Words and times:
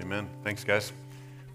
Amen. 0.00 0.28
Thanks, 0.42 0.64
guys. 0.64 0.92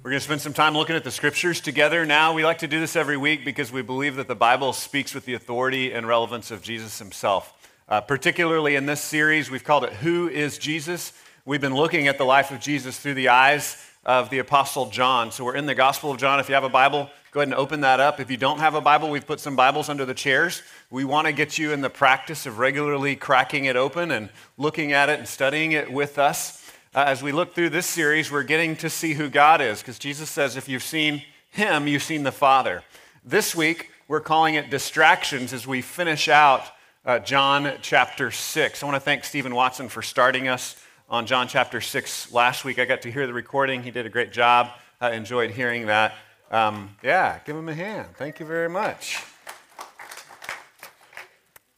We're 0.01 0.11
going 0.11 0.19
to 0.19 0.23
spend 0.23 0.41
some 0.41 0.53
time 0.53 0.73
looking 0.73 0.95
at 0.95 1.03
the 1.03 1.11
scriptures 1.11 1.61
together 1.61 2.05
now. 2.05 2.33
We 2.33 2.43
like 2.43 2.59
to 2.59 2.67
do 2.67 2.79
this 2.79 2.95
every 2.95 3.17
week 3.17 3.45
because 3.45 3.71
we 3.71 3.81
believe 3.81 4.15
that 4.15 4.27
the 4.27 4.35
Bible 4.35 4.73
speaks 4.73 5.13
with 5.13 5.25
the 5.25 5.33
authority 5.33 5.91
and 5.91 6.07
relevance 6.07 6.49
of 6.49 6.63
Jesus 6.63 6.97
himself. 6.97 7.53
Uh, 7.87 8.01
particularly 8.01 8.75
in 8.75 8.85
this 8.85 9.01
series, 9.01 9.51
we've 9.51 9.63
called 9.63 9.83
it 9.83 9.93
Who 9.93 10.29
is 10.29 10.57
Jesus? 10.57 11.13
We've 11.45 11.61
been 11.61 11.75
looking 11.75 12.07
at 12.07 12.17
the 12.17 12.23
life 12.23 12.51
of 12.51 12.59
Jesus 12.61 12.97
through 12.97 13.15
the 13.15 13.29
eyes 13.29 13.77
of 14.05 14.29
the 14.29 14.39
Apostle 14.39 14.89
John. 14.89 15.31
So 15.31 15.43
we're 15.43 15.55
in 15.55 15.65
the 15.65 15.75
Gospel 15.75 16.09
of 16.09 16.17
John. 16.17 16.39
If 16.39 16.47
you 16.47 16.55
have 16.55 16.63
a 16.63 16.69
Bible, 16.69 17.09
go 17.31 17.41
ahead 17.41 17.49
and 17.49 17.55
open 17.55 17.81
that 17.81 17.99
up. 17.99 18.19
If 18.19 18.31
you 18.31 18.37
don't 18.37 18.59
have 18.59 18.75
a 18.75 18.81
Bible, 18.81 19.09
we've 19.09 19.27
put 19.27 19.39
some 19.39 19.55
Bibles 19.55 19.89
under 19.89 20.05
the 20.05 20.13
chairs. 20.13 20.63
We 20.89 21.03
want 21.03 21.27
to 21.27 21.33
get 21.33 21.57
you 21.57 21.73
in 21.73 21.81
the 21.81 21.89
practice 21.89 22.45
of 22.45 22.59
regularly 22.59 23.15
cracking 23.15 23.65
it 23.65 23.75
open 23.75 24.09
and 24.09 24.29
looking 24.57 24.93
at 24.93 25.09
it 25.09 25.19
and 25.19 25.27
studying 25.27 25.73
it 25.73 25.91
with 25.91 26.17
us. 26.17 26.60
Uh, 26.93 27.05
as 27.07 27.23
we 27.23 27.31
look 27.31 27.55
through 27.55 27.69
this 27.69 27.85
series, 27.85 28.29
we're 28.29 28.43
getting 28.43 28.75
to 28.75 28.89
see 28.89 29.13
who 29.13 29.29
God 29.29 29.61
is 29.61 29.79
because 29.79 29.97
Jesus 29.97 30.29
says, 30.29 30.57
if 30.57 30.67
you've 30.67 30.83
seen 30.83 31.23
him, 31.49 31.87
you've 31.87 32.03
seen 32.03 32.23
the 32.23 32.33
Father. 32.33 32.83
This 33.23 33.55
week, 33.55 33.91
we're 34.09 34.19
calling 34.19 34.55
it 34.55 34.69
distractions 34.69 35.53
as 35.53 35.65
we 35.65 35.81
finish 35.81 36.27
out 36.27 36.63
uh, 37.05 37.19
John 37.19 37.77
chapter 37.81 38.29
6. 38.29 38.83
I 38.83 38.85
want 38.85 38.97
to 38.97 38.99
thank 38.99 39.23
Stephen 39.23 39.55
Watson 39.55 39.87
for 39.87 40.01
starting 40.01 40.49
us 40.49 40.75
on 41.09 41.25
John 41.25 41.47
chapter 41.47 41.79
6 41.79 42.33
last 42.33 42.65
week. 42.65 42.77
I 42.77 42.83
got 42.83 43.03
to 43.03 43.11
hear 43.11 43.25
the 43.25 43.31
recording. 43.31 43.83
He 43.83 43.91
did 43.91 44.05
a 44.05 44.09
great 44.09 44.33
job. 44.33 44.71
I 44.99 45.11
enjoyed 45.11 45.51
hearing 45.51 45.85
that. 45.85 46.15
Um, 46.51 46.97
yeah, 47.01 47.39
give 47.45 47.55
him 47.55 47.69
a 47.69 47.73
hand. 47.73 48.17
Thank 48.17 48.41
you 48.41 48.45
very 48.45 48.67
much. 48.67 49.23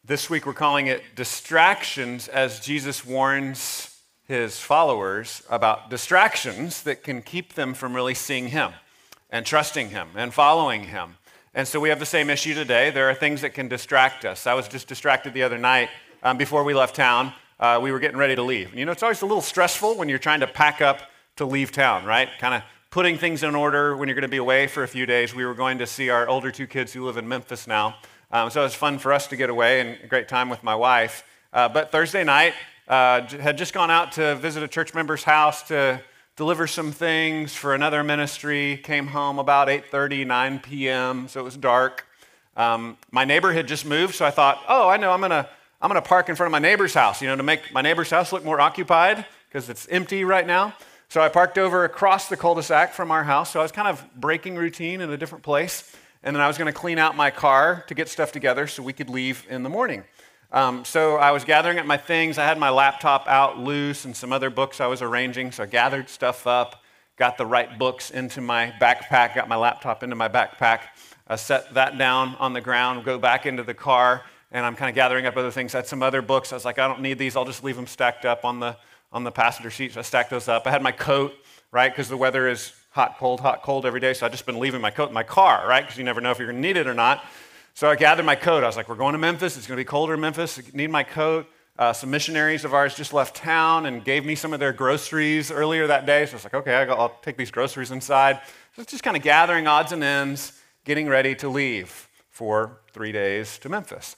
This 0.03 0.27
week, 0.27 0.47
we're 0.47 0.53
calling 0.53 0.87
it 0.87 1.03
distractions 1.15 2.27
as 2.27 2.59
Jesus 2.59 3.05
warns 3.05 3.92
his 4.27 4.59
followers 4.59 5.43
about 5.49 5.89
distractions 5.89 6.83
that 6.83 7.03
can 7.03 7.21
keep 7.21 7.53
them 7.53 7.73
from 7.73 7.93
really 7.93 8.13
seeing 8.13 8.47
him 8.47 8.71
and 9.29 9.45
trusting 9.45 9.89
him 9.89 10.09
and 10.15 10.33
following 10.33 10.85
him. 10.85 11.17
And 11.53 11.67
so 11.67 11.79
we 11.79 11.89
have 11.89 11.99
the 11.99 12.05
same 12.05 12.29
issue 12.29 12.53
today. 12.53 12.89
There 12.89 13.09
are 13.09 13.13
things 13.13 13.41
that 13.41 13.53
can 13.53 13.67
distract 13.67 14.25
us. 14.25 14.47
I 14.47 14.53
was 14.53 14.67
just 14.67 14.87
distracted 14.87 15.33
the 15.33 15.43
other 15.43 15.57
night 15.57 15.89
um, 16.23 16.37
before 16.37 16.63
we 16.63 16.73
left 16.73 16.95
town. 16.95 17.33
Uh, 17.59 17.79
we 17.81 17.91
were 17.91 17.99
getting 17.99 18.17
ready 18.17 18.35
to 18.35 18.41
leave. 18.41 18.73
You 18.73 18.85
know, 18.85 18.91
it's 18.91 19.03
always 19.03 19.21
a 19.21 19.25
little 19.25 19.41
stressful 19.41 19.95
when 19.95 20.09
you're 20.09 20.19
trying 20.19 20.39
to 20.39 20.47
pack 20.47 20.81
up 20.81 21.01
to 21.35 21.45
leave 21.45 21.71
town, 21.71 22.05
right? 22.05 22.29
Kind 22.39 22.55
of 22.55 22.63
putting 22.89 23.17
things 23.17 23.43
in 23.43 23.55
order 23.55 23.95
when 23.97 24.07
you're 24.07 24.15
going 24.15 24.23
to 24.23 24.27
be 24.27 24.37
away 24.37 24.67
for 24.67 24.83
a 24.83 24.87
few 24.87 25.05
days. 25.05 25.35
We 25.35 25.45
were 25.45 25.53
going 25.53 25.79
to 25.79 25.87
see 25.87 26.09
our 26.09 26.27
older 26.27 26.51
two 26.51 26.67
kids 26.67 26.93
who 26.93 27.05
live 27.05 27.17
in 27.17 27.27
Memphis 27.27 27.67
now. 27.67 27.95
Um, 28.31 28.49
so 28.49 28.61
it 28.61 28.65
was 28.65 28.75
fun 28.75 28.97
for 28.99 29.13
us 29.13 29.27
to 29.27 29.35
get 29.35 29.49
away 29.49 29.81
and 29.81 30.03
a 30.03 30.07
great 30.07 30.27
time 30.27 30.49
with 30.49 30.63
my 30.63 30.75
wife. 30.75 31.23
Uh, 31.51 31.69
but 31.69 31.91
Thursday 31.91 32.23
night, 32.23 32.53
uh, 32.87 33.21
had 33.27 33.57
just 33.57 33.73
gone 33.73 33.91
out 33.91 34.13
to 34.13 34.35
visit 34.35 34.63
a 34.63 34.67
church 34.67 34.93
member's 34.93 35.23
house 35.23 35.63
to 35.69 36.01
deliver 36.35 36.67
some 36.67 36.91
things 36.91 37.53
for 37.53 37.73
another 37.73 38.03
ministry. 38.03 38.79
Came 38.83 39.07
home 39.07 39.39
about 39.39 39.67
8:30, 39.67 40.25
9 40.25 40.59
p.m. 40.59 41.27
So 41.27 41.39
it 41.39 41.43
was 41.43 41.57
dark. 41.57 42.05
Um, 42.55 42.97
my 43.11 43.25
neighbor 43.25 43.51
had 43.51 43.67
just 43.67 43.85
moved, 43.85 44.15
so 44.15 44.25
I 44.25 44.31
thought, 44.31 44.63
oh, 44.67 44.87
I 44.89 44.97
know, 44.97 45.11
I'm 45.11 45.21
gonna 45.21 45.49
I'm 45.81 45.89
gonna 45.89 46.01
park 46.01 46.29
in 46.29 46.35
front 46.35 46.47
of 46.47 46.51
my 46.51 46.59
neighbor's 46.59 46.93
house, 46.93 47.21
you 47.21 47.27
know, 47.27 47.35
to 47.35 47.43
make 47.43 47.73
my 47.73 47.81
neighbor's 47.81 48.09
house 48.09 48.31
look 48.31 48.43
more 48.43 48.59
occupied 48.59 49.25
because 49.47 49.69
it's 49.69 49.87
empty 49.89 50.23
right 50.23 50.45
now. 50.45 50.73
So 51.09 51.21
I 51.21 51.29
parked 51.29 51.59
over 51.59 51.85
across 51.85 52.27
the 52.27 52.35
cul-de-sac 52.35 52.93
from 52.93 53.11
our 53.11 53.23
house. 53.23 53.51
So 53.51 53.59
I 53.59 53.63
was 53.63 53.71
kind 53.71 53.87
of 53.87 54.03
breaking 54.15 54.55
routine 54.55 54.99
in 54.99 55.11
a 55.11 55.17
different 55.17 55.43
place, 55.43 55.95
and 56.23 56.35
then 56.35 56.41
I 56.41 56.47
was 56.47 56.57
going 56.57 56.65
to 56.65 56.73
clean 56.73 56.97
out 56.97 57.15
my 57.15 57.29
car 57.29 57.83
to 57.87 57.93
get 57.93 58.09
stuff 58.09 58.31
together 58.31 58.65
so 58.65 58.81
we 58.81 58.93
could 58.93 59.11
leave 59.11 59.45
in 59.47 59.61
the 59.61 59.69
morning. 59.69 60.05
Um, 60.53 60.85
so 60.85 61.17
I 61.17 61.31
was 61.31 61.43
gathering 61.43 61.79
up 61.79 61.85
my 61.85 61.97
things. 61.97 62.37
I 62.37 62.45
had 62.45 62.59
my 62.59 62.69
laptop 62.69 63.27
out 63.27 63.57
loose 63.57 64.05
and 64.05 64.15
some 64.15 64.31
other 64.31 64.51
books 64.51 64.79
I 64.79 64.85
was 64.85 65.01
arranging. 65.01 65.51
So 65.51 65.63
I 65.63 65.65
gathered 65.65 66.09
stuff 66.09 66.45
up, 66.45 66.83
got 67.17 67.37
the 67.37 67.45
right 67.45 67.79
books 67.79 68.11
into 68.11 68.39
my 68.39 68.71
backpack, 68.79 69.33
got 69.33 69.49
my 69.49 69.55
laptop 69.55 70.03
into 70.03 70.15
my 70.15 70.29
backpack, 70.29 70.81
I 71.25 71.37
set 71.37 71.73
that 71.73 71.97
down 71.97 72.35
on 72.35 72.51
the 72.51 72.59
ground, 72.61 73.05
go 73.05 73.17
back 73.17 73.45
into 73.45 73.63
the 73.63 73.73
car, 73.73 74.23
and 74.51 74.65
I'm 74.65 74.75
kind 74.75 74.89
of 74.89 74.95
gathering 74.95 75.25
up 75.25 75.37
other 75.37 75.51
things. 75.51 75.73
I 75.73 75.79
had 75.79 75.87
some 75.87 76.03
other 76.03 76.21
books. 76.21 76.51
I 76.51 76.55
was 76.55 76.65
like, 76.65 76.77
I 76.77 76.87
don't 76.87 77.01
need 77.01 77.17
these. 77.17 77.35
I'll 77.37 77.45
just 77.45 77.63
leave 77.63 77.77
them 77.77 77.87
stacked 77.87 78.25
up 78.25 78.43
on 78.43 78.59
the, 78.59 78.75
on 79.11 79.23
the 79.23 79.31
passenger 79.31 79.71
seat. 79.71 79.93
So 79.93 80.01
I 80.01 80.03
stacked 80.03 80.29
those 80.29 80.49
up. 80.49 80.67
I 80.67 80.71
had 80.71 80.83
my 80.83 80.91
coat, 80.91 81.33
right, 81.71 81.89
because 81.89 82.09
the 82.09 82.17
weather 82.17 82.49
is 82.49 82.73
hot, 82.89 83.17
cold, 83.17 83.39
hot, 83.39 83.63
cold 83.63 83.85
every 83.85 84.01
day. 84.01 84.13
So 84.13 84.25
I've 84.25 84.33
just 84.33 84.45
been 84.45 84.59
leaving 84.59 84.81
my 84.81 84.91
coat 84.91 85.07
in 85.07 85.13
my 85.13 85.23
car, 85.23 85.65
right, 85.67 85.81
because 85.81 85.97
you 85.97 86.03
never 86.03 86.19
know 86.19 86.29
if 86.29 86.39
you're 86.39 86.51
going 86.51 86.61
to 86.61 86.67
need 86.67 86.77
it 86.77 86.87
or 86.87 86.93
not. 86.93 87.23
So 87.75 87.89
I 87.89 87.95
gathered 87.95 88.25
my 88.25 88.35
coat. 88.35 88.63
I 88.63 88.67
was 88.67 88.77
like, 88.77 88.87
we're 88.87 88.95
going 88.95 89.13
to 89.13 89.19
Memphis. 89.19 89.57
It's 89.57 89.65
going 89.65 89.77
to 89.77 89.81
be 89.81 89.85
colder 89.85 90.13
in 90.13 90.19
Memphis. 90.19 90.59
I 90.59 90.63
need 90.77 90.91
my 90.91 91.03
coat. 91.03 91.47
Uh, 91.77 91.91
some 91.91 92.11
missionaries 92.11 92.65
of 92.65 92.73
ours 92.75 92.93
just 92.93 93.13
left 93.13 93.35
town 93.35 93.87
and 93.87 94.05
gave 94.05 94.23
me 94.25 94.35
some 94.35 94.53
of 94.53 94.59
their 94.59 94.71
groceries 94.71 95.49
earlier 95.49 95.87
that 95.87 96.05
day. 96.05 96.23
So 96.27 96.33
I 96.33 96.35
was 96.35 96.43
like, 96.43 96.53
okay, 96.53 96.75
I'll 96.75 97.17
take 97.23 97.35
these 97.35 97.49
groceries 97.49 97.89
inside. 97.89 98.41
So 98.75 98.83
it's 98.83 98.91
just 98.91 99.03
kind 99.03 99.17
of 99.17 99.23
gathering 99.23 99.65
odds 99.65 99.91
and 99.91 100.03
ends, 100.03 100.61
getting 100.85 101.07
ready 101.07 101.33
to 101.35 101.49
leave 101.49 102.09
for 102.29 102.81
three 102.91 103.11
days 103.11 103.57
to 103.59 103.69
Memphis. 103.69 104.17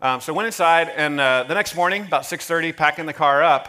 Um, 0.00 0.20
so 0.20 0.32
I 0.32 0.36
went 0.36 0.46
inside, 0.46 0.88
and 0.88 1.20
uh, 1.20 1.44
the 1.46 1.54
next 1.54 1.76
morning, 1.76 2.02
about 2.02 2.22
6.30, 2.22 2.76
packing 2.76 3.06
the 3.06 3.12
car 3.12 3.42
up, 3.42 3.68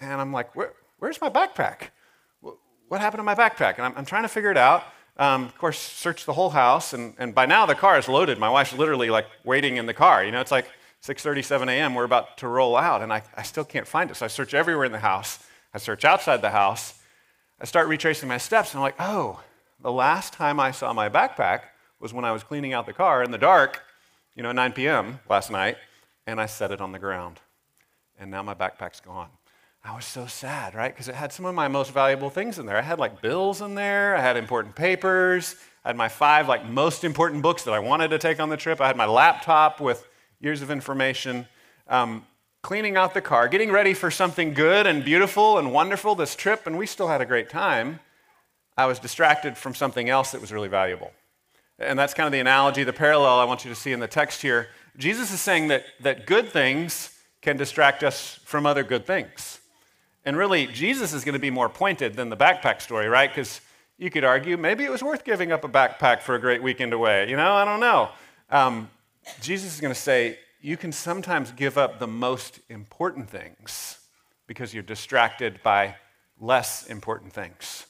and 0.00 0.20
I'm 0.20 0.32
like, 0.32 0.56
Where, 0.56 0.72
where's 0.98 1.20
my 1.20 1.28
backpack? 1.28 1.90
What 2.88 3.00
happened 3.00 3.20
to 3.20 3.24
my 3.24 3.34
backpack? 3.34 3.76
And 3.76 3.84
I'm, 3.84 3.92
I'm 3.98 4.04
trying 4.06 4.22
to 4.22 4.28
figure 4.28 4.50
it 4.50 4.56
out. 4.56 4.84
Um, 5.20 5.44
of 5.44 5.58
course, 5.58 5.78
searched 5.78 6.24
the 6.24 6.32
whole 6.32 6.48
house, 6.48 6.94
and, 6.94 7.12
and 7.18 7.34
by 7.34 7.44
now 7.44 7.66
the 7.66 7.74
car 7.74 7.98
is 7.98 8.08
loaded. 8.08 8.38
My 8.38 8.48
wife's 8.48 8.72
literally 8.72 9.10
like 9.10 9.26
waiting 9.44 9.76
in 9.76 9.84
the 9.84 9.92
car. 9.92 10.24
You 10.24 10.32
know, 10.32 10.40
it's 10.40 10.50
like 10.50 10.66
6:37 11.02 11.68
a.m. 11.68 11.94
We're 11.94 12.04
about 12.04 12.38
to 12.38 12.48
roll 12.48 12.74
out, 12.74 13.02
and 13.02 13.12
I, 13.12 13.22
I 13.36 13.42
still 13.42 13.64
can't 13.64 13.86
find 13.86 14.10
it. 14.10 14.16
So 14.16 14.24
I 14.24 14.28
search 14.28 14.54
everywhere 14.54 14.86
in 14.86 14.92
the 14.92 14.98
house. 14.98 15.38
I 15.74 15.78
search 15.78 16.06
outside 16.06 16.40
the 16.40 16.50
house. 16.50 16.94
I 17.60 17.66
start 17.66 17.86
retracing 17.88 18.30
my 18.30 18.38
steps, 18.38 18.72
and 18.72 18.78
I'm 18.78 18.82
like, 18.82 18.96
oh, 18.98 19.40
the 19.82 19.92
last 19.92 20.32
time 20.32 20.58
I 20.58 20.70
saw 20.70 20.90
my 20.94 21.10
backpack 21.10 21.64
was 22.00 22.14
when 22.14 22.24
I 22.24 22.32
was 22.32 22.42
cleaning 22.42 22.72
out 22.72 22.86
the 22.86 22.94
car 22.94 23.22
in 23.22 23.30
the 23.30 23.38
dark, 23.38 23.82
you 24.34 24.42
know, 24.42 24.52
9 24.52 24.72
p.m. 24.72 25.20
last 25.28 25.50
night, 25.50 25.76
and 26.26 26.40
I 26.40 26.46
set 26.46 26.70
it 26.70 26.80
on 26.80 26.92
the 26.92 26.98
ground. 26.98 27.40
And 28.18 28.30
now 28.30 28.42
my 28.42 28.54
backpack's 28.54 29.00
gone. 29.00 29.28
I 29.82 29.96
was 29.96 30.04
so 30.04 30.26
sad, 30.26 30.74
right? 30.74 30.92
Because 30.92 31.08
it 31.08 31.14
had 31.14 31.32
some 31.32 31.46
of 31.46 31.54
my 31.54 31.68
most 31.68 31.92
valuable 31.92 32.28
things 32.28 32.58
in 32.58 32.66
there. 32.66 32.76
I 32.76 32.82
had 32.82 32.98
like 32.98 33.22
bills 33.22 33.62
in 33.62 33.74
there, 33.74 34.14
I 34.14 34.20
had 34.20 34.36
important 34.36 34.74
papers, 34.74 35.56
I 35.84 35.88
had 35.88 35.96
my 35.96 36.08
five 36.08 36.48
like 36.48 36.68
most 36.68 37.02
important 37.02 37.42
books 37.42 37.64
that 37.64 37.72
I 37.72 37.78
wanted 37.78 38.08
to 38.08 38.18
take 38.18 38.40
on 38.40 38.50
the 38.50 38.56
trip. 38.56 38.80
I 38.80 38.86
had 38.86 38.96
my 38.96 39.06
laptop 39.06 39.80
with 39.80 40.06
years 40.40 40.60
of 40.60 40.70
information. 40.70 41.46
Um, 41.88 42.26
cleaning 42.62 42.96
out 42.96 43.14
the 43.14 43.20
car, 43.20 43.48
getting 43.48 43.70
ready 43.70 43.94
for 43.94 44.10
something 44.10 44.52
good 44.52 44.86
and 44.86 45.04
beautiful 45.04 45.58
and 45.58 45.72
wonderful 45.72 46.14
this 46.14 46.36
trip, 46.36 46.66
and 46.66 46.76
we 46.76 46.86
still 46.86 47.08
had 47.08 47.20
a 47.20 47.26
great 47.26 47.48
time. 47.48 48.00
I 48.76 48.86
was 48.86 48.98
distracted 48.98 49.56
from 49.56 49.74
something 49.74 50.08
else 50.08 50.32
that 50.32 50.40
was 50.40 50.52
really 50.52 50.68
valuable. 50.68 51.10
And 51.78 51.98
that's 51.98 52.12
kind 52.12 52.26
of 52.26 52.32
the 52.32 52.40
analogy, 52.40 52.84
the 52.84 52.92
parallel 52.92 53.38
I 53.38 53.44
want 53.44 53.64
you 53.64 53.70
to 53.70 53.74
see 53.74 53.92
in 53.92 54.00
the 54.00 54.06
text 54.06 54.42
here. 54.42 54.68
Jesus 54.98 55.32
is 55.32 55.40
saying 55.40 55.68
that, 55.68 55.84
that 56.00 56.26
good 56.26 56.50
things 56.50 57.16
can 57.40 57.56
distract 57.56 58.02
us 58.02 58.38
from 58.44 58.66
other 58.66 58.82
good 58.82 59.06
things. 59.06 59.59
And 60.24 60.36
really, 60.36 60.66
Jesus 60.66 61.12
is 61.12 61.24
going 61.24 61.32
to 61.34 61.38
be 61.38 61.50
more 61.50 61.68
pointed 61.68 62.14
than 62.14 62.28
the 62.28 62.36
backpack 62.36 62.82
story, 62.82 63.08
right? 63.08 63.30
Because 63.30 63.60
you 63.98 64.10
could 64.10 64.24
argue 64.24 64.56
maybe 64.56 64.84
it 64.84 64.90
was 64.90 65.02
worth 65.02 65.24
giving 65.24 65.52
up 65.52 65.64
a 65.64 65.68
backpack 65.68 66.20
for 66.22 66.34
a 66.34 66.38
great 66.38 66.62
weekend 66.62 66.92
away. 66.92 67.28
You 67.28 67.36
know, 67.36 67.52
I 67.52 67.64
don't 67.64 67.80
know. 67.80 68.10
Um, 68.50 68.90
Jesus 69.40 69.74
is 69.74 69.80
going 69.80 69.94
to 69.94 70.00
say, 70.00 70.38
you 70.60 70.76
can 70.76 70.92
sometimes 70.92 71.52
give 71.52 71.78
up 71.78 71.98
the 71.98 72.06
most 72.06 72.60
important 72.68 73.30
things 73.30 73.98
because 74.46 74.74
you're 74.74 74.82
distracted 74.82 75.62
by 75.62 75.94
less 76.40 76.86
important 76.86 77.32
things. 77.32 77.86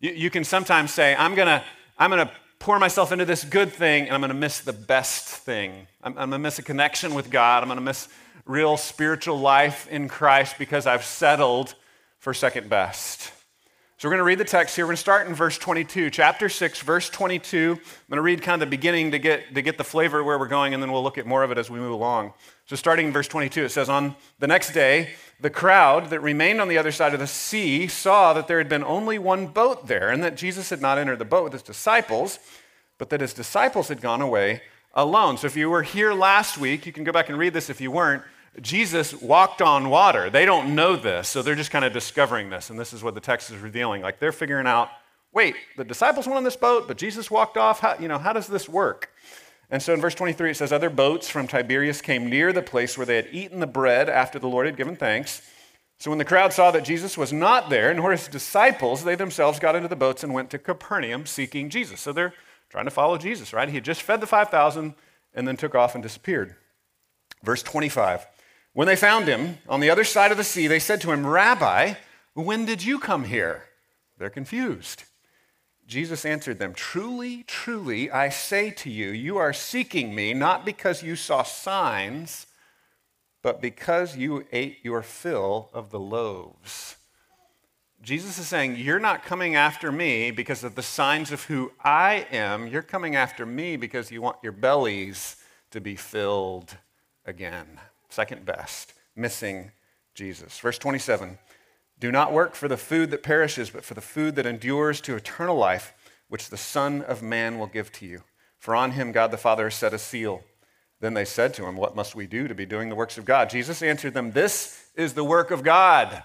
You, 0.00 0.12
you 0.12 0.30
can 0.30 0.44
sometimes 0.44 0.92
say, 0.92 1.14
I'm 1.14 1.34
going 1.34 1.48
to 1.48 1.62
I'm 1.98 2.10
going 2.10 2.26
to 2.26 2.32
pour 2.58 2.78
myself 2.78 3.12
into 3.12 3.24
this 3.24 3.44
good 3.44 3.72
thing 3.72 4.04
and 4.04 4.12
I'm 4.12 4.20
going 4.20 4.28
to 4.28 4.34
miss 4.34 4.60
the 4.60 4.72
best 4.72 5.26
thing. 5.26 5.86
I'm, 6.02 6.12
I'm 6.12 6.30
going 6.30 6.32
to 6.32 6.38
miss 6.38 6.58
a 6.58 6.62
connection 6.62 7.14
with 7.14 7.30
God. 7.30 7.62
I'm 7.62 7.68
going 7.68 7.78
to 7.78 7.84
miss 7.84 8.08
real 8.46 8.76
spiritual 8.76 9.38
life 9.38 9.88
in 9.88 10.08
Christ 10.08 10.56
because 10.58 10.86
I've 10.86 11.04
settled 11.04 11.74
for 12.18 12.32
second 12.32 12.70
best. 12.70 13.32
So 13.98 14.08
we're 14.08 14.12
going 14.12 14.18
to 14.18 14.24
read 14.24 14.38
the 14.38 14.44
text 14.44 14.76
here. 14.76 14.84
We're 14.84 14.90
going 14.90 14.96
to 14.96 15.00
start 15.00 15.26
in 15.26 15.34
verse 15.34 15.58
22, 15.58 16.10
chapter 16.10 16.48
6, 16.48 16.82
verse 16.82 17.10
22. 17.10 17.72
I'm 17.72 17.78
going 18.10 18.16
to 18.16 18.20
read 18.20 18.42
kind 18.42 18.62
of 18.62 18.66
the 18.66 18.70
beginning 18.70 19.10
to 19.12 19.18
get, 19.18 19.54
to 19.54 19.62
get 19.62 19.78
the 19.78 19.84
flavor 19.84 20.22
where 20.22 20.38
we're 20.38 20.48
going, 20.48 20.74
and 20.74 20.82
then 20.82 20.92
we'll 20.92 21.02
look 21.02 21.18
at 21.18 21.26
more 21.26 21.42
of 21.42 21.50
it 21.50 21.58
as 21.58 21.70
we 21.70 21.80
move 21.80 21.92
along. 21.92 22.34
So 22.66 22.76
starting 22.76 23.06
in 23.06 23.12
verse 23.12 23.26
22, 23.26 23.64
it 23.64 23.68
says, 23.70 23.88
On 23.88 24.14
the 24.38 24.46
next 24.46 24.72
day, 24.72 25.14
the 25.40 25.50
crowd 25.50 26.10
that 26.10 26.20
remained 26.20 26.60
on 26.60 26.68
the 26.68 26.78
other 26.78 26.92
side 26.92 27.14
of 27.14 27.20
the 27.20 27.26
sea 27.26 27.88
saw 27.88 28.32
that 28.34 28.48
there 28.48 28.58
had 28.58 28.68
been 28.68 28.84
only 28.84 29.18
one 29.18 29.46
boat 29.46 29.86
there, 29.88 30.10
and 30.10 30.22
that 30.22 30.36
Jesus 30.36 30.68
had 30.68 30.82
not 30.82 30.98
entered 30.98 31.18
the 31.18 31.24
boat 31.24 31.44
with 31.44 31.54
his 31.54 31.62
disciples, 31.62 32.38
but 32.98 33.08
that 33.08 33.22
his 33.22 33.32
disciples 33.32 33.88
had 33.88 34.02
gone 34.02 34.20
away 34.20 34.60
alone. 34.92 35.38
So 35.38 35.46
if 35.46 35.56
you 35.56 35.70
were 35.70 35.82
here 35.82 36.12
last 36.12 36.58
week, 36.58 36.84
you 36.84 36.92
can 36.92 37.04
go 37.04 37.12
back 37.12 37.30
and 37.30 37.38
read 37.38 37.54
this 37.54 37.70
if 37.70 37.80
you 37.80 37.90
weren't. 37.90 38.22
Jesus 38.60 39.14
walked 39.14 39.60
on 39.60 39.90
water. 39.90 40.30
They 40.30 40.46
don't 40.46 40.74
know 40.74 40.96
this, 40.96 41.28
so 41.28 41.42
they're 41.42 41.54
just 41.54 41.70
kind 41.70 41.84
of 41.84 41.92
discovering 41.92 42.50
this. 42.50 42.70
And 42.70 42.78
this 42.78 42.92
is 42.92 43.02
what 43.02 43.14
the 43.14 43.20
text 43.20 43.50
is 43.50 43.58
revealing. 43.58 44.02
Like 44.02 44.18
they're 44.18 44.32
figuring 44.32 44.66
out 44.66 44.90
wait, 45.36 45.54
the 45.76 45.84
disciples 45.84 46.26
went 46.26 46.38
on 46.38 46.44
this 46.44 46.56
boat, 46.56 46.88
but 46.88 46.96
Jesus 46.96 47.30
walked 47.30 47.58
off. 47.58 47.80
How, 47.80 47.96
you 47.98 48.08
know, 48.08 48.18
how 48.18 48.32
does 48.32 48.46
this 48.46 48.68
work? 48.68 49.12
And 49.70 49.82
so 49.82 49.92
in 49.92 50.00
verse 50.00 50.14
23, 50.14 50.52
it 50.52 50.56
says, 50.56 50.72
Other 50.72 50.88
boats 50.88 51.28
from 51.28 51.46
Tiberias 51.46 52.00
came 52.00 52.30
near 52.30 52.52
the 52.52 52.62
place 52.62 52.96
where 52.96 53.04
they 53.04 53.16
had 53.16 53.28
eaten 53.30 53.60
the 53.60 53.66
bread 53.66 54.08
after 54.08 54.38
the 54.38 54.48
Lord 54.48 54.64
had 54.64 54.76
given 54.76 54.96
thanks. 54.96 55.42
So 55.98 56.10
when 56.10 56.18
the 56.18 56.24
crowd 56.24 56.52
saw 56.52 56.70
that 56.70 56.84
Jesus 56.84 57.18
was 57.18 57.32
not 57.32 57.68
there, 57.68 57.92
nor 57.92 58.12
his 58.12 58.28
disciples, 58.28 59.04
they 59.04 59.14
themselves 59.14 59.58
got 59.58 59.76
into 59.76 59.88
the 59.88 59.96
boats 59.96 60.24
and 60.24 60.32
went 60.32 60.50
to 60.50 60.58
Capernaum 60.58 61.26
seeking 61.26 61.68
Jesus. 61.68 62.00
So 62.00 62.12
they're 62.12 62.34
trying 62.70 62.84
to 62.86 62.90
follow 62.90 63.18
Jesus, 63.18 63.52
right? 63.52 63.68
He 63.68 63.74
had 63.74 63.84
just 63.84 64.02
fed 64.02 64.20
the 64.20 64.26
5,000 64.26 64.94
and 65.34 65.48
then 65.48 65.56
took 65.56 65.74
off 65.74 65.94
and 65.94 66.02
disappeared. 66.02 66.56
Verse 67.42 67.62
25. 67.62 68.26
When 68.76 68.86
they 68.86 68.94
found 68.94 69.26
him 69.26 69.56
on 69.70 69.80
the 69.80 69.88
other 69.88 70.04
side 70.04 70.30
of 70.32 70.36
the 70.36 70.44
sea, 70.44 70.66
they 70.66 70.80
said 70.80 71.00
to 71.00 71.10
him, 71.10 71.26
Rabbi, 71.26 71.94
when 72.34 72.66
did 72.66 72.84
you 72.84 72.98
come 72.98 73.24
here? 73.24 73.62
They're 74.18 74.28
confused. 74.28 75.04
Jesus 75.86 76.26
answered 76.26 76.58
them, 76.58 76.74
Truly, 76.74 77.42
truly, 77.44 78.10
I 78.10 78.28
say 78.28 78.70
to 78.72 78.90
you, 78.90 79.08
you 79.12 79.38
are 79.38 79.54
seeking 79.54 80.14
me 80.14 80.34
not 80.34 80.66
because 80.66 81.02
you 81.02 81.16
saw 81.16 81.42
signs 81.42 82.48
but 83.40 83.62
because 83.62 84.14
you 84.14 84.44
ate 84.52 84.80
your 84.82 85.00
fill 85.00 85.70
of 85.72 85.88
the 85.88 86.00
loaves. 86.00 86.96
Jesus 88.02 88.38
is 88.38 88.46
saying, 88.46 88.76
You're 88.76 89.00
not 89.00 89.24
coming 89.24 89.54
after 89.54 89.90
me 89.90 90.30
because 90.30 90.62
of 90.64 90.74
the 90.74 90.82
signs 90.82 91.32
of 91.32 91.44
who 91.44 91.72
I 91.82 92.26
am. 92.30 92.66
You're 92.66 92.82
coming 92.82 93.16
after 93.16 93.46
me 93.46 93.78
because 93.78 94.10
you 94.10 94.20
want 94.20 94.36
your 94.42 94.52
bellies 94.52 95.36
to 95.70 95.80
be 95.80 95.96
filled 95.96 96.76
again. 97.24 97.80
Second 98.16 98.46
best, 98.46 98.94
missing 99.14 99.72
Jesus. 100.14 100.58
Verse 100.58 100.78
27 100.78 101.36
Do 101.98 102.10
not 102.10 102.32
work 102.32 102.54
for 102.54 102.66
the 102.66 102.78
food 102.78 103.10
that 103.10 103.22
perishes, 103.22 103.68
but 103.68 103.84
for 103.84 103.92
the 103.92 104.00
food 104.00 104.36
that 104.36 104.46
endures 104.46 105.02
to 105.02 105.16
eternal 105.16 105.54
life, 105.54 105.92
which 106.30 106.48
the 106.48 106.56
Son 106.56 107.02
of 107.02 107.22
Man 107.22 107.58
will 107.58 107.66
give 107.66 107.92
to 107.92 108.06
you. 108.06 108.22
For 108.58 108.74
on 108.74 108.92
him 108.92 109.12
God 109.12 109.32
the 109.32 109.36
Father 109.36 109.64
has 109.64 109.74
set 109.74 109.92
a 109.92 109.98
seal. 109.98 110.40
Then 110.98 111.12
they 111.12 111.26
said 111.26 111.52
to 111.54 111.66
him, 111.66 111.76
What 111.76 111.94
must 111.94 112.14
we 112.14 112.26
do 112.26 112.48
to 112.48 112.54
be 112.54 112.64
doing 112.64 112.88
the 112.88 112.94
works 112.94 113.18
of 113.18 113.26
God? 113.26 113.50
Jesus 113.50 113.82
answered 113.82 114.14
them, 114.14 114.30
This 114.30 114.86
is 114.94 115.12
the 115.12 115.22
work 115.22 115.50
of 115.50 115.62
God, 115.62 116.22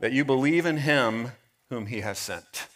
that 0.00 0.10
you 0.10 0.24
believe 0.24 0.66
in 0.66 0.78
him 0.78 1.30
whom 1.70 1.86
he 1.86 2.00
has 2.00 2.18
sent. 2.18 2.66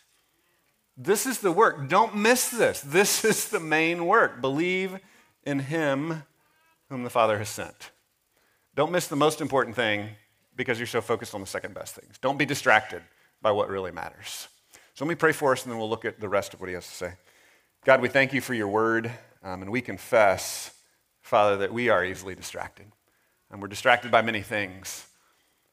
This 0.97 1.26
is 1.26 1.41
the 1.41 1.50
work. 1.50 1.88
Don't 1.88 2.14
miss 2.14 2.50
this. 2.50 2.82
This 2.82 3.25
is 3.25 3.49
the 3.49 3.58
main 3.58 4.06
work. 4.06 4.41
Believe 4.41 5.00
in 5.43 5.58
him 5.58 6.23
whom 6.88 7.03
the 7.03 7.11
Father 7.11 7.38
has 7.38 7.49
sent. 7.49 7.91
Don't 8.76 8.93
miss 8.93 9.08
the 9.08 9.17
most 9.17 9.40
important 9.40 9.75
thing 9.75 10.11
because 10.55 10.78
you're 10.78 10.87
so 10.87 11.00
focused 11.00 11.34
on 11.34 11.40
the 11.40 11.46
second 11.46 11.75
best 11.75 11.96
things. 11.96 12.17
Don't 12.19 12.38
be 12.38 12.46
distracted 12.46 13.02
by 13.43 13.50
what 13.50 13.69
really 13.69 13.90
matters. 13.90 14.46
So 14.94 15.05
let 15.05 15.08
me 15.08 15.17
pray 15.17 15.32
for 15.32 15.52
us 15.52 15.64
and 15.64 15.73
then 15.73 15.78
we'll 15.78 15.90
look 15.90 16.05
at 16.05 16.20
the 16.20 16.28
rest 16.28 16.55
of 16.55 16.61
what 16.61 16.69
he 16.69 16.75
has 16.75 16.87
to 16.87 16.94
say. 16.94 17.12
God, 17.84 18.00
we 18.00 18.08
thank 18.08 18.32
you 18.32 18.40
for 18.40 18.55
your 18.55 18.69
word 18.69 19.11
um, 19.43 19.62
and 19.62 19.73
we 19.73 19.81
confess 19.81 20.73
Father, 21.26 21.56
that 21.56 21.73
we 21.73 21.88
are 21.88 22.05
easily 22.05 22.37
distracted. 22.37 22.87
And 23.50 23.61
we're 23.61 23.67
distracted 23.67 24.12
by 24.12 24.23
many 24.23 24.43
things. 24.43 25.06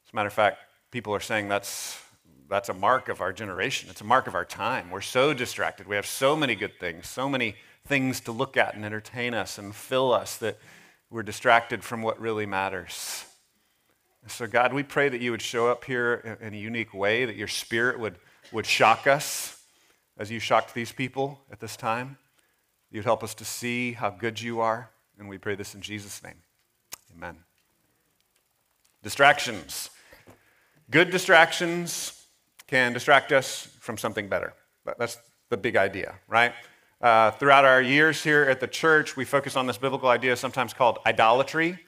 As 0.04 0.12
a 0.12 0.16
matter 0.16 0.26
of 0.26 0.32
fact, 0.32 0.58
people 0.90 1.14
are 1.14 1.20
saying 1.20 1.48
that's, 1.48 2.02
that's 2.48 2.70
a 2.70 2.74
mark 2.74 3.08
of 3.08 3.20
our 3.20 3.32
generation. 3.32 3.88
It's 3.88 4.00
a 4.00 4.04
mark 4.04 4.26
of 4.26 4.34
our 4.34 4.44
time. 4.44 4.90
We're 4.90 5.00
so 5.00 5.32
distracted. 5.32 5.86
We 5.86 5.94
have 5.94 6.06
so 6.06 6.34
many 6.34 6.56
good 6.56 6.80
things, 6.80 7.06
so 7.06 7.28
many 7.28 7.54
things 7.86 8.18
to 8.22 8.32
look 8.32 8.56
at 8.56 8.74
and 8.74 8.84
entertain 8.84 9.32
us 9.32 9.56
and 9.56 9.72
fill 9.72 10.12
us 10.12 10.38
that 10.38 10.58
we're 11.14 11.22
distracted 11.22 11.84
from 11.84 12.02
what 12.02 12.20
really 12.20 12.44
matters. 12.44 13.24
So, 14.26 14.48
God, 14.48 14.72
we 14.72 14.82
pray 14.82 15.08
that 15.08 15.20
you 15.20 15.30
would 15.30 15.42
show 15.42 15.68
up 15.68 15.84
here 15.84 16.36
in 16.40 16.52
a 16.52 16.56
unique 16.56 16.92
way, 16.92 17.24
that 17.24 17.36
your 17.36 17.46
spirit 17.46 18.00
would, 18.00 18.16
would 18.50 18.66
shock 18.66 19.06
us 19.06 19.62
as 20.18 20.28
you 20.28 20.40
shocked 20.40 20.74
these 20.74 20.90
people 20.90 21.38
at 21.52 21.60
this 21.60 21.76
time. 21.76 22.18
You'd 22.90 23.04
help 23.04 23.22
us 23.22 23.32
to 23.34 23.44
see 23.44 23.92
how 23.92 24.10
good 24.10 24.40
you 24.40 24.58
are 24.58 24.90
and 25.16 25.28
we 25.28 25.38
pray 25.38 25.54
this 25.54 25.76
in 25.76 25.82
Jesus' 25.82 26.20
name. 26.20 26.42
Amen. 27.16 27.36
Distractions. 29.04 29.90
Good 30.90 31.12
distractions 31.12 32.26
can 32.66 32.92
distract 32.92 33.30
us 33.30 33.68
from 33.78 33.98
something 33.98 34.28
better. 34.28 34.52
That's 34.98 35.18
the 35.48 35.56
big 35.58 35.76
idea, 35.76 36.16
right? 36.26 36.54
Uh, 37.04 37.30
throughout 37.32 37.66
our 37.66 37.82
years 37.82 38.24
here 38.24 38.44
at 38.44 38.60
the 38.60 38.66
church, 38.66 39.14
we 39.14 39.26
focus 39.26 39.56
on 39.56 39.66
this 39.66 39.76
biblical 39.76 40.08
idea 40.08 40.34
sometimes 40.34 40.72
called 40.72 40.98
idolatry, 41.04 41.78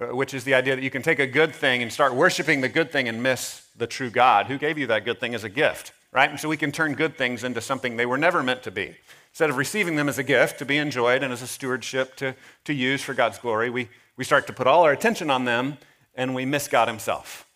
uh, 0.00 0.06
which 0.16 0.32
is 0.32 0.42
the 0.44 0.54
idea 0.54 0.74
that 0.74 0.80
you 0.80 0.88
can 0.88 1.02
take 1.02 1.18
a 1.18 1.26
good 1.26 1.54
thing 1.54 1.82
and 1.82 1.92
start 1.92 2.14
worshiping 2.14 2.62
the 2.62 2.68
good 2.70 2.90
thing 2.90 3.06
and 3.06 3.22
miss 3.22 3.66
the 3.76 3.86
true 3.86 4.08
God 4.08 4.46
who 4.46 4.56
gave 4.56 4.78
you 4.78 4.86
that 4.86 5.04
good 5.04 5.20
thing 5.20 5.34
as 5.34 5.44
a 5.44 5.50
gift, 5.50 5.92
right? 6.12 6.30
And 6.30 6.40
so 6.40 6.48
we 6.48 6.56
can 6.56 6.72
turn 6.72 6.94
good 6.94 7.18
things 7.18 7.44
into 7.44 7.60
something 7.60 7.98
they 7.98 8.06
were 8.06 8.16
never 8.16 8.42
meant 8.42 8.62
to 8.62 8.70
be. 8.70 8.96
Instead 9.32 9.50
of 9.50 9.58
receiving 9.58 9.96
them 9.96 10.08
as 10.08 10.16
a 10.16 10.22
gift 10.22 10.58
to 10.60 10.64
be 10.64 10.78
enjoyed 10.78 11.22
and 11.22 11.30
as 11.30 11.42
a 11.42 11.46
stewardship 11.46 12.16
to, 12.16 12.34
to 12.64 12.72
use 12.72 13.02
for 13.02 13.12
God's 13.12 13.36
glory, 13.36 13.68
we, 13.68 13.90
we 14.16 14.24
start 14.24 14.46
to 14.46 14.54
put 14.54 14.66
all 14.66 14.84
our 14.84 14.92
attention 14.92 15.28
on 15.28 15.44
them 15.44 15.76
and 16.14 16.34
we 16.34 16.46
miss 16.46 16.68
God 16.68 16.88
Himself. 16.88 17.46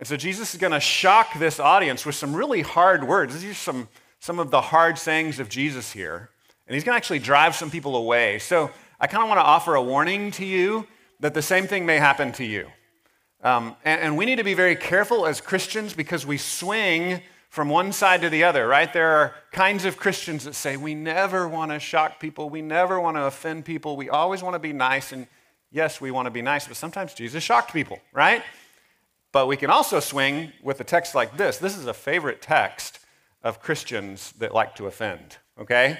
And 0.00 0.08
so 0.08 0.16
Jesus 0.16 0.54
is 0.54 0.60
going 0.60 0.72
to 0.72 0.80
shock 0.80 1.38
this 1.38 1.60
audience 1.60 2.04
with 2.04 2.16
some 2.16 2.34
really 2.34 2.62
hard 2.62 3.04
words. 3.04 3.40
These 3.40 3.52
are 3.52 3.54
some, 3.54 3.88
some 4.18 4.40
of 4.40 4.50
the 4.50 4.60
hard 4.60 4.98
sayings 4.98 5.38
of 5.38 5.48
Jesus 5.48 5.92
here. 5.92 6.30
And 6.68 6.74
He's 6.74 6.84
going 6.84 6.92
to 6.92 6.96
actually 6.96 7.18
drive 7.18 7.56
some 7.56 7.70
people 7.70 7.96
away. 7.96 8.38
So 8.38 8.70
I 9.00 9.08
kind 9.08 9.24
of 9.24 9.28
want 9.28 9.40
to 9.40 9.44
offer 9.44 9.74
a 9.74 9.82
warning 9.82 10.30
to 10.32 10.44
you 10.44 10.86
that 11.20 11.34
the 11.34 11.42
same 11.42 11.66
thing 11.66 11.84
may 11.84 11.96
happen 11.96 12.30
to 12.32 12.44
you. 12.44 12.68
Um, 13.42 13.74
and, 13.84 14.00
and 14.00 14.16
we 14.16 14.26
need 14.26 14.36
to 14.36 14.44
be 14.44 14.54
very 14.54 14.76
careful 14.76 15.26
as 15.26 15.40
Christians 15.40 15.94
because 15.94 16.26
we 16.26 16.38
swing 16.38 17.22
from 17.48 17.68
one 17.68 17.92
side 17.92 18.20
to 18.20 18.28
the 18.28 18.44
other, 18.44 18.66
right? 18.66 18.92
There 18.92 19.08
are 19.08 19.34
kinds 19.52 19.84
of 19.84 19.96
Christians 19.96 20.44
that 20.44 20.54
say, 20.54 20.76
we 20.76 20.94
never 20.94 21.48
want 21.48 21.70
to 21.70 21.78
shock 21.78 22.20
people, 22.20 22.50
we 22.50 22.60
never 22.60 23.00
want 23.00 23.16
to 23.16 23.24
offend 23.24 23.64
people, 23.64 23.96
we 23.96 24.10
always 24.10 24.42
want 24.42 24.54
to 24.54 24.58
be 24.58 24.72
nice. 24.72 25.12
And 25.12 25.26
yes, 25.70 26.00
we 26.00 26.10
want 26.10 26.26
to 26.26 26.30
be 26.30 26.42
nice, 26.42 26.66
but 26.66 26.76
sometimes 26.76 27.14
Jesus 27.14 27.42
shocked 27.42 27.72
people, 27.72 28.00
right? 28.12 28.42
But 29.32 29.46
we 29.46 29.56
can 29.56 29.70
also 29.70 30.00
swing 30.00 30.52
with 30.62 30.80
a 30.80 30.84
text 30.84 31.14
like 31.14 31.36
this. 31.36 31.58
This 31.58 31.76
is 31.76 31.86
a 31.86 31.94
favorite 31.94 32.42
text 32.42 32.98
of 33.42 33.60
Christians 33.60 34.32
that 34.38 34.52
like 34.52 34.74
to 34.76 34.86
offend, 34.86 35.38
okay? 35.58 35.98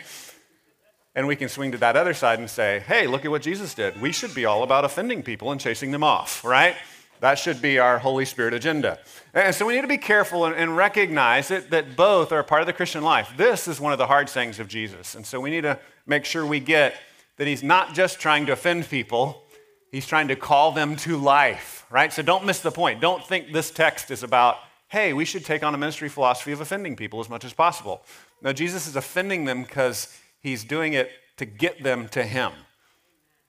And 1.19 1.27
we 1.27 1.35
can 1.35 1.49
swing 1.49 1.73
to 1.73 1.79
that 1.79 1.97
other 1.97 2.15
side 2.15 2.39
and 2.39 2.49
say, 2.49 2.79
hey, 2.87 3.09
look 3.09 3.25
at 3.25 3.31
what 3.33 3.43
Jesus 3.43 3.75
did. 3.75 4.01
We 4.01 4.13
should 4.13 4.37
be 4.37 4.45
all 4.45 4.63
about 4.63 4.85
offending 4.85 5.25
people 5.25 5.51
and 5.51 5.61
chasing 5.61 5.91
them 5.91 6.05
off, 6.05 6.45
right? 6.45 6.77
That 7.19 7.41
should 7.41 7.61
be 7.61 7.81
our 7.81 7.99
Holy 7.99 8.25
Spirit 8.25 8.55
agenda. 8.55 9.01
And 9.35 9.53
so 9.53 9.67
we 9.67 9.75
need 9.75 9.81
to 9.81 9.89
be 9.89 9.99
careful 9.99 10.45
and, 10.45 10.55
and 10.55 10.77
recognize 10.77 11.51
it, 11.51 11.71
that 11.71 11.97
both 11.97 12.31
are 12.31 12.45
part 12.45 12.61
of 12.61 12.69
the 12.69 12.73
Christian 12.73 13.03
life. 13.03 13.33
This 13.37 13.67
is 13.67 13.81
one 13.81 13.91
of 13.91 13.99
the 13.99 14.07
hard 14.07 14.29
sayings 14.29 14.61
of 14.61 14.69
Jesus. 14.69 15.17
And 15.17 15.27
so 15.27 15.41
we 15.41 15.51
need 15.51 15.63
to 15.63 15.81
make 16.07 16.25
sure 16.25 16.47
we 16.47 16.61
get 16.61 16.95
that 17.37 17.49
he's 17.49 17.65
not 17.65 17.95
just 17.95 18.21
trying 18.21 18.47
to 18.47 18.53
offend 18.53 18.89
people, 18.89 19.43
he's 19.91 20.07
trying 20.07 20.29
to 20.29 20.37
call 20.37 20.71
them 20.71 20.95
to 20.99 21.17
life, 21.17 21.85
right? 21.91 22.13
So 22.13 22.23
don't 22.23 22.47
miss 22.47 22.61
the 22.61 22.71
point. 22.71 23.01
Don't 23.01 23.27
think 23.27 23.53
this 23.53 23.73
text 23.73 24.13
is 24.13 24.23
about, 24.23 24.59
hey, 24.87 25.13
we 25.13 25.25
should 25.25 25.45
take 25.45 25.65
on 25.65 25.75
a 25.75 25.79
ministry 25.79 26.09
philosophy 26.09 26.53
of 26.53 26.61
offending 26.61 26.95
people 26.95 27.19
as 27.19 27.29
much 27.29 27.45
as 27.45 27.53
possible. 27.53 28.05
No, 28.41 28.53
Jesus 28.53 28.87
is 28.87 28.95
offending 28.95 29.47
them 29.47 29.65
because 29.65 30.17
he's 30.41 30.65
doing 30.65 30.93
it 30.93 31.11
to 31.37 31.45
get 31.45 31.83
them 31.83 32.09
to 32.09 32.23
him. 32.23 32.53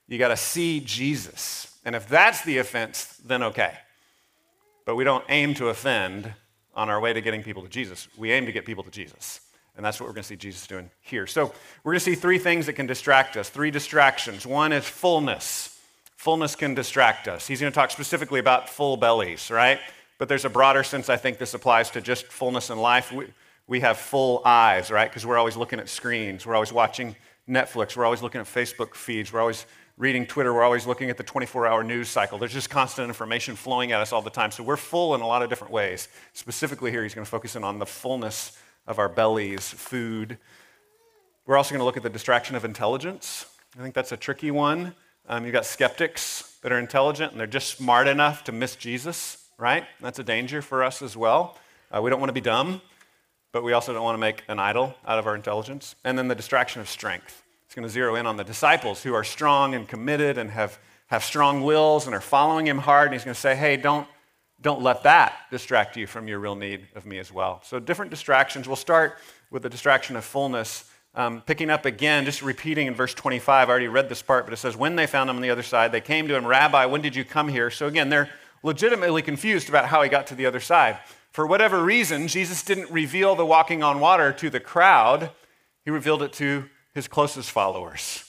You 0.08 0.17
got 0.17 0.29
to 0.29 0.38
see 0.38 0.79
Jesus. 0.79 1.77
And 1.86 1.96
if 1.96 2.08
that's 2.08 2.43
the 2.43 2.58
offense, 2.58 3.19
then 3.25 3.43
okay. 3.43 3.74
But 4.86 4.96
we 4.96 5.03
don't 5.03 5.24
aim 5.29 5.53
to 5.55 5.69
offend 5.69 6.34
on 6.74 6.89
our 6.89 7.00
way 7.00 7.13
to 7.13 7.22
getting 7.22 7.43
people 7.43 7.63
to 7.63 7.69
Jesus. 7.69 8.08
We 8.17 8.31
aim 8.31 8.46
to 8.46 8.51
get 8.51 8.65
people 8.65 8.84
to 8.84 8.91
Jesus. 8.91 9.41
And 9.75 9.86
that's 9.86 10.00
what 10.00 10.08
we're 10.08 10.13
going 10.13 10.24
to 10.24 10.27
see 10.27 10.36
Jesus 10.36 10.67
doing 10.67 10.89
here. 11.01 11.27
So 11.27 11.53
we're 11.84 11.93
going 11.93 12.00
to 12.00 12.05
see 12.05 12.15
three 12.15 12.39
things 12.39 12.65
that 12.65 12.74
can 12.74 12.86
distract 12.86 13.38
us, 13.38 13.50
three 13.50 13.72
distractions. 13.72 14.46
One 14.46 14.72
is 14.74 14.86
fullness. 14.86 15.79
Fullness 16.17 16.55
can 16.55 16.74
distract 16.74 17.27
us. 17.27 17.48
He's 17.48 17.62
going 17.62 17.72
to 17.72 17.75
talk 17.75 17.91
specifically 17.91 18.39
about 18.39 18.67
full 18.67 18.98
bellies, 18.98 19.50
right? 19.50 19.79
But 20.17 20.27
there's 20.27 20.43
a 20.43 20.50
broader 20.50 20.84
sense 20.84 21.08
I 21.08 21.15
think 21.15 21.38
this 21.38 21.53
applies 21.53 21.91
to 21.91 22.01
just 22.01 22.25
fullness 22.25 22.69
in 22.69 22.77
life. 22.77 23.12
We, 23.12 23.27
we 23.69 23.79
have 23.81 23.97
full 23.99 24.41
eyes, 24.43 24.89
right? 24.89 25.07
Because 25.07 25.27
we're 25.27 25.38
always 25.38 25.55
looking 25.55 25.79
at 25.79 25.88
screens. 25.88 26.43
We're 26.43 26.55
always 26.55 26.73
watching 26.73 27.15
Netflix. 27.47 27.95
We're 27.95 28.03
always 28.03 28.23
looking 28.23 28.41
at 28.41 28.47
Facebook 28.47 28.95
feeds. 28.95 29.31
We're 29.31 29.41
always 29.41 29.67
reading 29.95 30.25
Twitter, 30.25 30.53
we're 30.53 30.63
always 30.63 30.88
looking 30.88 31.09
at 31.09 31.17
the 31.17 31.23
24 31.23 31.67
hour 31.67 31.83
news 31.83 32.07
cycle. 32.07 32.38
There's 32.38 32.53
just 32.53 32.69
constant 32.69 33.09
information 33.09 33.57
flowing 33.57 33.91
at 33.91 33.99
us 33.99 34.13
all 34.13 34.21
the 34.21 34.29
time. 34.29 34.49
So 34.49 34.63
we're 34.63 34.77
full 34.77 35.13
in 35.13 35.19
a 35.19 35.27
lot 35.27 35.43
of 35.43 35.49
different 35.49 35.73
ways. 35.73 36.07
Specifically, 36.31 36.89
here, 36.89 37.03
he's 37.03 37.13
going 37.13 37.25
to 37.25 37.29
focus 37.29 37.57
in 37.57 37.65
on 37.65 37.79
the 37.79 37.85
fullness 37.85 38.57
of 38.88 38.97
our 38.97 39.09
bellies, 39.09 39.67
food. 39.67 40.38
We're 41.45 41.57
also 41.57 41.71
going 41.71 41.79
to 41.79 41.85
look 41.85 41.97
at 41.97 42.03
the 42.03 42.09
distraction 42.09 42.55
of 42.55 42.63
intelligence. 42.63 43.45
I 43.77 43.83
think 43.83 43.93
that's 43.93 44.13
a 44.13 44.17
tricky 44.17 44.51
one. 44.51 44.95
Um, 45.27 45.43
you've 45.43 45.53
got 45.53 45.65
skeptics 45.65 46.57
that 46.63 46.71
are 46.71 46.79
intelligent 46.79 47.33
and 47.33 47.39
they're 47.39 47.45
just 47.45 47.77
smart 47.77 48.07
enough 48.07 48.45
to 48.45 48.53
miss 48.53 48.77
Jesus, 48.77 49.49
right? 49.57 49.83
That's 49.99 50.17
a 50.17 50.23
danger 50.23 50.61
for 50.61 50.81
us 50.81 51.01
as 51.01 51.17
well. 51.17 51.57
Uh, 51.91 52.01
we 52.01 52.09
don't 52.09 52.19
want 52.19 52.29
to 52.29 52.33
be 52.33 52.41
dumb, 52.41 52.81
but 53.51 53.63
we 53.63 53.74
also 53.74 53.94
don't 53.94 54.03
want 54.03 54.15
to 54.15 54.20
make 54.20 54.44
an 54.48 54.60
idol 54.60 54.96
out 55.06 55.20
of 55.20 55.27
our 55.27 55.36
intelligence. 55.36 55.96
And 56.03 56.18
then 56.18 56.27
the 56.27 56.36
distraction 56.36 56.82
of 56.82 56.89
strength. 56.89 57.44
It's 57.65 57.75
going 57.75 57.88
to 57.88 57.89
zero 57.89 58.15
in 58.15 58.25
on 58.25 58.38
the 58.38 58.44
disciples 58.44 59.03
who 59.03 59.13
are 59.13 59.24
strong 59.24 59.75
and 59.75 59.88
committed 59.88 60.38
and 60.38 60.50
have, 60.51 60.79
have 61.08 61.24
strong 61.24 61.62
wills 61.62 62.06
and 62.06 62.15
are 62.15 62.22
following 62.22 62.68
him 62.68 62.79
hard. 62.79 63.08
And 63.08 63.13
he's 63.13 63.24
going 63.24 63.36
to 63.36 63.39
say, 63.39 63.56
hey, 63.56 63.77
don't, 63.77 64.08
don't 64.62 64.82
let 64.82 65.03
that 65.03 65.34
distract 65.51 65.96
you 65.96 66.08
from 66.08 66.27
your 66.27 66.39
real 66.39 66.56
need 66.56 66.88
of 66.96 67.06
me 67.06 67.20
as 67.20 67.32
well. 67.32 67.62
So, 67.63 67.79
different 67.79 68.12
distractions. 68.12 68.68
We'll 68.68 68.75
start 68.75 69.18
with 69.51 69.63
the 69.63 69.70
distraction 69.70 70.15
of 70.15 70.25
fullness. 70.25 70.86
Um, 71.15 71.41
picking 71.41 71.72
up 71.72 71.86
again, 71.86 72.24
just 72.24 72.44
repeating 72.44 72.86
in 72.88 72.94
verse 72.94 73.13
25. 73.15 73.68
I 73.68 73.72
already 73.72 73.88
read 73.88 74.10
this 74.10 74.22
part, 74.22 74.46
but 74.46 74.53
it 74.53 74.58
says, 74.58 74.77
When 74.77 74.96
they 74.96 75.08
found 75.08 75.29
him 75.29 75.38
on 75.38 75.41
the 75.41 75.50
other 75.50 75.63
side, 75.63 75.91
they 75.91 76.01
came 76.01 76.27
to 76.27 76.36
him, 76.36 76.46
Rabbi, 76.46 76.86
when 76.86 77.01
did 77.01 77.15
you 77.15 77.25
come 77.25 77.48
here? 77.48 77.72
So, 77.72 77.88
again, 77.88 78.10
they're 78.10 78.29
legitimately 78.62 79.22
confused 79.22 79.70
about 79.70 79.86
how 79.86 80.01
he 80.01 80.10
got 80.10 80.27
to 80.27 80.36
the 80.36 80.46
other 80.46 80.60
side. 80.60 81.00
For 81.31 81.45
whatever 81.45 81.83
reason, 81.83 82.27
Jesus 82.27 82.63
didn't 82.63 82.91
reveal 82.91 83.36
the 83.36 83.45
walking 83.45 83.83
on 83.83 84.00
water 84.00 84.33
to 84.33 84.50
the 84.50 84.59
crowd, 84.59 85.31
he 85.86 85.91
revealed 85.91 86.24
it 86.24 86.33
to 86.33 86.65
his 86.93 87.07
closest 87.07 87.51
followers. 87.51 88.25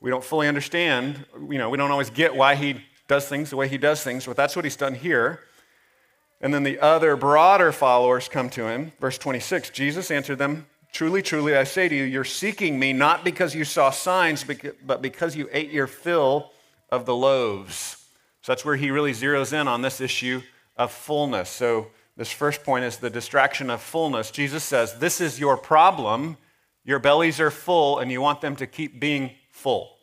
We 0.00 0.10
don't 0.10 0.24
fully 0.24 0.48
understand, 0.48 1.26
you 1.48 1.58
know, 1.58 1.68
we 1.68 1.76
don't 1.76 1.90
always 1.90 2.10
get 2.10 2.34
why 2.34 2.54
he 2.54 2.82
does 3.06 3.28
things 3.28 3.50
the 3.50 3.56
way 3.56 3.68
he 3.68 3.76
does 3.76 4.02
things, 4.02 4.24
but 4.24 4.36
that's 4.36 4.56
what 4.56 4.64
he's 4.64 4.76
done 4.76 4.94
here. 4.94 5.40
And 6.40 6.54
then 6.54 6.62
the 6.62 6.80
other 6.80 7.16
broader 7.16 7.70
followers 7.70 8.28
come 8.28 8.48
to 8.50 8.66
him. 8.66 8.92
Verse 9.00 9.18
26 9.18 9.70
Jesus 9.70 10.10
answered 10.10 10.38
them, 10.38 10.66
Truly, 10.92 11.22
truly, 11.22 11.56
I 11.56 11.64
say 11.64 11.88
to 11.88 11.94
you, 11.94 12.04
you're 12.04 12.24
seeking 12.24 12.78
me 12.78 12.92
not 12.92 13.24
because 13.24 13.54
you 13.54 13.64
saw 13.64 13.90
signs, 13.90 14.44
but 14.84 15.02
because 15.02 15.36
you 15.36 15.48
ate 15.52 15.70
your 15.70 15.86
fill 15.86 16.50
of 16.90 17.06
the 17.06 17.14
loaves. 17.14 17.96
So 18.42 18.52
that's 18.52 18.64
where 18.64 18.76
he 18.76 18.90
really 18.90 19.12
zeroes 19.12 19.52
in 19.52 19.68
on 19.68 19.82
this 19.82 20.00
issue 20.00 20.42
of 20.76 20.90
fullness. 20.90 21.48
So, 21.50 21.88
this 22.20 22.30
first 22.30 22.64
point 22.64 22.84
is 22.84 22.98
the 22.98 23.08
distraction 23.08 23.70
of 23.70 23.80
fullness. 23.80 24.30
Jesus 24.30 24.62
says, 24.62 24.98
This 24.98 25.22
is 25.22 25.40
your 25.40 25.56
problem. 25.56 26.36
Your 26.84 26.98
bellies 26.98 27.40
are 27.40 27.50
full, 27.50 27.98
and 27.98 28.12
you 28.12 28.20
want 28.20 28.42
them 28.42 28.56
to 28.56 28.66
keep 28.66 29.00
being 29.00 29.30
full. 29.50 29.96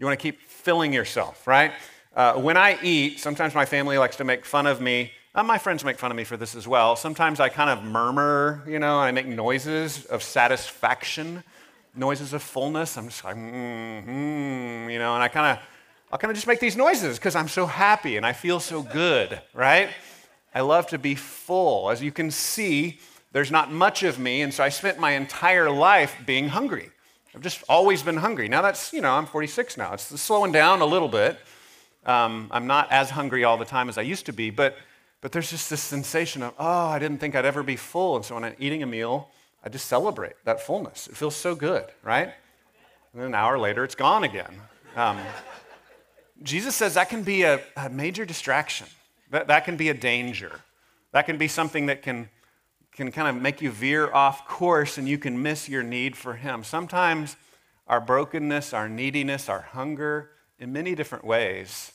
You 0.00 0.06
want 0.06 0.18
to 0.18 0.20
keep 0.20 0.42
filling 0.42 0.92
yourself, 0.92 1.46
right? 1.46 1.70
Uh, 2.16 2.32
when 2.32 2.56
I 2.56 2.76
eat, 2.82 3.20
sometimes 3.20 3.54
my 3.54 3.66
family 3.66 3.98
likes 3.98 4.16
to 4.16 4.24
make 4.24 4.44
fun 4.44 4.66
of 4.66 4.80
me. 4.80 5.12
Uh, 5.32 5.44
my 5.44 5.56
friends 5.56 5.84
make 5.84 5.96
fun 5.96 6.10
of 6.10 6.16
me 6.16 6.24
for 6.24 6.36
this 6.36 6.56
as 6.56 6.66
well. 6.66 6.96
Sometimes 6.96 7.38
I 7.38 7.50
kind 7.50 7.70
of 7.70 7.84
murmur, 7.84 8.64
you 8.66 8.80
know, 8.80 8.98
I 8.98 9.12
make 9.12 9.28
noises 9.28 10.06
of 10.06 10.24
satisfaction, 10.24 11.44
noises 11.94 12.32
of 12.32 12.42
fullness. 12.42 12.98
I'm 12.98 13.06
just 13.06 13.22
like, 13.22 13.36
mm-hmm, 13.36 14.90
you 14.90 14.98
know, 14.98 15.14
and 15.14 15.22
I 15.22 15.28
kind 15.28 15.56
of, 15.56 15.64
I'll 16.10 16.18
kind 16.18 16.32
of 16.32 16.34
just 16.34 16.48
make 16.48 16.58
these 16.58 16.76
noises 16.76 17.16
because 17.16 17.36
I'm 17.36 17.46
so 17.46 17.66
happy 17.66 18.16
and 18.16 18.26
I 18.26 18.32
feel 18.32 18.58
so 18.58 18.82
good, 18.82 19.40
right? 19.54 19.90
I 20.54 20.60
love 20.60 20.86
to 20.88 20.98
be 20.98 21.14
full. 21.14 21.90
As 21.90 22.02
you 22.02 22.12
can 22.12 22.30
see, 22.30 23.00
there's 23.32 23.50
not 23.50 23.72
much 23.72 24.04
of 24.04 24.18
me, 24.18 24.42
and 24.42 24.54
so 24.54 24.62
I 24.62 24.68
spent 24.68 24.98
my 24.98 25.12
entire 25.12 25.68
life 25.70 26.14
being 26.24 26.48
hungry. 26.48 26.90
I've 27.34 27.42
just 27.42 27.64
always 27.68 28.02
been 28.02 28.16
hungry. 28.16 28.48
Now 28.48 28.62
that's, 28.62 28.92
you 28.92 29.00
know, 29.00 29.12
I'm 29.12 29.26
46 29.26 29.76
now. 29.76 29.92
It's 29.92 30.20
slowing 30.20 30.52
down 30.52 30.80
a 30.80 30.86
little 30.86 31.08
bit. 31.08 31.36
Um, 32.06 32.48
I'm 32.52 32.68
not 32.68 32.92
as 32.92 33.10
hungry 33.10 33.42
all 33.42 33.56
the 33.56 33.64
time 33.64 33.88
as 33.88 33.98
I 33.98 34.02
used 34.02 34.26
to 34.26 34.32
be, 34.32 34.50
but, 34.50 34.76
but 35.20 35.32
there's 35.32 35.50
just 35.50 35.68
this 35.68 35.80
sensation 35.80 36.42
of, 36.42 36.54
oh, 36.58 36.86
I 36.86 37.00
didn't 37.00 37.18
think 37.18 37.34
I'd 37.34 37.44
ever 37.44 37.64
be 37.64 37.74
full. 37.74 38.14
And 38.14 38.24
so 38.24 38.36
when 38.36 38.44
I'm 38.44 38.54
eating 38.60 38.84
a 38.84 38.86
meal, 38.86 39.30
I 39.64 39.68
just 39.68 39.86
celebrate 39.86 40.34
that 40.44 40.60
fullness. 40.60 41.08
It 41.08 41.16
feels 41.16 41.34
so 41.34 41.56
good, 41.56 41.86
right? 42.04 42.32
And 43.14 43.22
an 43.22 43.34
hour 43.34 43.58
later, 43.58 43.82
it's 43.82 43.96
gone 43.96 44.22
again. 44.22 44.60
Um, 44.94 45.18
Jesus 46.42 46.76
says 46.76 46.94
that 46.94 47.08
can 47.08 47.24
be 47.24 47.42
a, 47.42 47.60
a 47.76 47.88
major 47.88 48.24
distraction. 48.24 48.86
That, 49.30 49.48
that 49.48 49.64
can 49.64 49.76
be 49.76 49.88
a 49.88 49.94
danger. 49.94 50.60
That 51.12 51.26
can 51.26 51.38
be 51.38 51.48
something 51.48 51.86
that 51.86 52.02
can 52.02 52.28
can 52.94 53.10
kind 53.10 53.26
of 53.28 53.42
make 53.42 53.60
you 53.60 53.70
veer 53.70 54.12
off 54.12 54.46
course 54.46 54.98
and 54.98 55.08
you 55.08 55.18
can 55.18 55.42
miss 55.42 55.68
your 55.68 55.82
need 55.82 56.16
for 56.16 56.34
Him. 56.34 56.62
Sometimes 56.62 57.36
our 57.86 58.00
brokenness, 58.00 58.72
our 58.72 58.88
neediness, 58.88 59.48
our 59.48 59.62
hunger, 59.62 60.30
in 60.58 60.72
many 60.72 60.94
different 60.94 61.24
ways, 61.24 61.92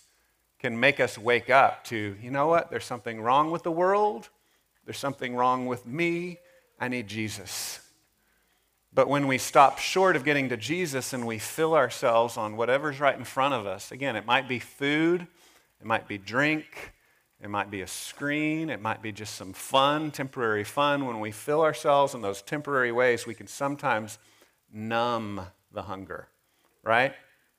can 0.60 0.78
make 0.78 1.00
us 1.00 1.18
wake 1.18 1.50
up 1.50 1.86
to, 1.86 2.18
you 2.22 2.30
know 2.30 2.48
what, 2.48 2.70
there's 2.70 2.86
something 2.86 3.22
wrong 3.22 3.50
with 3.50 3.64
the 3.64 3.72
world, 3.72 4.30
there's 4.86 4.98
something 4.98 5.36
wrong 5.36 5.66
with 5.68 5.86
me, 5.86 6.38
I 6.80 6.90
need 6.90 7.08
Jesus. 7.08 7.80
But 8.94 9.08
when 9.08 9.28
we 9.28 9.38
stop 9.38 9.80
short 9.80 10.16
of 10.16 10.26
getting 10.26 10.50
to 10.50 10.58
Jesus 10.58 11.14
and 11.14 11.26
we 11.26 11.40
fill 11.40 11.76
ourselves 11.76 12.36
on 12.36 12.58
whatever's 12.58 13.00
right 13.00 13.18
in 13.18 13.24
front 13.24 13.54
of 13.54 13.66
us, 13.66 13.92
again, 13.92 14.18
it 14.18 14.26
might 14.26 14.50
be 14.50 14.60
food, 14.60 15.26
it 15.80 15.86
might 15.86 16.08
be 16.08 16.18
drink, 16.18 16.92
it 17.42 17.50
might 17.50 17.72
be 17.72 17.82
a 17.82 17.88
screen. 17.88 18.70
It 18.70 18.82
might 18.82 19.02
be 19.02 19.12
just 19.12 19.36
some 19.36 19.54
fun, 19.54 20.12
temporary 20.12 20.66
fun. 20.66 21.06
When 21.06 21.20
we 21.20 21.32
fill 21.32 21.62
ourselves 21.62 22.14
in 22.14 22.22
those 22.22 22.42
temporary 22.42 22.92
ways, 22.92 23.26
we 23.26 23.34
can 23.34 23.48
sometimes 23.48 24.18
numb 24.72 25.42
the 25.72 25.84
hunger, 25.84 26.28
right? 26.84 27.14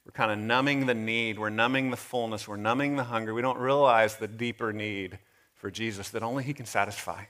We're 0.04 0.12
kind 0.12 0.32
of 0.32 0.38
numbing 0.38 0.86
the 0.86 0.94
need. 0.94 1.38
We're 1.38 1.50
numbing 1.50 1.90
the 1.90 1.96
fullness. 1.96 2.46
We're 2.46 2.56
numbing 2.56 2.96
the 2.96 3.04
hunger. 3.04 3.32
We 3.32 3.42
don't 3.42 3.58
realize 3.58 4.16
the 4.16 4.28
deeper 4.28 4.72
need 4.72 5.18
for 5.54 5.70
Jesus 5.70 6.10
that 6.10 6.22
only 6.22 6.44
He 6.44 6.52
can 6.52 6.66
satisfy. 6.66 7.24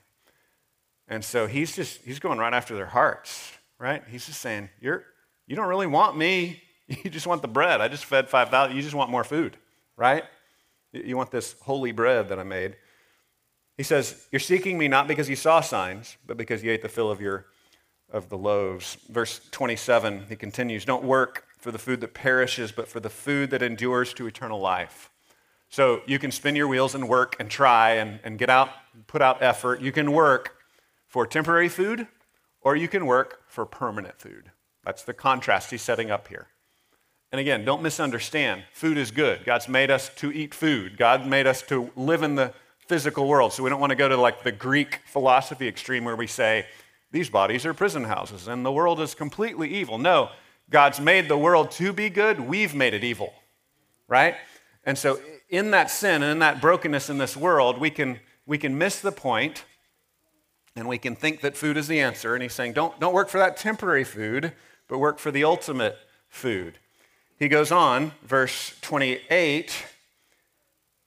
And 1.07 1.25
so 1.25 1.47
He's 1.47 1.75
just, 1.77 2.03
He's 2.03 2.19
going 2.19 2.39
right 2.39 2.55
after 2.55 2.75
their 2.75 2.87
hearts, 2.87 3.53
right? 3.79 4.03
He's 4.09 4.27
just 4.27 4.41
saying, 4.41 4.71
You're, 4.81 5.05
you 5.47 5.55
don't 5.55 5.69
really 5.69 5.87
want 5.87 6.17
me. 6.17 6.63
You 7.05 7.09
just 7.09 7.29
want 7.29 7.41
the 7.41 7.47
bread. 7.47 7.81
I 7.81 7.87
just 7.87 8.05
fed 8.05 8.29
5,000. 8.29 8.75
You 8.75 8.83
just 8.83 8.97
want 8.97 9.13
more 9.13 9.23
food, 9.23 9.57
right? 9.97 10.25
You 10.93 11.17
want 11.17 11.31
this 11.31 11.57
holy 11.61 11.93
bread 11.93 12.29
that 12.29 12.39
I 12.39 12.43
made. 12.43 12.77
He 13.77 13.83
says, 13.83 14.27
You're 14.31 14.41
seeking 14.41 14.77
me 14.77 14.89
not 14.89 15.09
because 15.09 15.29
you 15.29 15.37
saw 15.37 15.61
signs, 15.61 16.17
but 16.27 16.37
because 16.37 16.63
you 16.63 16.71
ate 16.71 16.83
the 16.83 16.89
fill 16.89 17.11
of, 17.11 17.21
your, 17.21 17.47
of 18.11 18.29
the 18.29 18.37
loaves. 18.37 18.97
Verse 19.09 19.41
27, 19.53 20.27
he 20.29 20.37
continues, 20.37 20.85
Don't 20.85 21.05
work 21.05 21.47
for 21.59 21.71
the 21.71 21.79
food 21.79 22.01
that 22.01 22.15
perishes, 22.15 22.73
but 22.73 22.89
for 22.89 23.01
the 23.01 23.11
food 23.11 23.51
that 23.51 23.63
endures 23.63 24.13
to 24.15 24.27
eternal 24.27 24.61
life. 24.61 25.11
So 25.69 26.03
you 26.05 26.19
can 26.19 26.33
spin 26.33 26.57
your 26.57 26.67
wheels 26.67 26.95
and 26.95 27.09
work 27.09 27.37
and 27.39 27.49
try 27.49 27.93
and, 27.93 28.19
and 28.25 28.39
get 28.39 28.51
out, 28.51 28.71
put 29.07 29.23
out 29.23 29.41
effort. 29.41 29.81
You 29.81 29.93
can 29.93 30.13
work 30.13 30.57
for 31.07 31.27
temporary 31.27 31.69
food, 31.69 32.09
or 32.61 32.77
you 32.77 32.89
can 32.89 33.07
work 33.07 33.43
for 33.47 33.65
permanent 33.65 34.21
food. 34.21 34.51
That's 34.85 35.05
the 35.05 35.15
contrast 35.15 35.71
he's 35.71 35.83
setting 35.83 36.11
up 36.11 36.29
here. 36.29 36.49
And 37.33 37.41
again, 37.41 37.65
don't 37.65 37.83
misunderstand. 37.83 38.65
Food 38.73 38.99
is 38.99 39.11
good. 39.11 39.45
God's 39.45 39.69
made 39.69 39.91
us 39.91 40.11
to 40.17 40.33
eat 40.33 40.53
food. 40.53 40.97
God 40.97 41.27
made 41.27 41.47
us 41.47 41.63
to 41.63 41.91
live 41.95 42.23
in 42.23 42.35
the 42.35 42.53
physical 42.89 43.29
world. 43.29 43.53
So 43.53 43.63
we 43.63 43.71
don't 43.71 43.79
want 43.79 43.91
to 43.91 43.97
go 43.97 44.09
to 44.09 44.17
like 44.17 44.43
the 44.43 44.51
Greek 44.51 45.01
philosophy 45.07 45.69
extreme 45.69 46.05
where 46.05 46.17
we 46.17 46.27
say, 46.27 46.67
these 47.13 47.31
bodies 47.31 47.65
are 47.65 47.73
prison 47.73 48.05
houses 48.05 48.49
and 48.49 48.67
the 48.67 48.73
world 48.73 49.01
is 49.01 49.15
completely 49.15 49.73
evil. 49.73 49.97
No, 49.97 50.31
God's 50.71 51.01
made 51.01 51.29
the 51.29 51.39
world 51.39 51.71
to 51.73 51.93
be 51.93 52.11
good. 52.11 52.41
We've 52.41 52.75
made 52.75 52.95
it 52.95 53.05
evil, 53.05 53.33
right? 54.09 54.35
And 54.85 54.99
so 54.99 55.21
in 55.49 55.71
that 55.71 55.89
sin 55.89 56.23
and 56.23 56.33
in 56.33 56.39
that 56.41 56.61
brokenness 56.61 57.09
in 57.09 57.19
this 57.19 57.37
world, 57.37 57.79
we 57.79 57.91
can, 57.91 58.19
we 58.45 58.59
can 58.59 58.77
miss 58.77 59.01
the 59.01 59.13
point 59.13 59.65
and 60.75 60.89
we 60.89 60.99
can 60.99 61.15
think 61.15 61.43
that 61.43 61.57
food 61.57 61.77
is 61.77 61.87
the 61.87 62.01
answer. 62.01 62.35
And 62.35 62.43
he's 62.43 62.55
saying, 62.55 62.73
don't, 62.73 62.99
don't 62.99 63.15
work 63.15 63.29
for 63.29 63.39
that 63.39 63.57
temporary 63.57 64.05
food, 64.05 64.53
but 64.89 64.99
work 64.99 65.21
for 65.21 65.31
the 65.31 65.45
ultimate 65.45 65.97
food. 66.29 66.80
He 67.41 67.49
goes 67.49 67.73
on, 67.73 68.13
verse 68.23 68.77
28, 68.83 69.87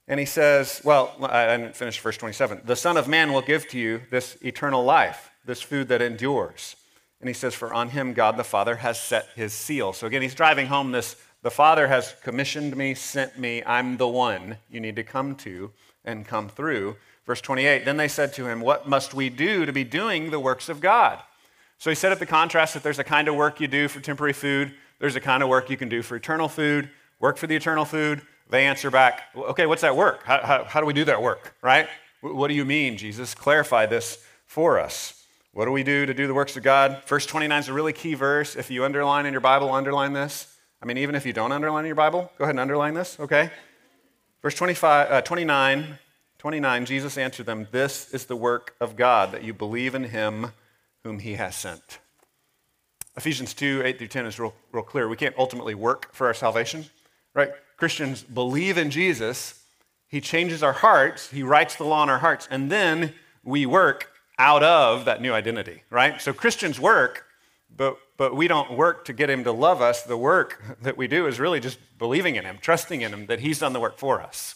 and 0.08 0.20
he 0.20 0.26
says, 0.26 0.82
Well, 0.84 1.16
I 1.22 1.58
didn't 1.58 1.76
finish 1.76 2.00
verse 2.00 2.18
27. 2.18 2.62
The 2.66 2.76
Son 2.76 2.98
of 2.98 3.08
Man 3.08 3.32
will 3.34 3.44
give 3.44 3.68
to 3.70 3.78
you 3.78 4.02
this 4.10 4.36
eternal 4.42 4.84
life, 4.84 5.30
this 5.46 5.62
food 5.62 5.90
that 5.90 6.02
endures. 6.02 6.76
And 7.22 7.30
he 7.30 7.36
says, 7.36 7.54
For 7.54 7.72
on 7.72 7.90
him 7.90 8.14
God 8.14 8.36
the 8.36 8.44
Father 8.44 8.78
has 8.78 9.00
set 9.00 9.28
his 9.36 9.54
seal. 9.54 9.94
So 9.94 10.08
again, 10.08 10.24
he's 10.24 10.34
driving 10.34 10.66
home 10.66 10.92
this 10.92 11.16
the 11.44 11.52
Father 11.52 11.88
has 11.88 12.16
commissioned 12.24 12.76
me, 12.76 12.96
sent 12.96 13.38
me, 13.38 13.62
I'm 13.64 13.98
the 13.98 14.08
one 14.08 14.58
you 14.72 14.80
need 14.80 14.96
to 14.96 15.04
come 15.04 15.36
to 15.36 15.72
and 16.04 16.26
come 16.26 16.50
through. 16.50 16.96
Verse 17.28 17.42
28 17.42 17.86
Then 17.86 17.98
they 17.98 18.08
said 18.08 18.34
to 18.34 18.48
him, 18.48 18.60
What 18.60 18.90
must 18.90 19.14
we 19.14 19.30
do 19.30 19.68
to 19.68 19.72
be 19.72 19.84
doing 19.84 20.32
the 20.32 20.40
works 20.40 20.68
of 20.68 20.82
God? 20.82 21.20
So 21.78 21.92
he 21.92 21.96
set 21.96 22.12
up 22.12 22.18
the 22.18 22.26
contrast 22.26 22.74
that 22.74 22.82
there's 22.82 22.98
a 22.98 23.04
kind 23.04 23.28
of 23.28 23.36
work 23.36 23.62
you 23.62 23.68
do 23.68 23.88
for 23.88 24.00
temporary 24.00 24.34
food, 24.34 24.74
there's 25.04 25.18
a 25.18 25.20
kind 25.20 25.44
of 25.44 25.50
work 25.50 25.70
you 25.70 25.76
can 25.76 25.90
do 25.90 26.02
for 26.02 26.16
eternal 26.16 26.48
food, 26.48 26.90
work 27.20 27.36
for 27.36 27.46
the 27.46 27.58
eternal 27.58 27.84
food. 27.84 28.22
They 28.50 28.66
answer 28.66 28.90
back, 28.90 29.24
okay, 29.36 29.66
what's 29.66 29.82
that 29.82 29.98
work? 29.98 30.24
How, 30.24 30.40
how, 30.42 30.64
how 30.64 30.80
do 30.80 30.86
we 30.86 30.94
do 30.94 31.04
that 31.04 31.22
work, 31.22 31.54
right? 31.62 31.90
What 32.22 32.48
do 32.48 32.54
you 32.54 32.64
mean, 32.64 32.96
Jesus? 32.96 33.36
Clarify 33.36 33.86
this 33.88 34.24
for 34.46 34.80
us. 34.80 35.26
What 35.52 35.66
do 35.66 35.74
we 35.74 35.84
do 35.84 36.06
to 36.06 36.14
do 36.14 36.26
the 36.26 36.34
works 36.34 36.56
of 36.56 36.64
God? 36.64 37.04
Verse 37.06 37.26
29 37.26 37.60
is 37.60 37.68
a 37.68 37.74
really 37.74 37.92
key 37.92 38.14
verse. 38.14 38.56
If 38.56 38.72
you 38.72 38.86
underline 38.86 39.26
in 39.26 39.34
your 39.34 39.42
Bible, 39.42 39.74
underline 39.74 40.14
this. 40.14 40.56
I 40.82 40.86
mean, 40.86 40.98
even 40.98 41.16
if 41.16 41.26
you 41.26 41.34
don't 41.34 41.52
underline 41.52 41.84
in 41.84 41.88
your 41.88 41.96
Bible, 41.96 42.32
go 42.38 42.46
ahead 42.46 42.54
and 42.54 42.62
underline 42.62 42.94
this, 42.94 43.20
okay? 43.20 43.52
Verse 44.42 44.56
25, 44.56 45.12
uh, 45.12 45.22
29, 45.22 46.00
29, 46.38 46.86
Jesus 46.86 47.18
answered 47.18 47.46
them, 47.46 47.68
This 47.72 48.14
is 48.14 48.28
the 48.28 48.38
work 48.38 48.74
of 48.80 48.96
God, 48.96 49.34
that 49.34 49.44
you 49.44 49.54
believe 49.54 49.96
in 49.96 50.06
him 50.06 50.54
whom 51.04 51.20
he 51.20 51.34
has 51.34 51.58
sent. 51.58 52.00
Ephesians 53.16 53.54
2 53.54 53.84
8 53.86 53.98
through 53.98 54.08
10 54.08 54.26
is 54.26 54.40
real, 54.40 54.54
real 54.72 54.84
clear. 54.84 55.08
We 55.08 55.16
can't 55.16 55.36
ultimately 55.38 55.76
work 55.76 56.14
for 56.14 56.28
our 56.28 56.34
salvation, 56.34 56.86
right? 57.34 57.52
Christians 57.78 58.24
believe 58.24 58.78
in 58.78 58.90
Jesus. 58.90 59.60
He 60.08 60.22
changes 60.22 60.62
our 60.62 60.74
hearts, 60.74 61.30
He 61.32 61.44
writes 61.44 61.76
the 61.76 61.86
law 61.86 62.04
in 62.04 62.10
our 62.10 62.20
hearts, 62.20 62.48
and 62.50 62.72
then 62.72 63.14
we 63.44 63.66
work 63.66 64.10
out 64.40 64.64
of 64.64 65.06
that 65.06 65.22
new 65.22 65.34
identity, 65.34 65.84
right? 65.90 66.22
So 66.22 66.34
Christians 66.34 66.80
work, 66.80 67.26
but, 67.76 67.98
but 68.18 68.36
we 68.36 68.48
don't 68.48 68.74
work 68.74 69.06
to 69.06 69.14
get 69.14 69.30
Him 69.30 69.44
to 69.44 69.52
love 69.52 69.82
us. 69.82 70.04
The 70.04 70.18
work 70.18 70.78
that 70.82 70.98
we 70.98 71.08
do 71.08 71.28
is 71.28 71.40
really 71.40 71.60
just 71.60 71.80
believing 71.98 72.36
in 72.36 72.46
Him, 72.46 72.58
trusting 72.62 73.02
in 73.02 73.14
Him 73.14 73.26
that 73.28 73.40
He's 73.40 73.60
done 73.60 73.74
the 73.74 73.80
work 73.80 73.98
for 73.98 74.22
us. 74.22 74.56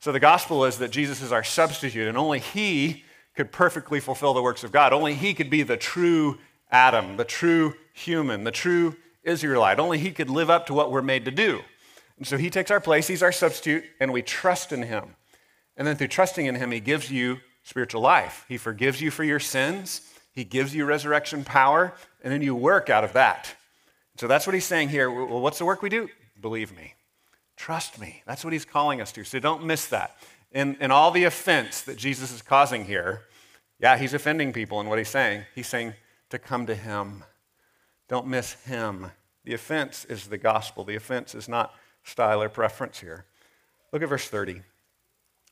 So 0.00 0.12
the 0.12 0.20
gospel 0.20 0.64
is 0.64 0.78
that 0.78 0.90
Jesus 0.90 1.20
is 1.20 1.32
our 1.32 1.44
substitute, 1.44 2.08
and 2.08 2.16
only 2.16 2.40
He 2.40 3.04
could 3.36 3.52
perfectly 3.52 4.00
fulfill 4.00 4.34
the 4.34 4.42
works 4.42 4.64
of 4.64 4.72
God. 4.72 4.92
Only 4.92 5.14
He 5.14 5.34
could 5.34 5.50
be 5.50 5.62
the 5.62 5.76
true 5.76 6.38
Adam, 6.70 7.16
the 7.16 7.24
true 7.24 7.74
human, 7.92 8.44
the 8.44 8.50
true 8.50 8.96
Israelite. 9.22 9.78
Only 9.78 9.98
he 9.98 10.12
could 10.12 10.30
live 10.30 10.50
up 10.50 10.66
to 10.66 10.74
what 10.74 10.90
we're 10.90 11.02
made 11.02 11.24
to 11.24 11.30
do. 11.30 11.60
And 12.16 12.26
so 12.26 12.36
he 12.36 12.50
takes 12.50 12.70
our 12.70 12.80
place, 12.80 13.06
he's 13.06 13.22
our 13.22 13.32
substitute, 13.32 13.84
and 13.98 14.12
we 14.12 14.22
trust 14.22 14.72
in 14.72 14.82
him. 14.82 15.16
And 15.76 15.86
then 15.86 15.96
through 15.96 16.08
trusting 16.08 16.44
in 16.44 16.54
him, 16.54 16.70
he 16.70 16.80
gives 16.80 17.10
you 17.10 17.38
spiritual 17.62 18.02
life. 18.02 18.44
He 18.48 18.58
forgives 18.58 19.00
you 19.00 19.10
for 19.10 19.24
your 19.24 19.40
sins, 19.40 20.02
he 20.32 20.44
gives 20.44 20.74
you 20.74 20.84
resurrection 20.84 21.44
power, 21.44 21.94
and 22.22 22.32
then 22.32 22.42
you 22.42 22.54
work 22.54 22.90
out 22.90 23.04
of 23.04 23.14
that. 23.14 23.54
So 24.16 24.26
that's 24.26 24.46
what 24.46 24.54
he's 24.54 24.66
saying 24.66 24.90
here. 24.90 25.10
Well, 25.10 25.40
what's 25.40 25.58
the 25.58 25.64
work 25.64 25.82
we 25.82 25.88
do? 25.88 26.08
Believe 26.40 26.76
me. 26.76 26.94
Trust 27.56 27.98
me. 27.98 28.22
That's 28.26 28.44
what 28.44 28.52
he's 28.52 28.64
calling 28.64 29.00
us 29.00 29.12
to. 29.12 29.24
So 29.24 29.38
don't 29.38 29.64
miss 29.64 29.86
that. 29.86 30.16
In, 30.52 30.76
in 30.80 30.90
all 30.90 31.10
the 31.10 31.24
offense 31.24 31.82
that 31.82 31.96
Jesus 31.96 32.32
is 32.32 32.42
causing 32.42 32.84
here, 32.84 33.22
yeah, 33.78 33.96
he's 33.96 34.14
offending 34.14 34.52
people 34.52 34.80
in 34.80 34.88
what 34.88 34.98
he's 34.98 35.08
saying. 35.08 35.44
He's 35.54 35.66
saying 35.66 35.94
to 36.30 36.38
come 36.38 36.66
to 36.66 36.74
him. 36.74 37.24
Don't 38.08 38.26
miss 38.26 38.54
him. 38.64 39.10
The 39.44 39.54
offense 39.54 40.04
is 40.04 40.26
the 40.26 40.38
gospel. 40.38 40.84
The 40.84 40.96
offense 40.96 41.34
is 41.34 41.48
not 41.48 41.74
style 42.02 42.42
or 42.42 42.48
preference 42.48 43.00
here. 43.00 43.26
Look 43.92 44.02
at 44.02 44.08
verse 44.08 44.28
30. 44.28 44.62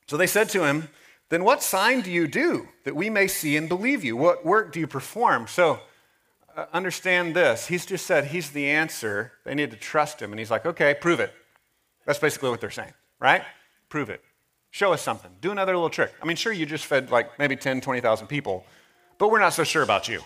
So 0.07 0.17
they 0.17 0.27
said 0.27 0.49
to 0.51 0.65
him, 0.65 0.89
Then 1.29 1.45
what 1.45 1.63
sign 1.63 2.01
do 2.01 2.11
you 2.11 2.27
do 2.27 2.69
that 2.85 2.97
we 2.97 3.11
may 3.11 3.27
see 3.27 3.57
and 3.57 3.69
believe 3.69 4.05
you? 4.05 4.17
What 4.17 4.45
work 4.45 4.73
do 4.73 4.81
you 4.81 4.87
perform? 4.87 5.47
So 5.47 5.81
uh, 6.57 6.67
understand 6.73 7.37
this. 7.37 7.67
He's 7.67 7.87
just 7.87 8.07
said 8.07 8.27
he's 8.27 8.51
the 8.51 8.69
answer. 8.69 9.33
They 9.45 9.55
need 9.55 9.71
to 9.71 9.77
trust 9.77 10.21
him. 10.21 10.33
And 10.33 10.39
he's 10.39 10.51
like, 10.51 10.67
Okay, 10.67 10.95
prove 10.95 11.21
it. 11.21 11.33
That's 12.07 12.19
basically 12.19 12.51
what 12.51 12.61
they're 12.61 12.71
saying, 12.71 12.95
right? 13.21 13.43
Prove 13.89 14.11
it. 14.11 14.23
Show 14.71 14.93
us 14.93 15.03
something. 15.03 15.31
Do 15.41 15.51
another 15.51 15.75
little 15.75 15.91
trick. 15.91 16.13
I 16.23 16.27
mean, 16.27 16.37
sure, 16.37 16.53
you 16.53 16.67
just 16.67 16.87
fed 16.87 17.11
like 17.11 17.39
maybe 17.39 17.57
10, 17.57 17.81
20,000 17.81 18.27
people, 18.27 18.65
but 19.19 19.31
we're 19.31 19.41
not 19.41 19.55
so 19.55 19.65
sure 19.65 19.83
about 19.83 20.09
you. 20.09 20.21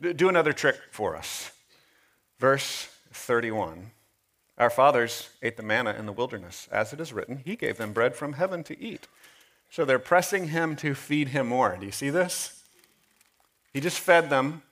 Do 0.00 0.28
another 0.28 0.52
trick 0.52 0.76
for 0.90 1.14
us. 1.16 1.52
Verse 2.38 2.88
31 3.12 3.90
Our 4.56 4.70
fathers 4.70 5.28
ate 5.42 5.56
the 5.56 5.62
manna 5.62 5.94
in 5.98 6.06
the 6.06 6.12
wilderness. 6.12 6.68
As 6.72 6.92
it 6.92 7.00
is 7.00 7.12
written, 7.12 7.42
He 7.44 7.54
gave 7.54 7.76
them 7.76 7.92
bread 7.92 8.16
from 8.16 8.34
heaven 8.34 8.62
to 8.64 8.80
eat. 8.80 9.06
So 9.70 9.84
they're 9.84 9.98
pressing 9.98 10.48
Him 10.48 10.74
to 10.76 10.94
feed 10.94 11.28
Him 11.28 11.48
more. 11.48 11.76
Do 11.78 11.86
you 11.86 11.92
see 11.92 12.10
this? 12.10 12.62
He 13.72 13.80
just 13.80 14.00
fed 14.00 14.30
them, 14.30 14.62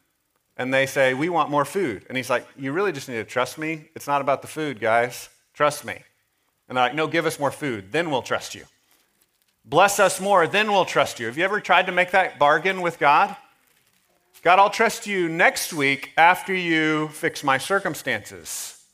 and 0.57 0.75
they 0.75 0.87
say, 0.87 1.15
We 1.15 1.29
want 1.29 1.51
more 1.51 1.67
food. 1.67 2.07
And 2.09 2.17
He's 2.17 2.31
like, 2.31 2.47
You 2.57 2.73
really 2.73 2.93
just 2.93 3.09
need 3.09 3.17
to 3.17 3.25
trust 3.25 3.59
me. 3.59 3.89
It's 3.95 4.07
not 4.07 4.23
about 4.23 4.41
the 4.41 4.49
food, 4.49 4.81
guys. 4.81 5.29
Trust 5.53 5.85
me. 5.85 6.03
And 6.69 6.77
they're 6.77 6.85
like, 6.85 6.95
No, 6.95 7.07
give 7.07 7.27
us 7.27 7.39
more 7.39 7.53
food. 7.53 7.93
Then 7.93 8.11
we'll 8.11 8.23
trust 8.23 8.55
you. 8.55 8.65
Bless 9.65 10.01
us 10.01 10.21
more. 10.21 10.47
Then 10.47 10.73
we'll 10.73 10.87
trust 10.87 11.21
you. 11.21 11.27
Have 11.27 11.37
you 11.37 11.45
ever 11.45 11.61
tried 11.61 11.87
to 11.87 11.93
make 11.93 12.13
that 12.13 12.39
bargain 12.39 12.81
with 12.81 12.99
God? 12.99 13.37
God, 14.43 14.61
I'll 14.61 14.71
trust 14.71 15.07
you 15.07 15.29
next 15.29 15.73
week 15.73 16.13
after 16.17 16.55
you 16.55 17.09
fix 17.09 17.43
my 17.43 17.59
circumstances. 17.59 18.85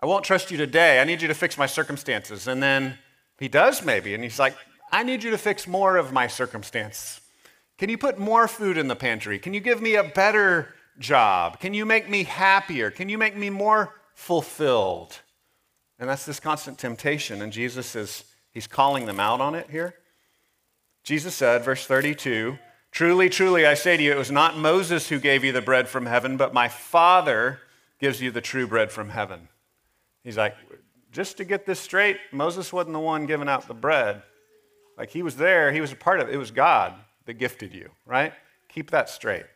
I 0.00 0.06
won't 0.06 0.24
trust 0.24 0.50
you 0.50 0.58
today. 0.58 1.00
I 1.00 1.04
need 1.04 1.22
you 1.22 1.28
to 1.28 1.34
fix 1.34 1.56
my 1.56 1.64
circumstances. 1.64 2.46
And 2.46 2.62
then 2.62 2.98
he 3.38 3.48
does 3.48 3.82
maybe. 3.82 4.12
And 4.14 4.22
he's 4.22 4.38
like, 4.38 4.54
I 4.90 5.02
need 5.02 5.22
you 5.22 5.30
to 5.30 5.38
fix 5.38 5.66
more 5.66 5.96
of 5.96 6.12
my 6.12 6.26
circumstance. 6.26 7.22
Can 7.78 7.88
you 7.88 7.96
put 7.96 8.18
more 8.18 8.46
food 8.46 8.76
in 8.76 8.88
the 8.88 8.96
pantry? 8.96 9.38
Can 9.38 9.54
you 9.54 9.60
give 9.60 9.80
me 9.80 9.94
a 9.94 10.04
better 10.04 10.74
job? 10.98 11.58
Can 11.58 11.72
you 11.72 11.86
make 11.86 12.10
me 12.10 12.24
happier? 12.24 12.90
Can 12.90 13.08
you 13.08 13.16
make 13.16 13.36
me 13.36 13.48
more 13.48 13.94
fulfilled? 14.14 15.20
And 15.98 16.08
that's 16.08 16.26
this 16.26 16.38
constant 16.38 16.78
temptation. 16.78 17.40
And 17.40 17.50
Jesus 17.50 17.96
is, 17.96 18.24
he's 18.52 18.66
calling 18.66 19.06
them 19.06 19.18
out 19.18 19.40
on 19.40 19.54
it 19.54 19.70
here. 19.70 19.94
Jesus 21.02 21.34
said, 21.34 21.64
verse 21.64 21.86
32, 21.86 22.58
Truly, 22.92 23.30
truly, 23.30 23.66
I 23.66 23.72
say 23.72 23.96
to 23.96 24.02
you, 24.02 24.12
it 24.12 24.18
was 24.18 24.30
not 24.30 24.58
Moses 24.58 25.08
who 25.08 25.18
gave 25.18 25.44
you 25.44 25.50
the 25.52 25.62
bread 25.62 25.88
from 25.88 26.04
heaven, 26.04 26.36
but 26.36 26.52
my 26.52 26.68
Father 26.68 27.58
gives 27.98 28.20
you 28.20 28.30
the 28.30 28.42
true 28.42 28.66
bread 28.66 28.92
from 28.92 29.08
heaven. 29.08 29.48
He's 30.22 30.36
like, 30.36 30.54
just 31.10 31.38
to 31.38 31.44
get 31.44 31.64
this 31.64 31.80
straight, 31.80 32.18
Moses 32.32 32.70
wasn't 32.70 32.92
the 32.92 33.00
one 33.00 33.24
giving 33.24 33.48
out 33.48 33.66
the 33.66 33.74
bread. 33.74 34.22
Like 34.98 35.08
he 35.08 35.22
was 35.22 35.36
there, 35.36 35.72
he 35.72 35.80
was 35.80 35.90
a 35.90 35.96
part 35.96 36.20
of 36.20 36.28
it. 36.28 36.34
It 36.34 36.38
was 36.38 36.50
God 36.50 36.94
that 37.24 37.34
gifted 37.34 37.74
you, 37.74 37.90
right? 38.04 38.34
Keep 38.68 38.90
that 38.90 39.08
straight. 39.08 39.46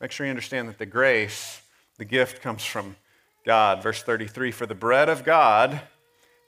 Make 0.00 0.10
sure 0.10 0.26
you 0.26 0.30
understand 0.30 0.68
that 0.68 0.78
the 0.78 0.86
grace, 0.86 1.62
the 1.96 2.04
gift 2.04 2.42
comes 2.42 2.64
from 2.64 2.96
God. 3.46 3.82
Verse 3.82 4.02
33 4.02 4.50
For 4.50 4.66
the 4.66 4.74
bread 4.74 5.08
of 5.08 5.24
God 5.24 5.80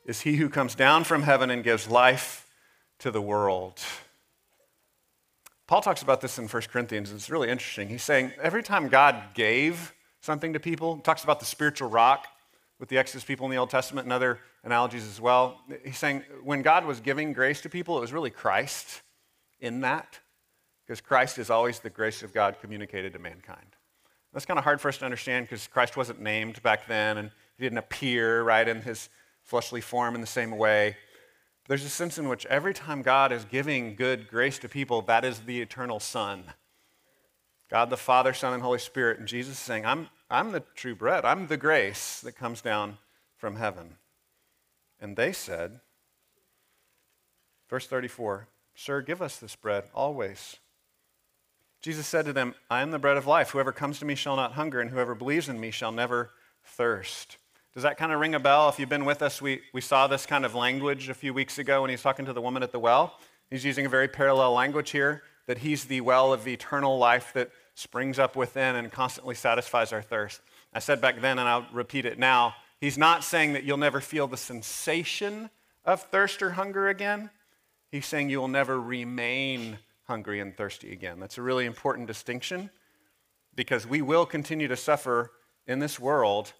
is 0.04 0.20
he 0.20 0.36
who 0.36 0.50
comes 0.50 0.74
down 0.74 1.04
from 1.04 1.22
heaven 1.22 1.48
and 1.48 1.64
gives 1.64 1.88
life 1.88 2.46
to 2.98 3.10
the 3.10 3.22
world. 3.22 3.80
Paul 5.66 5.80
talks 5.80 6.02
about 6.02 6.20
this 6.20 6.38
in 6.38 6.46
1 6.46 6.62
Corinthians. 6.70 7.10
It's 7.10 7.28
really 7.28 7.48
interesting. 7.48 7.88
He's 7.88 8.02
saying 8.02 8.32
every 8.40 8.62
time 8.62 8.88
God 8.88 9.34
gave 9.34 9.94
something 10.20 10.52
to 10.52 10.60
people, 10.60 10.98
talks 10.98 11.24
about 11.24 11.40
the 11.40 11.46
spiritual 11.46 11.90
rock 11.90 12.28
with 12.78 12.88
the 12.88 12.98
Exodus 12.98 13.24
people 13.24 13.46
in 13.46 13.50
the 13.50 13.56
Old 13.56 13.70
Testament 13.70 14.04
and 14.04 14.12
other 14.12 14.38
analogies 14.62 15.06
as 15.06 15.20
well. 15.20 15.60
He's 15.84 15.98
saying 15.98 16.22
when 16.44 16.62
God 16.62 16.84
was 16.84 17.00
giving 17.00 17.32
grace 17.32 17.60
to 17.62 17.68
people, 17.68 17.98
it 17.98 18.00
was 18.00 18.12
really 18.12 18.30
Christ 18.30 19.02
in 19.58 19.80
that, 19.80 20.20
because 20.84 21.00
Christ 21.00 21.38
is 21.38 21.50
always 21.50 21.80
the 21.80 21.90
grace 21.90 22.22
of 22.22 22.32
God 22.32 22.56
communicated 22.60 23.12
to 23.14 23.18
mankind. 23.18 23.76
That's 24.32 24.46
kind 24.46 24.58
of 24.58 24.64
hard 24.64 24.80
for 24.80 24.88
us 24.88 24.98
to 24.98 25.04
understand 25.04 25.46
because 25.46 25.66
Christ 25.66 25.96
wasn't 25.96 26.20
named 26.20 26.62
back 26.62 26.86
then 26.86 27.16
and 27.16 27.30
he 27.56 27.64
didn't 27.64 27.78
appear 27.78 28.42
right 28.42 28.68
in 28.68 28.82
his 28.82 29.08
fleshly 29.42 29.80
form 29.80 30.14
in 30.14 30.20
the 30.20 30.26
same 30.26 30.56
way. 30.58 30.96
There's 31.68 31.84
a 31.84 31.88
sense 31.88 32.18
in 32.18 32.28
which 32.28 32.46
every 32.46 32.72
time 32.72 33.02
God 33.02 33.32
is 33.32 33.44
giving 33.44 33.96
good 33.96 34.28
grace 34.28 34.58
to 34.60 34.68
people, 34.68 35.02
that 35.02 35.24
is 35.24 35.40
the 35.40 35.60
eternal 35.60 35.98
Son. 35.98 36.44
God 37.68 37.90
the 37.90 37.96
Father, 37.96 38.32
Son, 38.32 38.52
and 38.52 38.62
Holy 38.62 38.78
Spirit. 38.78 39.18
And 39.18 39.26
Jesus 39.26 39.54
is 39.54 39.58
saying, 39.58 39.84
I'm, 39.84 40.08
I'm 40.30 40.52
the 40.52 40.62
true 40.74 40.94
bread. 40.94 41.24
I'm 41.24 41.48
the 41.48 41.56
grace 41.56 42.20
that 42.20 42.36
comes 42.36 42.60
down 42.60 42.98
from 43.36 43.56
heaven. 43.56 43.96
And 45.00 45.16
they 45.16 45.32
said, 45.32 45.80
verse 47.68 47.86
34, 47.86 48.48
Sir, 48.74 49.00
give 49.00 49.20
us 49.20 49.38
this 49.38 49.56
bread 49.56 49.84
always. 49.94 50.56
Jesus 51.82 52.06
said 52.06 52.24
to 52.26 52.32
them, 52.32 52.54
I 52.70 52.82
am 52.82 52.90
the 52.90 52.98
bread 52.98 53.16
of 53.16 53.26
life. 53.26 53.50
Whoever 53.50 53.72
comes 53.72 53.98
to 53.98 54.04
me 54.04 54.14
shall 54.14 54.36
not 54.36 54.52
hunger, 54.52 54.80
and 54.80 54.90
whoever 54.90 55.14
believes 55.14 55.48
in 55.48 55.60
me 55.60 55.70
shall 55.70 55.92
never 55.92 56.30
thirst. 56.64 57.36
Does 57.76 57.82
that 57.82 57.98
kind 57.98 58.10
of 58.10 58.20
ring 58.20 58.34
a 58.34 58.40
bell? 58.40 58.70
If 58.70 58.78
you've 58.78 58.88
been 58.88 59.04
with 59.04 59.20
us, 59.20 59.42
we, 59.42 59.60
we 59.74 59.82
saw 59.82 60.06
this 60.06 60.24
kind 60.24 60.46
of 60.46 60.54
language 60.54 61.10
a 61.10 61.14
few 61.14 61.34
weeks 61.34 61.58
ago 61.58 61.82
when 61.82 61.90
he's 61.90 62.00
talking 62.00 62.24
to 62.24 62.32
the 62.32 62.40
woman 62.40 62.62
at 62.62 62.72
the 62.72 62.78
well. 62.78 63.18
He's 63.50 63.66
using 63.66 63.84
a 63.84 63.88
very 63.90 64.08
parallel 64.08 64.54
language 64.54 64.92
here 64.92 65.24
that 65.46 65.58
he's 65.58 65.84
the 65.84 66.00
well 66.00 66.32
of 66.32 66.48
eternal 66.48 66.96
life 66.96 67.34
that 67.34 67.50
springs 67.74 68.18
up 68.18 68.34
within 68.34 68.76
and 68.76 68.90
constantly 68.90 69.34
satisfies 69.34 69.92
our 69.92 70.00
thirst. 70.00 70.40
I 70.72 70.78
said 70.78 71.02
back 71.02 71.20
then, 71.20 71.38
and 71.38 71.46
I'll 71.46 71.66
repeat 71.70 72.06
it 72.06 72.18
now, 72.18 72.54
he's 72.80 72.96
not 72.96 73.22
saying 73.22 73.52
that 73.52 73.64
you'll 73.64 73.76
never 73.76 74.00
feel 74.00 74.26
the 74.26 74.38
sensation 74.38 75.50
of 75.84 76.00
thirst 76.00 76.40
or 76.40 76.52
hunger 76.52 76.88
again. 76.88 77.28
He's 77.90 78.06
saying 78.06 78.30
you 78.30 78.40
will 78.40 78.48
never 78.48 78.80
remain 78.80 79.80
hungry 80.04 80.40
and 80.40 80.56
thirsty 80.56 80.92
again. 80.92 81.20
That's 81.20 81.36
a 81.36 81.42
really 81.42 81.66
important 81.66 82.06
distinction 82.06 82.70
because 83.54 83.86
we 83.86 84.00
will 84.00 84.24
continue 84.24 84.66
to 84.66 84.76
suffer 84.76 85.30
in 85.66 85.80
this 85.80 86.00
world 86.00 86.54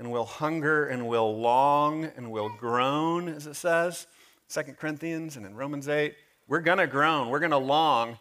and 0.00 0.10
will 0.10 0.24
hunger 0.24 0.86
and 0.86 1.06
will 1.06 1.38
long 1.38 2.04
and 2.16 2.32
will 2.32 2.48
groan, 2.48 3.28
as 3.28 3.46
it 3.46 3.54
says, 3.54 4.06
2 4.48 4.62
Corinthians 4.72 5.36
and 5.36 5.44
in 5.44 5.54
Romans 5.54 5.88
8. 5.88 6.14
We're 6.48 6.60
going 6.60 6.78
to 6.78 6.86
groan, 6.86 7.28
we're 7.28 7.38
going 7.38 7.50
to 7.50 7.58
long, 7.58 8.18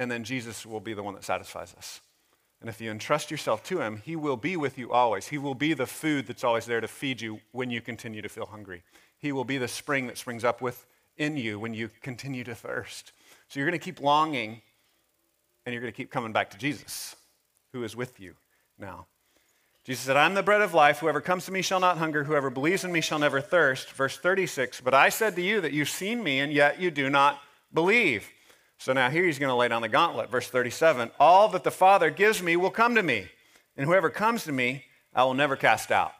and 0.00 0.10
then 0.10 0.24
Jesus 0.24 0.66
will 0.66 0.80
be 0.80 0.92
the 0.92 1.04
one 1.04 1.14
that 1.14 1.22
satisfies 1.22 1.72
us. 1.78 2.00
And 2.60 2.68
if 2.68 2.80
you 2.80 2.90
entrust 2.90 3.30
yourself 3.30 3.62
to 3.64 3.80
him, 3.80 4.02
he 4.04 4.16
will 4.16 4.36
be 4.36 4.56
with 4.56 4.76
you 4.76 4.92
always. 4.92 5.28
He 5.28 5.38
will 5.38 5.54
be 5.54 5.72
the 5.72 5.86
food 5.86 6.26
that's 6.26 6.42
always 6.42 6.66
there 6.66 6.80
to 6.80 6.88
feed 6.88 7.20
you 7.20 7.40
when 7.52 7.70
you 7.70 7.80
continue 7.80 8.20
to 8.22 8.28
feel 8.28 8.46
hungry. 8.46 8.82
He 9.16 9.30
will 9.30 9.44
be 9.44 9.56
the 9.56 9.68
spring 9.68 10.08
that 10.08 10.18
springs 10.18 10.44
up 10.44 10.60
within 10.60 11.36
you 11.36 11.60
when 11.60 11.74
you 11.74 11.90
continue 12.02 12.42
to 12.42 12.56
thirst. 12.56 13.12
So 13.48 13.60
you're 13.60 13.68
going 13.68 13.78
to 13.78 13.84
keep 13.84 14.00
longing, 14.00 14.62
and 15.64 15.72
you're 15.72 15.80
going 15.80 15.92
to 15.92 15.96
keep 15.96 16.10
coming 16.10 16.32
back 16.32 16.50
to 16.50 16.58
Jesus, 16.58 17.14
who 17.72 17.84
is 17.84 17.94
with 17.94 18.18
you 18.18 18.34
now. 18.80 19.06
Jesus 19.84 20.04
said, 20.04 20.16
I'm 20.16 20.34
the 20.34 20.42
bread 20.42 20.60
of 20.60 20.74
life. 20.74 20.98
Whoever 20.98 21.20
comes 21.20 21.46
to 21.46 21.52
me 21.52 21.62
shall 21.62 21.80
not 21.80 21.98
hunger. 21.98 22.24
Whoever 22.24 22.50
believes 22.50 22.84
in 22.84 22.92
me 22.92 23.00
shall 23.00 23.18
never 23.18 23.40
thirst. 23.40 23.90
Verse 23.92 24.18
36, 24.18 24.82
but 24.82 24.92
I 24.92 25.08
said 25.08 25.34
to 25.36 25.42
you 25.42 25.60
that 25.62 25.72
you've 25.72 25.88
seen 25.88 26.22
me, 26.22 26.40
and 26.40 26.52
yet 26.52 26.80
you 26.80 26.90
do 26.90 27.08
not 27.08 27.40
believe. 27.72 28.28
So 28.78 28.92
now 28.92 29.10
here 29.10 29.24
he's 29.24 29.38
going 29.38 29.50
to 29.50 29.54
lay 29.54 29.68
down 29.68 29.82
the 29.82 29.88
gauntlet. 29.88 30.30
Verse 30.30 30.48
37, 30.48 31.10
all 31.18 31.48
that 31.48 31.64
the 31.64 31.70
Father 31.70 32.10
gives 32.10 32.42
me 32.42 32.56
will 32.56 32.70
come 32.70 32.94
to 32.94 33.02
me, 33.02 33.28
and 33.76 33.86
whoever 33.86 34.10
comes 34.10 34.44
to 34.44 34.52
me, 34.52 34.84
I 35.14 35.24
will 35.24 35.34
never 35.34 35.56
cast 35.56 35.90
out. 35.90 36.12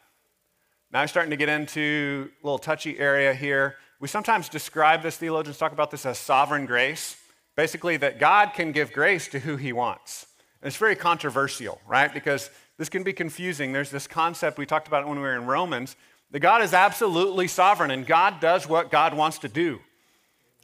Now 0.92 1.01
I'm 1.01 1.09
starting 1.09 1.31
to 1.31 1.37
get 1.37 1.49
into 1.49 2.31
a 2.42 2.46
little 2.46 2.59
touchy 2.59 2.99
area 2.99 3.35
here. 3.35 3.77
We 4.01 4.09
sometimes 4.09 4.49
describe 4.49 5.03
this, 5.03 5.18
theologians 5.18 5.59
talk 5.59 5.73
about 5.73 5.90
this 5.90 6.07
as 6.07 6.18
sovereign 6.18 6.66
grace. 6.66 7.16
Basically, 7.57 7.99
that 7.99 8.18
God 8.18 8.53
can 8.55 8.73
give 8.73 8.92
grace 8.92 9.29
to 9.29 9.38
who 9.38 9.57
he 9.57 9.73
wants. 9.73 10.27
And 10.62 10.68
it's 10.68 10.77
very 10.77 10.96
controversial, 10.96 11.81
right? 11.87 12.12
Because 12.12 12.51
this 12.81 12.88
can 12.88 13.03
be 13.03 13.12
confusing. 13.12 13.73
There's 13.73 13.90
this 13.90 14.07
concept, 14.07 14.57
we 14.57 14.64
talked 14.64 14.88
about 14.88 15.07
when 15.07 15.16
we 15.16 15.23
were 15.23 15.37
in 15.37 15.45
Romans, 15.45 15.97
that 16.31 16.40
God 16.40 16.62
is 16.62 16.73
absolutely 16.73 17.47
sovereign 17.47 17.90
and 17.90 18.07
God 18.07 18.40
does 18.40 18.66
what 18.66 18.90
God 18.90 19.12
wants 19.12 19.37
to 19.40 19.49
do. 19.51 19.81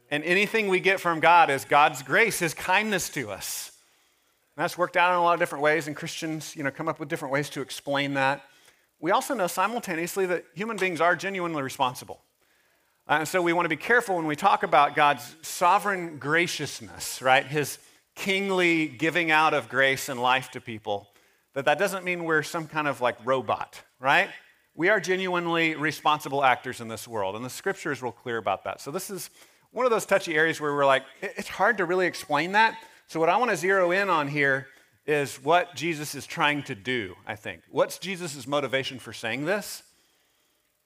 And 0.09 0.23
anything 0.23 0.67
we 0.67 0.79
get 0.79 0.99
from 0.99 1.19
God 1.19 1.51
is 1.51 1.63
God's 1.63 2.01
grace, 2.01 2.39
His 2.39 2.55
kindness 2.55 3.09
to 3.09 3.29
us. 3.29 3.71
And 4.55 4.63
that's 4.63 4.79
worked 4.79 4.97
out 4.97 5.11
in 5.11 5.19
a 5.19 5.21
lot 5.21 5.35
of 5.35 5.39
different 5.39 5.63
ways, 5.63 5.85
and 5.85 5.95
Christians, 5.95 6.55
you 6.55 6.63
know, 6.63 6.71
come 6.71 6.87
up 6.87 6.99
with 6.99 7.07
different 7.07 7.31
ways 7.31 7.51
to 7.51 7.61
explain 7.61 8.15
that. 8.15 8.41
We 8.99 9.11
also 9.11 9.35
know 9.35 9.45
simultaneously 9.45 10.25
that 10.25 10.43
human 10.55 10.77
beings 10.77 10.99
are 10.99 11.15
genuinely 11.15 11.61
responsible. 11.61 12.21
Uh, 13.07 13.17
and 13.19 13.27
so 13.27 13.43
we 13.43 13.53
want 13.53 13.65
to 13.65 13.69
be 13.69 13.75
careful 13.75 14.15
when 14.15 14.25
we 14.25 14.35
talk 14.35 14.63
about 14.63 14.95
God's 14.95 15.35
sovereign 15.43 16.17
graciousness, 16.17 17.21
right? 17.21 17.45
His 17.45 17.77
kingly 18.15 18.87
giving 18.87 19.29
out 19.29 19.53
of 19.53 19.69
grace 19.69 20.09
and 20.09 20.19
life 20.19 20.49
to 20.49 20.59
people, 20.59 21.09
that 21.57 21.65
that 21.65 21.79
doesn't 21.79 22.05
mean 22.05 22.23
we're 22.23 22.43
some 22.43 22.67
kind 22.67 22.87
of 22.87 23.01
like 23.01 23.17
robot, 23.25 23.81
right? 23.99 24.29
We 24.75 24.89
are 24.89 24.99
genuinely 24.99 25.73
responsible 25.73 26.43
actors 26.43 26.81
in 26.81 26.87
this 26.87 27.07
world, 27.07 27.35
and 27.35 27.43
the 27.43 27.49
scripture 27.49 27.91
is 27.91 27.99
real 27.99 28.11
clear 28.11 28.37
about 28.37 28.63
that. 28.65 28.79
So 28.79 28.91
this 28.91 29.09
is 29.09 29.31
one 29.71 29.83
of 29.83 29.91
those 29.91 30.05
touchy 30.05 30.35
areas 30.35 30.61
where 30.61 30.71
we're 30.71 30.85
like, 30.85 31.01
it's 31.19 31.47
hard 31.47 31.79
to 31.79 31.85
really 31.85 32.05
explain 32.05 32.51
that. 32.51 32.77
So 33.07 33.19
what 33.19 33.27
I 33.27 33.37
want 33.37 33.49
to 33.49 33.57
zero 33.57 33.89
in 33.89 34.07
on 34.07 34.27
here 34.27 34.67
is 35.07 35.43
what 35.43 35.73
Jesus 35.73 36.13
is 36.13 36.27
trying 36.27 36.61
to 36.61 36.75
do, 36.75 37.15
I 37.25 37.35
think. 37.35 37.63
What's 37.71 37.97
Jesus' 37.97 38.45
motivation 38.45 38.99
for 38.99 39.11
saying 39.11 39.45
this? 39.45 39.81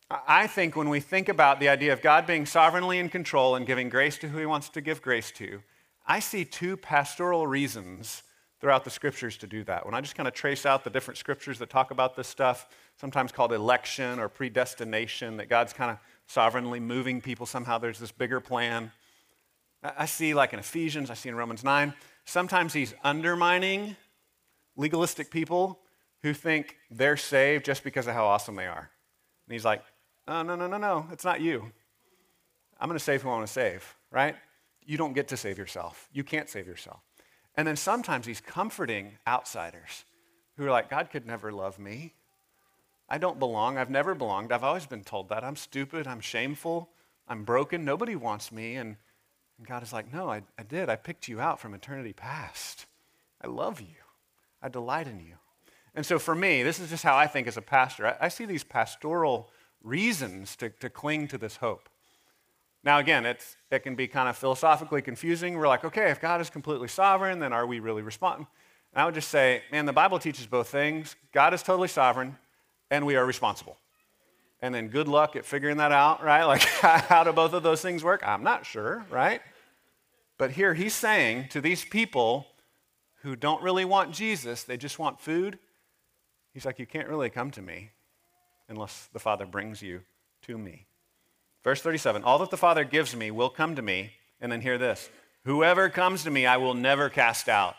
I 0.10 0.48
think 0.48 0.78
when 0.78 0.88
we 0.88 1.02
think 1.02 1.28
about 1.28 1.60
the 1.60 1.68
idea 1.68 1.92
of 1.92 2.02
God 2.02 2.26
being 2.26 2.46
sovereignly 2.46 2.98
in 2.98 3.10
control 3.10 3.58
and 3.58 3.68
giving 3.68 3.90
grace 3.90 4.18
to 4.20 4.30
who 4.30 4.38
he 4.38 4.46
wants 4.46 4.70
to 4.70 4.80
give 4.80 5.02
grace 5.02 5.32
to, 5.32 5.64
I 6.08 6.22
see 6.22 6.46
two 6.46 6.78
pastoral 6.78 7.46
reasons 7.46 8.24
throughout 8.62 8.84
the 8.84 8.92
scriptures 8.92 9.38
to 9.38 9.48
do 9.48 9.64
that. 9.64 9.86
When 9.86 9.96
I 9.96 10.02
just 10.02 10.16
kind 10.16 10.28
of 10.28 10.36
trace 10.36 10.68
out 10.68 10.84
the 10.84 10.92
different 10.92 11.18
scriptures 11.18 11.58
that 11.60 11.70
talk 11.72 11.90
about 11.90 12.16
this 12.16 12.28
stuff, 12.28 12.68
sometimes 12.96 13.32
called 13.32 13.52
election 13.52 14.20
or 14.20 14.30
predestination, 14.30 15.38
that 15.38 15.50
God's 15.50 15.74
kind 15.74 15.90
of 15.90 15.98
sovereignly 16.28 16.80
moving 16.80 17.22
people, 17.22 17.48
somehow 17.48 17.80
there's 17.80 17.98
this 17.98 18.12
bigger 18.12 18.40
plan. 18.40 18.92
I 19.84 20.06
see, 20.06 20.36
like 20.36 20.54
in 20.54 20.60
Ephesians, 20.60 21.10
I 21.10 21.16
see 21.16 21.30
in 21.30 21.36
Romans 21.36 21.64
9, 21.64 21.94
sometimes 22.24 22.72
he's 22.72 22.94
undermining 23.04 23.96
legalistic 24.76 25.32
people 25.32 25.80
who 26.22 26.36
think 26.36 26.78
they're 26.92 27.18
saved 27.18 27.66
just 27.66 27.84
because 27.84 28.06
of 28.06 28.14
how 28.14 28.26
awesome 28.26 28.56
they 28.56 28.68
are. 28.68 28.92
And 29.48 29.54
he's 29.54 29.66
like, 29.66 29.82
oh, 30.28 30.44
no, 30.44 30.56
no, 30.56 30.68
no, 30.68 30.78
no, 30.78 31.08
it's 31.12 31.26
not 31.26 31.42
you. 31.42 31.72
I'm 32.80 32.88
going 32.88 32.98
to 32.98 33.04
save 33.04 33.24
who 33.24 33.30
I 33.30 33.34
want 33.34 33.48
to 33.48 33.52
save, 33.52 33.96
right? 34.12 34.36
You 34.86 34.98
don't 34.98 35.14
get 35.14 35.28
to 35.30 35.38
save 35.38 35.58
yourself. 35.58 36.08
You 36.14 36.24
can't 36.24 36.48
save 36.48 36.68
yourself. 36.68 37.02
And 37.56 37.68
then 37.68 37.76
sometimes 37.76 38.26
he's 38.26 38.42
comforting 38.42 39.18
outsiders 39.28 40.06
who 40.58 40.66
are 40.66 40.72
like, 40.72 40.90
God 40.90 41.10
could 41.12 41.26
never 41.26 41.52
love 41.52 41.80
me. 41.80 42.14
I 43.10 43.18
don't 43.18 43.40
belong. 43.40 43.78
I've 43.78 43.90
never 43.90 44.16
belonged. 44.16 44.52
I've 44.52 44.64
always 44.64 44.86
been 44.86 45.04
told 45.04 45.30
that. 45.30 45.44
I'm 45.44 45.58
stupid. 45.58 46.08
I'm 46.08 46.22
shameful. 46.22 46.90
I'm 47.28 47.44
broken. 47.44 47.84
Nobody 47.84 48.16
wants 48.16 48.52
me. 48.52 48.76
And, 48.76 48.96
and 49.58 49.68
God 49.68 49.84
is 49.84 49.92
like, 49.92 50.14
No, 50.14 50.30
I, 50.30 50.44
I 50.58 50.64
did. 50.64 50.90
I 50.90 50.96
picked 50.96 51.28
you 51.28 51.42
out 51.42 51.60
from 51.60 51.74
eternity 51.74 52.14
past. 52.14 52.86
I 53.44 53.48
love 53.48 53.82
you. 53.82 53.88
I 54.62 54.70
delight 54.70 55.08
in 55.08 55.20
you. 55.20 55.36
And 55.94 56.06
so 56.06 56.20
for 56.20 56.36
me, 56.36 56.64
this 56.64 56.80
is 56.80 56.90
just 56.90 57.04
how 57.04 57.18
I 57.18 57.28
think 57.28 57.48
as 57.48 57.58
a 57.58 57.62
pastor. 57.62 58.08
I, 58.08 58.26
I 58.26 58.28
see 58.30 58.46
these 58.46 58.64
pastoral 58.64 59.50
reasons 59.84 60.56
to, 60.58 60.70
to 60.70 60.90
cling 60.90 61.28
to 61.30 61.38
this 61.38 61.58
hope. 61.58 61.90
Now, 62.84 62.98
again, 62.98 63.26
it's, 63.26 63.58
it 63.70 63.80
can 63.80 63.96
be 63.96 64.08
kind 64.08 64.28
of 64.28 64.36
philosophically 64.36 65.02
confusing. 65.02 65.58
We're 65.58 65.68
like, 65.68 65.86
okay, 65.86 66.10
if 66.10 66.20
God 66.20 66.42
is 66.42 66.50
completely 66.50 66.88
sovereign, 66.88 67.40
then 67.40 67.54
are 67.54 67.68
we 67.68 67.80
really 67.80 68.02
responding? 68.02 68.48
And 68.94 69.02
I 69.02 69.06
would 69.06 69.14
just 69.14 69.30
say, 69.30 69.62
man, 69.72 69.86
the 69.86 69.94
Bible 69.94 70.18
teaches 70.20 70.48
both 70.48 70.68
things. 70.68 71.16
God 71.32 71.54
is 71.54 71.62
totally 71.62 71.88
sovereign, 71.88 72.38
and 72.90 73.06
we 73.06 73.16
are 73.16 73.26
responsible. 73.26 73.78
And 74.62 74.74
then 74.74 74.90
good 74.90 75.08
luck 75.08 75.36
at 75.36 75.46
figuring 75.46 75.78
that 75.78 75.92
out, 75.92 76.24
right? 76.24 76.44
Like, 76.46 76.62
how 76.62 77.24
do 77.24 77.32
both 77.32 77.54
of 77.54 77.64
those 77.64 77.82
things 77.82 78.04
work? 78.04 78.22
I'm 78.26 78.44
not 78.44 78.66
sure, 78.66 79.06
right? 79.10 79.42
But 80.38 80.52
here 80.52 80.74
he's 80.74 80.94
saying 80.94 81.50
to 81.50 81.62
these 81.62 81.86
people 81.86 82.48
who 83.22 83.36
don't 83.36 83.62
really 83.62 83.86
want 83.86 84.12
Jesus, 84.12 84.64
they 84.64 84.78
just 84.78 84.98
want 84.98 85.20
food. 85.20 85.60
He's 86.54 86.66
like, 86.66 86.80
you 86.80 86.88
can't 86.88 87.08
really 87.08 87.30
come 87.30 87.52
to 87.52 87.62
me 87.62 87.92
unless 88.68 89.08
the 89.14 89.20
Father 89.20 89.46
brings 89.46 89.82
you 89.82 90.02
to 90.44 90.58
me. 90.58 90.88
Verse 91.64 91.82
37 91.82 92.24
All 92.24 92.40
that 92.40 92.50
the 92.50 92.58
Father 92.58 92.84
gives 92.84 93.16
me 93.16 93.32
will 93.32 93.50
come 93.50 93.76
to 93.76 93.82
me. 93.82 94.12
And 94.40 94.52
then 94.52 94.62
hear 94.62 94.78
this 94.78 95.10
Whoever 95.46 95.90
comes 95.90 96.24
to 96.24 96.32
me, 96.32 96.46
I 96.46 96.58
will 96.58 96.74
never 96.74 97.10
cast 97.10 97.50
out. 97.50 97.76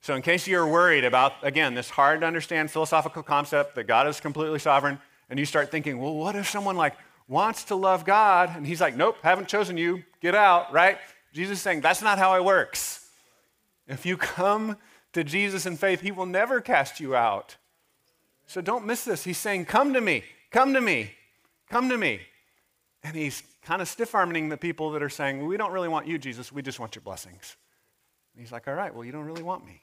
So, 0.00 0.14
in 0.14 0.22
case 0.22 0.46
you're 0.46 0.66
worried 0.66 1.04
about, 1.04 1.32
again, 1.42 1.74
this 1.74 1.90
hard 1.90 2.20
to 2.20 2.26
understand 2.26 2.70
philosophical 2.70 3.22
concept 3.22 3.74
that 3.74 3.84
God 3.84 4.06
is 4.06 4.20
completely 4.20 4.58
sovereign, 4.58 4.98
and 5.28 5.38
you 5.38 5.46
start 5.46 5.70
thinking, 5.70 5.98
well, 5.98 6.14
what 6.14 6.36
if 6.36 6.48
someone 6.48 6.76
like 6.76 6.94
wants 7.26 7.64
to 7.64 7.74
love 7.74 8.04
God? 8.04 8.54
And 8.54 8.66
he's 8.66 8.80
like, 8.80 8.94
nope, 8.94 9.16
haven't 9.22 9.48
chosen 9.48 9.76
you, 9.76 10.04
get 10.20 10.34
out, 10.34 10.72
right? 10.72 10.98
Jesus 11.32 11.58
is 11.58 11.62
saying, 11.62 11.80
that's 11.80 12.02
not 12.02 12.18
how 12.18 12.36
it 12.36 12.44
works. 12.44 13.08
If 13.88 14.06
you 14.06 14.16
come 14.16 14.76
to 15.12 15.24
Jesus 15.24 15.66
in 15.66 15.76
faith, 15.76 16.00
he 16.00 16.12
will 16.12 16.26
never 16.26 16.60
cast 16.60 17.00
you 17.00 17.16
out. 17.16 17.56
So 18.46 18.60
don't 18.60 18.86
miss 18.86 19.04
this. 19.04 19.24
He's 19.24 19.38
saying, 19.38 19.64
Come 19.64 19.92
to 19.94 20.00
me, 20.00 20.24
come 20.50 20.72
to 20.74 20.80
me, 20.80 21.12
come 21.68 21.88
to 21.88 21.98
me. 21.98 22.20
And 23.06 23.14
he's 23.14 23.44
kind 23.62 23.80
of 23.80 23.86
stiff 23.86 24.16
arming 24.16 24.48
the 24.48 24.56
people 24.56 24.90
that 24.90 25.02
are 25.02 25.08
saying, 25.08 25.46
We 25.46 25.56
don't 25.56 25.70
really 25.70 25.86
want 25.86 26.08
you, 26.08 26.18
Jesus. 26.18 26.50
We 26.50 26.60
just 26.60 26.80
want 26.80 26.96
your 26.96 27.02
blessings. 27.02 27.56
And 28.34 28.42
he's 28.42 28.50
like, 28.50 28.66
All 28.66 28.74
right, 28.74 28.92
well, 28.92 29.04
you 29.04 29.12
don't 29.12 29.24
really 29.24 29.44
want 29.44 29.64
me. 29.64 29.82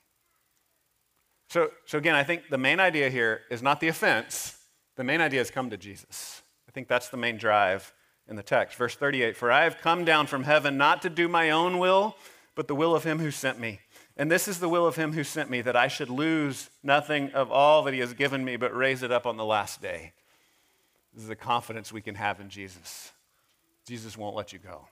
So, 1.48 1.72
so 1.86 1.98
again, 1.98 2.16
I 2.16 2.24
think 2.26 2.50
the 2.50 2.58
main 2.58 2.82
idea 2.82 3.10
here 3.10 3.42
is 3.50 3.62
not 3.62 3.80
the 3.80 3.88
offense. 3.88 4.58
The 4.98 5.06
main 5.06 5.22
idea 5.22 5.40
is 5.40 5.52
come 5.52 5.70
to 5.70 5.78
Jesus. 5.78 6.42
I 6.68 6.72
think 6.72 6.90
that's 6.90 7.08
the 7.08 7.18
main 7.18 7.38
drive 7.38 7.94
in 8.28 8.36
the 8.36 8.44
text. 8.44 8.78
Verse 8.78 8.96
38 8.96 9.38
For 9.38 9.50
I 9.50 9.64
have 9.64 9.78
come 9.78 10.04
down 10.04 10.28
from 10.28 10.44
heaven 10.44 10.78
not 10.78 11.02
to 11.04 11.10
do 11.10 11.30
my 11.30 11.50
own 11.52 11.80
will, 11.80 12.18
but 12.56 12.68
the 12.68 12.76
will 12.76 12.94
of 12.94 13.06
him 13.06 13.20
who 13.20 13.32
sent 13.32 13.58
me. 13.58 13.80
And 14.18 14.30
this 14.30 14.50
is 14.50 14.60
the 14.60 14.70
will 14.70 14.86
of 14.86 14.98
him 14.98 15.14
who 15.14 15.24
sent 15.24 15.50
me, 15.50 15.62
that 15.62 15.78
I 15.78 15.88
should 15.88 16.10
lose 16.10 16.70
nothing 16.84 17.32
of 17.32 17.54
all 17.54 17.84
that 17.84 17.94
he 17.94 18.02
has 18.02 18.14
given 18.14 18.44
me, 18.44 18.58
but 18.58 18.76
raise 18.76 19.02
it 19.02 19.14
up 19.14 19.26
on 19.26 19.38
the 19.38 19.46
last 19.46 19.82
day. 19.82 20.12
This 21.14 21.24
is 21.24 21.30
the 21.30 21.36
confidence 21.36 21.92
we 21.92 22.02
can 22.02 22.16
have 22.16 22.40
in 22.40 22.50
Jesus. 22.50 23.12
Jesus 23.86 24.18
won't 24.18 24.36
let 24.36 24.54
you 24.54 24.60
go. 24.60 24.88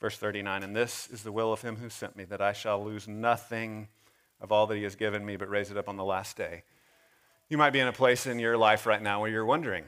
Verse 0.00 0.16
39 0.16 0.62
And 0.62 0.74
this 0.74 1.08
is 1.12 1.22
the 1.22 1.32
will 1.32 1.52
of 1.52 1.62
him 1.62 1.76
who 1.76 1.88
sent 1.88 2.16
me, 2.16 2.24
that 2.24 2.40
I 2.40 2.52
shall 2.52 2.84
lose 2.84 3.06
nothing 3.06 3.88
of 4.40 4.50
all 4.52 4.66
that 4.66 4.76
he 4.76 4.82
has 4.82 4.96
given 4.96 5.24
me, 5.24 5.36
but 5.36 5.48
raise 5.48 5.70
it 5.70 5.76
up 5.76 5.88
on 5.88 5.96
the 5.96 6.04
last 6.04 6.36
day. 6.36 6.64
You 7.48 7.58
might 7.58 7.70
be 7.70 7.80
in 7.80 7.88
a 7.88 7.92
place 7.92 8.26
in 8.26 8.38
your 8.38 8.56
life 8.56 8.86
right 8.86 9.02
now 9.02 9.20
where 9.20 9.30
you're 9.30 9.44
wondering, 9.44 9.84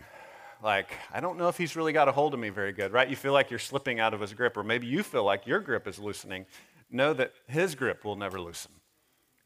like, 0.62 0.92
I 1.12 1.20
don't 1.20 1.38
know 1.38 1.48
if 1.48 1.56
he's 1.56 1.76
really 1.76 1.92
got 1.92 2.08
a 2.08 2.12
hold 2.12 2.34
of 2.34 2.40
me 2.40 2.50
very 2.50 2.72
good, 2.72 2.92
right? 2.92 3.08
You 3.08 3.16
feel 3.16 3.32
like 3.32 3.50
you're 3.50 3.58
slipping 3.58 4.00
out 4.00 4.14
of 4.14 4.20
his 4.20 4.32
grip, 4.32 4.56
or 4.56 4.62
maybe 4.62 4.86
you 4.86 5.02
feel 5.02 5.24
like 5.24 5.46
your 5.46 5.60
grip 5.60 5.88
is 5.88 5.98
loosening 5.98 6.46
know 6.94 7.12
that 7.12 7.32
his 7.46 7.74
grip 7.74 8.04
will 8.04 8.16
never 8.16 8.40
loosen. 8.40 8.72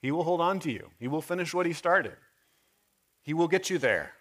He 0.01 0.13
will 0.13 0.25
hold 0.25 0.41
on 0.41 0.61
to 0.61 0.71
you, 0.71 0.91
he 1.01 1.09
will 1.09 1.23
finish 1.23 1.53
what 1.53 1.67
he 1.67 1.73
started, 1.73 2.17
he 3.23 3.35
will 3.35 3.49
get 3.49 3.71
you 3.71 3.79
there. 3.79 4.13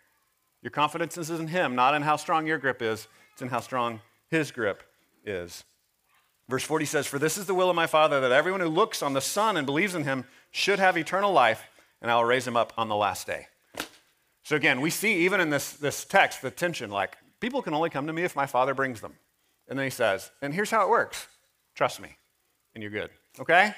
Your 0.62 0.72
confidence 0.72 1.18
is 1.18 1.30
in 1.30 1.48
him, 1.48 1.76
not 1.76 1.94
in 1.94 2.02
how 2.02 2.16
strong 2.16 2.48
your 2.48 2.58
grip 2.58 2.82
is, 2.82 3.08
it's 3.34 3.42
in 3.42 3.50
how 3.50 3.60
strong 3.60 4.02
his 4.30 4.52
grip 4.52 4.84
is. 5.24 5.64
Verse 6.50 6.64
40 6.64 6.86
says, 6.86 7.08
For 7.08 7.20
this 7.20 7.38
is 7.38 7.46
the 7.46 7.54
will 7.54 7.70
of 7.70 7.76
my 7.76 7.88
Father, 7.88 8.22
that 8.22 8.32
everyone 8.32 8.62
who 8.62 8.68
looks 8.68 9.02
on 9.04 9.14
the 9.14 9.22
Son 9.22 9.58
and 9.58 9.66
believes 9.66 9.96
in 9.96 10.04
him 10.04 10.26
should 10.52 10.80
have 10.80 10.98
eternal 10.98 11.32
life, 11.32 11.68
and 12.02 12.10
I 12.10 12.16
will 12.16 12.26
raise 12.26 12.48
him 12.48 12.58
up 12.58 12.74
on 12.78 12.90
the 12.90 12.96
last 12.96 13.28
day. 13.28 13.48
So 14.44 14.56
again, 14.56 14.80
we 14.80 14.90
see 14.90 15.26
even 15.26 15.42
in 15.42 15.50
this, 15.50 15.74
this 15.74 16.06
text 16.06 16.42
the 16.42 16.52
tension 16.52 16.90
like, 16.90 17.18
people 17.42 17.62
can 17.62 17.74
only 17.74 17.90
come 17.90 18.08
to 18.08 18.14
me 18.14 18.24
if 18.24 18.36
my 18.36 18.46
Father 18.46 18.74
brings 18.74 19.02
them. 19.02 19.14
And 19.68 19.78
then 19.78 19.86
he 19.86 19.90
says, 19.90 20.32
And 20.42 20.54
here's 20.54 20.72
how 20.72 20.84
it 20.84 20.90
works 20.90 21.28
trust 21.76 22.02
me 22.02 22.16
and 22.74 22.82
you're 22.82 22.92
good. 22.92 23.10
Okay? 23.40 23.74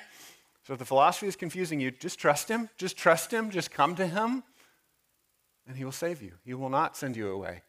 So 0.64 0.74
if 0.74 0.80
the 0.80 0.86
philosophy 0.86 1.28
is 1.28 1.36
confusing 1.36 1.80
you, 1.80 1.90
just 1.90 2.20
trust 2.20 2.50
him. 2.50 2.70
Just 2.78 2.98
trust 2.98 3.32
him. 3.32 3.50
Just 3.50 3.72
come 3.72 3.96
to 3.96 4.06
him, 4.06 4.44
and 5.70 5.78
he 5.78 5.86
will 5.86 5.92
save 5.92 6.22
you. 6.24 6.34
He 6.44 6.56
will 6.56 6.70
not 6.70 6.98
send 6.98 7.16
you 7.16 7.32
away. 7.32 7.62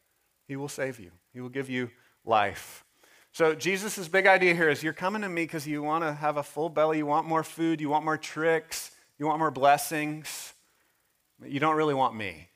He 0.49 0.57
will 0.57 0.71
save 0.71 0.99
you. 0.99 1.11
He 1.35 1.41
will 1.41 1.51
give 1.51 1.69
you 1.69 1.91
life. 2.25 2.83
So 3.31 3.55
Jesus' 3.55 4.09
big 4.09 4.27
idea 4.27 4.55
here 4.55 4.71
is 4.71 4.83
you're 4.83 4.95
coming 4.95 5.21
to 5.21 5.29
me 5.29 5.43
because 5.43 5.67
you 5.67 5.83
want 5.83 6.03
to 6.03 6.15
have 6.15 6.39
a 6.39 6.43
full 6.43 6.71
belly, 6.71 6.99
you 6.99 7.07
want 7.07 7.27
more 7.27 7.45
food, 7.45 7.79
you 7.79 7.91
want 7.91 8.07
more 8.07 8.17
tricks, 8.17 8.91
you 9.19 9.27
want 9.27 9.39
more 9.39 9.51
blessings. 9.51 10.55
You 11.47 11.61
don't 11.61 11.77
really 11.77 11.95
want 11.95 12.17
me. 12.17 12.49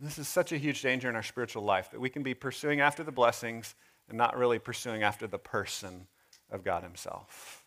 This 0.00 0.18
is 0.18 0.26
such 0.26 0.50
a 0.50 0.56
huge 0.56 0.80
danger 0.80 1.10
in 1.10 1.14
our 1.14 1.22
spiritual 1.22 1.62
life 1.62 1.90
that 1.90 2.00
we 2.00 2.08
can 2.08 2.22
be 2.22 2.32
pursuing 2.32 2.80
after 2.80 3.04
the 3.04 3.12
blessings 3.12 3.74
and 4.08 4.16
not 4.16 4.36
really 4.36 4.58
pursuing 4.58 5.02
after 5.02 5.26
the 5.26 5.38
person 5.38 6.06
of 6.50 6.64
God 6.64 6.82
Himself. 6.82 7.64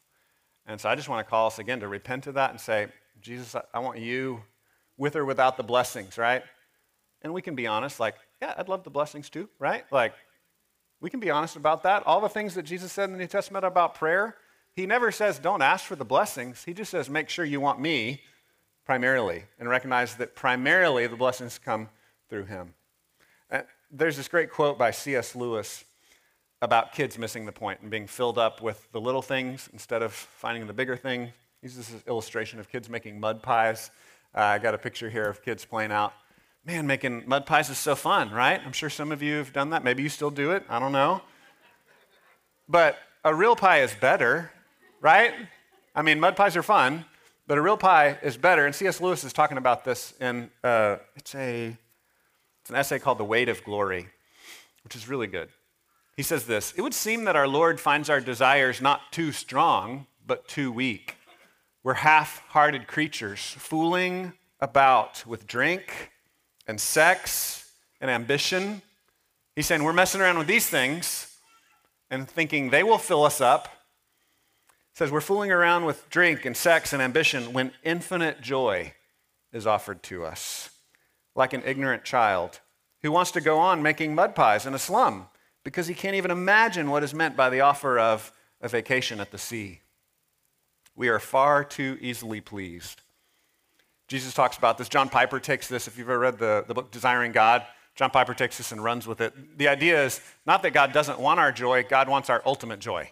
And 0.66 0.82
so 0.82 0.90
I 0.90 0.96
just 0.96 1.10
want 1.10 1.26
to 1.26 1.30
call 1.30 1.46
us 1.46 1.60
again 1.60 1.80
to 1.82 1.88
repent 1.88 2.26
of 2.26 2.34
that 2.34 2.50
and 2.50 2.60
say, 2.60 2.88
Jesus, 3.22 3.56
I 3.72 3.80
want 3.80 4.00
you 4.00 4.42
with 4.98 5.16
or 5.16 5.26
without 5.26 5.58
the 5.58 5.64
blessings, 5.64 6.18
right? 6.18 6.44
And 7.24 7.34
we 7.34 7.42
can 7.42 7.56
be 7.56 7.68
honest, 7.68 8.00
like, 8.00 8.16
yeah, 8.42 8.54
I'd 8.58 8.70
love 8.70 8.84
the 8.84 8.90
blessings 8.90 9.30
too, 9.30 9.50
right? 9.60 9.86
Like, 9.92 10.14
we 11.00 11.10
can 11.10 11.20
be 11.20 11.30
honest 11.30 11.56
about 11.56 11.84
that. 11.84 12.04
All 12.06 12.22
the 12.22 12.30
things 12.30 12.56
that 12.56 12.64
Jesus 12.64 12.92
said 12.92 13.06
in 13.06 13.14
the 13.14 13.18
New 13.18 13.28
Testament 13.28 13.66
about 13.66 13.96
prayer, 13.96 14.36
he 14.76 14.86
never 14.86 15.12
says, 15.12 15.40
don't 15.40 15.62
ask 15.62 15.86
for 15.86 15.96
the 15.96 16.06
blessings. 16.06 16.64
He 16.64 16.74
just 16.74 16.92
says, 16.92 17.10
make 17.10 17.30
sure 17.30 17.46
you 17.46 17.62
want 17.62 17.80
me 17.80 18.22
primarily 18.86 19.44
and 19.60 19.70
recognize 19.70 20.16
that 20.16 20.36
primarily 20.36 21.08
the 21.08 21.16
blessings 21.16 21.58
come 21.58 21.90
through 22.30 22.46
him. 22.46 22.74
And 23.50 23.66
there's 23.92 24.18
this 24.18 24.28
great 24.28 24.52
quote 24.52 24.78
by 24.78 24.92
C.S. 24.92 25.36
Lewis 25.36 25.86
about 26.62 26.94
kids 26.94 27.18
missing 27.18 27.46
the 27.46 27.52
point 27.52 27.82
and 27.82 27.92
being 27.92 28.08
filled 28.08 28.38
up 28.38 28.62
with 28.62 28.90
the 28.94 29.02
little 29.02 29.22
things 29.22 29.70
instead 29.74 30.02
of 30.02 30.14
finding 30.14 30.66
the 30.66 30.74
bigger 30.74 30.96
thing. 30.96 31.26
He 31.62 31.68
uses 31.68 31.90
this 31.90 32.04
illustration 32.08 32.60
of 32.60 32.70
kids 32.70 32.90
making 32.90 33.20
mud 33.20 33.44
pies. 33.44 33.92
Uh, 34.34 34.42
I 34.42 34.60
got 34.60 34.74
a 34.74 34.78
picture 34.78 35.10
here 35.10 35.26
of 35.26 35.44
kids 35.44 35.66
playing 35.66 35.92
out. 35.92 36.14
Man, 36.66 36.88
making 36.88 37.24
mud 37.28 37.46
pies 37.46 37.70
is 37.70 37.78
so 37.78 37.94
fun, 37.94 38.32
right? 38.32 38.62
I'm 38.66 38.72
sure 38.72 38.90
some 38.90 39.12
of 39.12 39.22
you 39.22 39.36
have 39.36 39.52
done 39.52 39.72
that. 39.72 39.84
Maybe 39.84 40.02
you 40.02 40.08
still 40.08 40.32
do 40.32 40.52
it. 40.52 40.64
I 40.70 40.80
don't 40.80 40.94
know. 40.94 41.22
But 42.70 42.98
a 43.26 43.36
real 43.36 43.58
pie 43.58 43.82
is 43.82 43.94
better, 43.94 44.50
right? 45.02 45.34
I 45.94 46.02
mean, 46.04 46.22
mud 46.22 46.38
pies 46.38 46.56
are 46.56 46.64
fun, 46.64 47.04
but 47.48 47.58
a 47.58 47.62
real 47.62 47.76
pie 47.76 48.18
is 48.24 48.38
better. 48.38 48.66
And 48.66 48.74
C.S. 48.74 49.02
Lewis 49.02 49.26
is 49.26 49.34
talking 49.34 49.58
about 49.58 49.84
this 49.84 50.14
in 50.22 50.50
uh, 50.64 50.98
it's 51.18 51.36
a 51.36 51.76
it's 52.62 52.70
an 52.70 52.78
essay 52.78 52.98
called 52.98 53.18
"The 53.18 53.26
Weight 53.26 53.50
of 53.50 53.62
Glory," 53.66 54.08
which 54.86 54.96
is 54.96 55.10
really 55.10 55.28
good. 55.28 55.50
He 56.16 56.24
says 56.24 56.46
this: 56.46 56.74
It 56.78 56.82
would 56.82 56.94
seem 56.94 57.26
that 57.26 57.36
our 57.36 57.48
Lord 57.48 57.82
finds 57.82 58.10
our 58.10 58.22
desires 58.22 58.80
not 58.80 59.12
too 59.12 59.34
strong, 59.34 60.08
but 60.26 60.48
too 60.48 60.72
weak. 60.72 61.18
We're 61.84 61.96
half-hearted 61.96 62.88
creatures, 62.88 63.42
fooling 63.42 64.32
about 64.62 65.26
with 65.28 65.46
drink 65.46 66.13
and 66.68 66.80
sex 66.80 67.72
and 68.02 68.10
ambition. 68.10 68.82
He's 69.56 69.68
saying 69.68 69.84
we're 69.84 69.94
messing 69.94 70.22
around 70.22 70.38
with 70.38 70.48
these 70.48 70.68
things 70.68 71.38
and 72.10 72.28
thinking 72.28 72.70
they 72.70 72.84
will 72.84 72.98
fill 72.98 73.24
us 73.24 73.42
up 73.42 73.68
He 74.94 74.98
says 74.98 75.12
we're 75.12 75.22
fooling 75.22 75.52
around 75.52 75.86
with 75.86 76.10
drink 76.10 76.46
and 76.46 76.56
sex 76.56 76.94
and 76.94 77.02
ambition 77.02 77.54
when 77.54 77.72
infinite 77.84 78.42
joy 78.42 78.94
is 79.52 79.68
offered 79.68 80.04
to 80.04 80.26
us, 80.26 80.70
like 81.36 81.54
an 81.54 81.64
ignorant 81.66 82.04
child 82.04 82.60
who 83.02 83.12
wants 83.12 83.32
to 83.32 83.42
go 83.42 83.60
on 83.60 83.84
making 83.84 84.16
mud 84.16 84.36
pies 84.36 84.66
in 84.66 84.74
a 84.74 84.80
slum 84.80 85.28
because 85.64 85.88
he 85.88 85.94
can't 85.94 86.16
even 86.16 86.32
imagine 86.32 86.90
what 86.90 87.04
is 87.04 87.14
meant 87.14 87.36
by 87.36 87.50
the 87.50 87.62
offer 87.62 87.98
of 88.00 88.32
a 88.62 88.68
vacation 88.68 89.20
at 89.20 89.32
the 89.32 89.38
sea. 89.38 89.82
We 90.96 91.10
are 91.10 91.20
far 91.20 91.64
too 91.64 91.98
easily 92.02 92.42
pleased. 92.42 93.02
Jesus 94.14 94.36
talks 94.36 94.58
about 94.58 94.78
this. 94.78 94.90
John 94.90 95.10
Piper 95.10 95.40
takes 95.40 95.68
this. 95.68 95.88
If 95.88 95.98
you've 95.98 96.08
ever 96.08 96.20
read 96.20 96.38
the, 96.38 96.64
the 96.68 96.76
book 96.76 96.92
Desiring 96.92 97.32
God, 97.32 97.66
John 97.96 98.12
Piper 98.12 98.36
takes 98.36 98.60
this 98.60 98.72
and 98.72 98.84
runs 98.84 99.08
with 99.08 99.22
it. 99.22 99.58
The 99.58 99.68
idea 99.68 100.06
is 100.06 100.22
not 100.46 100.62
that 100.62 100.70
God 100.70 100.94
doesn't 100.94 101.20
want 101.20 101.40
our 101.40 101.52
joy, 101.52 101.84
God 101.90 102.08
wants 102.08 102.30
our 102.30 102.40
ultimate 102.46 102.80
joy. 102.80 103.10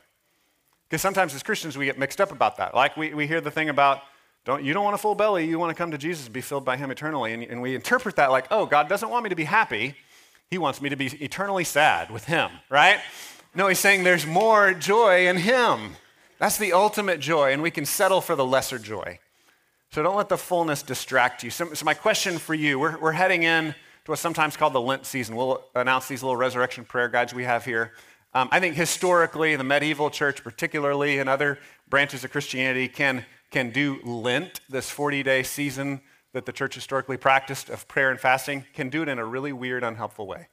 Because 0.88 1.02
sometimes 1.02 1.34
as 1.34 1.42
Christians, 1.42 1.76
we 1.76 1.86
get 1.86 1.98
mixed 1.98 2.22
up 2.22 2.32
about 2.32 2.58
that. 2.58 2.76
Like 2.76 2.98
we, 2.98 3.16
we 3.16 3.26
hear 3.26 3.42
the 3.42 3.50
thing 3.50 3.70
about, 3.70 4.04
don't, 4.46 4.64
you 4.64 4.74
don't 4.76 4.84
want 4.84 4.94
a 4.94 5.00
full 5.00 5.16
belly, 5.16 5.48
you 5.48 5.58
want 5.58 5.72
to 5.72 5.76
come 5.76 5.90
to 5.90 5.98
Jesus 5.98 6.26
and 6.26 6.34
be 6.36 6.42
filled 6.42 6.66
by 6.66 6.78
Him 6.78 6.92
eternally. 6.92 7.34
And, 7.34 7.42
and 7.46 7.64
we 7.64 7.74
interpret 7.74 8.18
that 8.18 8.30
like, 8.30 8.46
oh, 8.52 8.68
God 8.68 8.88
doesn't 8.88 9.10
want 9.10 9.24
me 9.24 9.32
to 9.32 9.36
be 9.36 9.46
happy. 9.46 9.96
He 10.52 10.60
wants 10.60 10.84
me 10.84 10.90
to 10.90 10.96
be 10.96 11.08
eternally 11.08 11.64
sad 11.64 12.12
with 12.12 12.26
Him, 12.26 12.52
right? 12.70 13.00
No, 13.56 13.68
He's 13.70 13.80
saying 13.80 14.04
there's 14.04 14.28
more 14.28 14.76
joy 14.76 15.28
in 15.28 15.38
Him. 15.38 15.96
That's 16.38 16.60
the 16.60 16.74
ultimate 16.74 17.20
joy, 17.20 17.54
and 17.54 17.64
we 17.64 17.72
can 17.72 17.88
settle 17.88 18.22
for 18.22 18.36
the 18.36 18.46
lesser 18.46 18.78
joy. 18.78 19.18
So 19.93 20.01
don't 20.01 20.15
let 20.15 20.30
the 20.30 20.38
fullness 20.38 20.84
distract 20.84 21.43
you. 21.43 21.49
So, 21.49 21.73
so 21.73 21.84
my 21.84 21.93
question 21.93 22.38
for 22.38 22.54
you 22.54 22.80
we're, 22.80 22.97
we're 22.97 23.12
heading 23.12 23.43
in 23.43 23.75
to 24.06 24.12
what's 24.12 24.21
sometimes 24.21 24.56
called 24.56 24.71
the 24.71 24.80
Lent 24.80 25.06
season. 25.06 25.36
We'll 25.36 25.65
announce 25.75 26.08
these 26.08 26.23
little 26.23 26.38
resurrection 26.38 26.86
prayer 26.86 27.10
guides 27.10 27.34
we 27.34 27.43
have 27.43 27.65
here. 27.65 27.91
Um, 28.34 28.47
I 28.54 28.62
think 28.62 28.75
historically, 28.75 29.58
the 29.58 29.65
medieval 29.65 30.10
church, 30.10 30.45
particularly, 30.45 31.19
and 31.19 31.27
other 31.27 31.60
branches 31.89 32.23
of 32.23 32.32
Christianity, 32.32 32.88
can, 32.88 33.25
can 33.51 33.71
do 33.71 33.99
Lent, 34.06 34.62
this 34.69 34.89
40 34.89 35.23
day 35.23 35.43
season 35.43 35.99
that 36.32 36.45
the 36.45 36.54
church 36.54 36.75
historically 36.75 37.17
practiced 37.17 37.69
of 37.69 37.86
prayer 37.89 38.10
and 38.12 38.19
fasting, 38.19 38.63
can 38.73 38.88
do 38.88 39.01
it 39.01 39.10
in 39.10 39.19
a 39.19 39.25
really 39.25 39.51
weird, 39.51 39.84
unhelpful 39.84 40.25
way. 40.25 40.47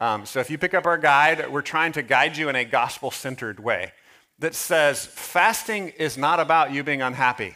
Um, 0.00 0.26
so 0.26 0.40
if 0.40 0.50
you 0.50 0.58
pick 0.58 0.74
up 0.74 0.84
our 0.84 0.98
guide, 0.98 1.48
we're 1.52 1.62
trying 1.62 1.92
to 1.92 2.02
guide 2.02 2.36
you 2.36 2.48
in 2.48 2.56
a 2.56 2.64
gospel 2.64 3.12
centered 3.12 3.60
way 3.60 3.92
that 4.40 4.56
says 4.56 5.06
fasting 5.06 5.90
is 5.90 6.18
not 6.18 6.40
about 6.40 6.72
you 6.72 6.82
being 6.82 7.02
unhappy. 7.02 7.54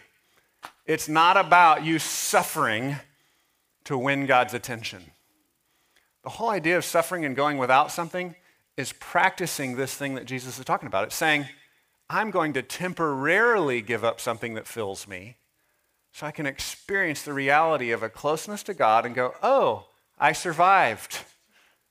It's 0.86 1.08
not 1.08 1.36
about 1.36 1.84
you 1.84 1.98
suffering 1.98 2.96
to 3.84 3.96
win 3.96 4.26
God's 4.26 4.54
attention. 4.54 5.02
The 6.24 6.30
whole 6.30 6.50
idea 6.50 6.76
of 6.76 6.84
suffering 6.84 7.24
and 7.24 7.34
going 7.34 7.58
without 7.58 7.90
something 7.90 8.34
is 8.76 8.92
practicing 8.92 9.76
this 9.76 9.94
thing 9.94 10.14
that 10.14 10.24
Jesus 10.24 10.58
is 10.58 10.64
talking 10.64 10.86
about. 10.86 11.04
It's 11.04 11.14
saying, 11.14 11.46
I'm 12.08 12.30
going 12.30 12.52
to 12.54 12.62
temporarily 12.62 13.80
give 13.80 14.04
up 14.04 14.20
something 14.20 14.54
that 14.54 14.66
fills 14.66 15.06
me 15.08 15.36
so 16.12 16.26
I 16.26 16.30
can 16.30 16.46
experience 16.46 17.22
the 17.22 17.32
reality 17.32 17.90
of 17.90 18.02
a 18.02 18.08
closeness 18.08 18.62
to 18.64 18.74
God 18.74 19.06
and 19.06 19.14
go, 19.14 19.34
oh, 19.42 19.86
I 20.18 20.32
survived, 20.32 21.18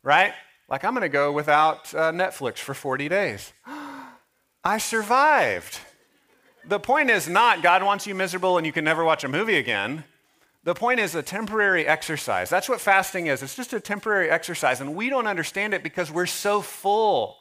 right? 0.03 0.33
Like 0.69 0.85
I'm 0.85 0.93
going 0.93 1.01
to 1.01 1.09
go 1.09 1.31
without 1.31 1.93
uh, 1.93 2.11
Netflix 2.11 2.59
for 2.59 2.73
40 2.73 3.09
days. 3.09 3.51
I 4.63 4.77
survived. 4.77 5.79
The 6.65 6.79
point 6.79 7.09
is 7.09 7.27
not 7.27 7.63
God 7.63 7.83
wants 7.83 8.05
you 8.05 8.15
miserable 8.15 8.57
and 8.57 8.65
you 8.65 8.71
can 8.71 8.83
never 8.83 9.03
watch 9.03 9.23
a 9.23 9.27
movie 9.27 9.57
again. 9.57 10.03
The 10.63 10.75
point 10.75 10.99
is 10.99 11.15
a 11.15 11.23
temporary 11.23 11.87
exercise. 11.87 12.49
That's 12.49 12.69
what 12.69 12.79
fasting 12.79 13.27
is. 13.27 13.41
It's 13.41 13.55
just 13.55 13.73
a 13.73 13.79
temporary 13.79 14.29
exercise, 14.29 14.79
and 14.79 14.95
we 14.95 15.09
don't 15.09 15.25
understand 15.25 15.73
it 15.73 15.81
because 15.81 16.11
we're 16.11 16.27
so 16.27 16.61
full. 16.61 17.37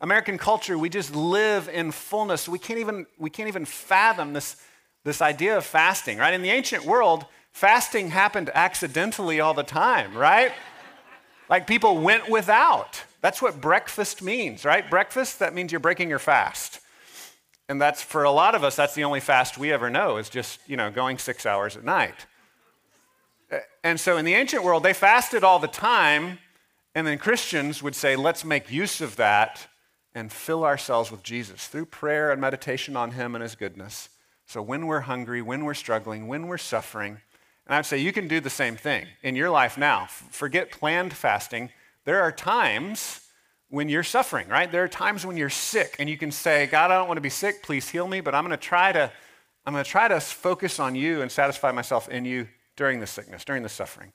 American 0.00 0.38
culture, 0.38 0.76
we 0.76 0.88
just 0.88 1.14
live 1.14 1.68
in 1.68 1.92
fullness. 1.92 2.48
We 2.48 2.58
can't 2.58 2.80
even, 2.80 3.06
we 3.16 3.30
can't 3.30 3.46
even 3.48 3.64
fathom 3.64 4.32
this, 4.32 4.56
this 5.04 5.22
idea 5.22 5.56
of 5.56 5.64
fasting, 5.64 6.18
right? 6.18 6.34
In 6.34 6.42
the 6.42 6.50
ancient 6.50 6.84
world, 6.84 7.26
fasting 7.52 8.10
happened 8.10 8.50
accidentally 8.54 9.38
all 9.38 9.54
the 9.54 9.62
time, 9.62 10.16
right? 10.16 10.52
like 11.48 11.66
people 11.66 11.98
went 11.98 12.28
without. 12.28 13.02
That's 13.20 13.40
what 13.40 13.60
breakfast 13.60 14.22
means, 14.22 14.64
right? 14.64 14.88
Breakfast, 14.88 15.38
that 15.38 15.54
means 15.54 15.72
you're 15.72 15.80
breaking 15.80 16.08
your 16.08 16.18
fast. 16.18 16.80
And 17.68 17.80
that's 17.80 18.02
for 18.02 18.24
a 18.24 18.30
lot 18.30 18.54
of 18.54 18.64
us, 18.64 18.76
that's 18.76 18.94
the 18.94 19.04
only 19.04 19.20
fast 19.20 19.58
we 19.58 19.72
ever 19.72 19.90
know 19.90 20.16
is 20.16 20.30
just, 20.30 20.58
you 20.66 20.76
know, 20.76 20.90
going 20.90 21.18
six 21.18 21.44
hours 21.44 21.76
at 21.76 21.84
night. 21.84 22.26
And 23.84 24.00
so 24.00 24.16
in 24.16 24.24
the 24.24 24.34
ancient 24.34 24.64
world, 24.64 24.82
they 24.82 24.94
fasted 24.94 25.44
all 25.44 25.58
the 25.58 25.68
time, 25.68 26.38
and 26.94 27.06
then 27.06 27.18
Christians 27.18 27.82
would 27.82 27.94
say, 27.94 28.16
let's 28.16 28.44
make 28.44 28.70
use 28.70 29.00
of 29.00 29.16
that 29.16 29.68
and 30.14 30.32
fill 30.32 30.64
ourselves 30.64 31.10
with 31.10 31.22
Jesus 31.22 31.66
through 31.66 31.86
prayer 31.86 32.32
and 32.32 32.40
meditation 32.40 32.96
on 32.96 33.12
Him 33.12 33.34
and 33.34 33.42
His 33.42 33.54
goodness. 33.54 34.08
So 34.46 34.62
when 34.62 34.86
we're 34.86 35.00
hungry, 35.00 35.42
when 35.42 35.64
we're 35.64 35.74
struggling, 35.74 36.26
when 36.26 36.46
we're 36.46 36.58
suffering, 36.58 37.18
and 37.66 37.74
I'd 37.74 37.86
say 37.86 37.98
you 37.98 38.12
can 38.12 38.28
do 38.28 38.40
the 38.40 38.50
same 38.50 38.76
thing 38.76 39.06
in 39.22 39.36
your 39.36 39.50
life 39.50 39.76
now. 39.76 40.06
Forget 40.06 40.70
planned 40.70 41.12
fasting. 41.12 41.70
There 42.04 42.22
are 42.22 42.32
times 42.32 43.27
when 43.70 43.88
you're 43.88 44.02
suffering, 44.02 44.48
right? 44.48 44.70
There 44.70 44.82
are 44.82 44.88
times 44.88 45.26
when 45.26 45.36
you're 45.36 45.50
sick 45.50 45.96
and 45.98 46.08
you 46.08 46.16
can 46.16 46.30
say, 46.30 46.66
God, 46.66 46.90
I 46.90 46.94
don't 46.94 47.08
want 47.08 47.18
to 47.18 47.22
be 47.22 47.30
sick. 47.30 47.62
Please 47.62 47.88
heal 47.88 48.08
me, 48.08 48.20
but 48.20 48.34
I'm 48.34 48.44
going 48.44 48.56
to 48.58 48.62
try 48.62 48.92
to 48.92 49.10
I'm 49.66 49.74
going 49.74 49.84
to 49.84 49.90
try 49.90 50.08
to 50.08 50.18
focus 50.18 50.80
on 50.80 50.94
you 50.94 51.20
and 51.20 51.30
satisfy 51.30 51.72
myself 51.72 52.08
in 52.08 52.24
you 52.24 52.48
during 52.76 53.00
the 53.00 53.06
sickness, 53.06 53.44
during 53.44 53.62
the 53.62 53.68
suffering. 53.68 54.12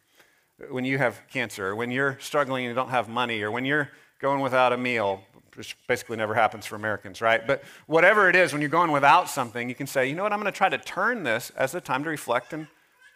When 0.71 0.83
you 0.83 0.97
have 0.97 1.21
cancer, 1.31 1.67
or 1.67 1.75
when 1.75 1.91
you're 1.91 2.17
struggling 2.19 2.65
and 2.65 2.71
you 2.71 2.75
don't 2.75 2.89
have 2.89 3.07
money, 3.07 3.43
or 3.43 3.51
when 3.51 3.63
you're 3.63 3.89
going 4.19 4.39
without 4.39 4.73
a 4.73 4.77
meal, 4.77 5.21
which 5.55 5.77
basically 5.87 6.17
never 6.17 6.33
happens 6.33 6.65
for 6.65 6.75
Americans, 6.75 7.21
right? 7.21 7.45
But 7.45 7.63
whatever 7.85 8.29
it 8.29 8.35
is, 8.35 8.51
when 8.51 8.61
you're 8.61 8.69
going 8.69 8.91
without 8.91 9.29
something, 9.29 9.69
you 9.69 9.75
can 9.75 9.85
say, 9.85 10.07
you 10.07 10.15
know 10.15 10.23
what, 10.23 10.33
I'm 10.33 10.39
going 10.39 10.51
to 10.51 10.57
try 10.57 10.69
to 10.69 10.77
turn 10.79 11.21
this 11.21 11.51
as 11.51 11.75
a 11.75 11.81
time 11.81 12.03
to 12.03 12.09
reflect 12.09 12.51
and, 12.53 12.65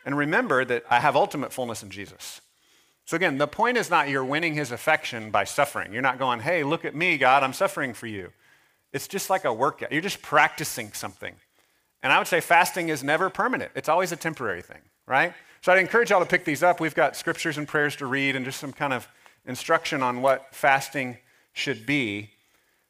and 0.05 0.15
remember 0.15 0.63
that 0.65 0.83
I 0.91 0.99
have 0.99 1.15
ultimate 1.15 1.51
fullness 1.51 1.81
in 1.81 1.89
Jesus. 1.89 2.41
So 3.07 3.15
again, 3.15 3.39
the 3.39 3.47
point 3.47 3.77
is 3.77 3.89
not 3.89 4.09
you're 4.09 4.23
winning 4.23 4.53
his 4.53 4.71
affection 4.71 5.31
by 5.31 5.45
suffering. 5.45 5.91
You're 5.91 6.03
not 6.03 6.19
going, 6.19 6.41
hey, 6.41 6.63
look 6.63 6.85
at 6.85 6.93
me, 6.93 7.17
God, 7.17 7.41
I'm 7.41 7.53
suffering 7.53 7.95
for 7.95 8.05
you. 8.05 8.31
It's 8.93 9.07
just 9.07 9.31
like 9.31 9.45
a 9.45 9.51
workout. 9.51 9.91
You're 9.91 10.01
just 10.01 10.21
practicing 10.21 10.93
something. 10.93 11.33
And 12.03 12.13
I 12.13 12.19
would 12.19 12.27
say 12.27 12.41
fasting 12.41 12.89
is 12.89 13.03
never 13.03 13.31
permanent, 13.31 13.71
it's 13.73 13.89
always 13.89 14.11
a 14.11 14.15
temporary 14.15 14.61
thing 14.61 14.81
right? 15.07 15.33
So 15.61 15.71
I'd 15.71 15.79
encourage 15.79 16.11
y'all 16.11 16.19
to 16.19 16.25
pick 16.25 16.45
these 16.45 16.61
up. 16.61 16.79
We've 16.79 16.93
got 16.93 17.15
scriptures 17.15 17.57
and 17.57 17.67
prayers 17.67 17.95
to 17.95 18.05
read 18.05 18.35
and 18.35 18.45
just 18.45 18.59
some 18.59 18.73
kind 18.73 18.93
of 18.93 19.07
instruction 19.45 20.03
on 20.03 20.21
what 20.21 20.53
fasting 20.53 21.17
should 21.53 21.85
be. 21.85 22.29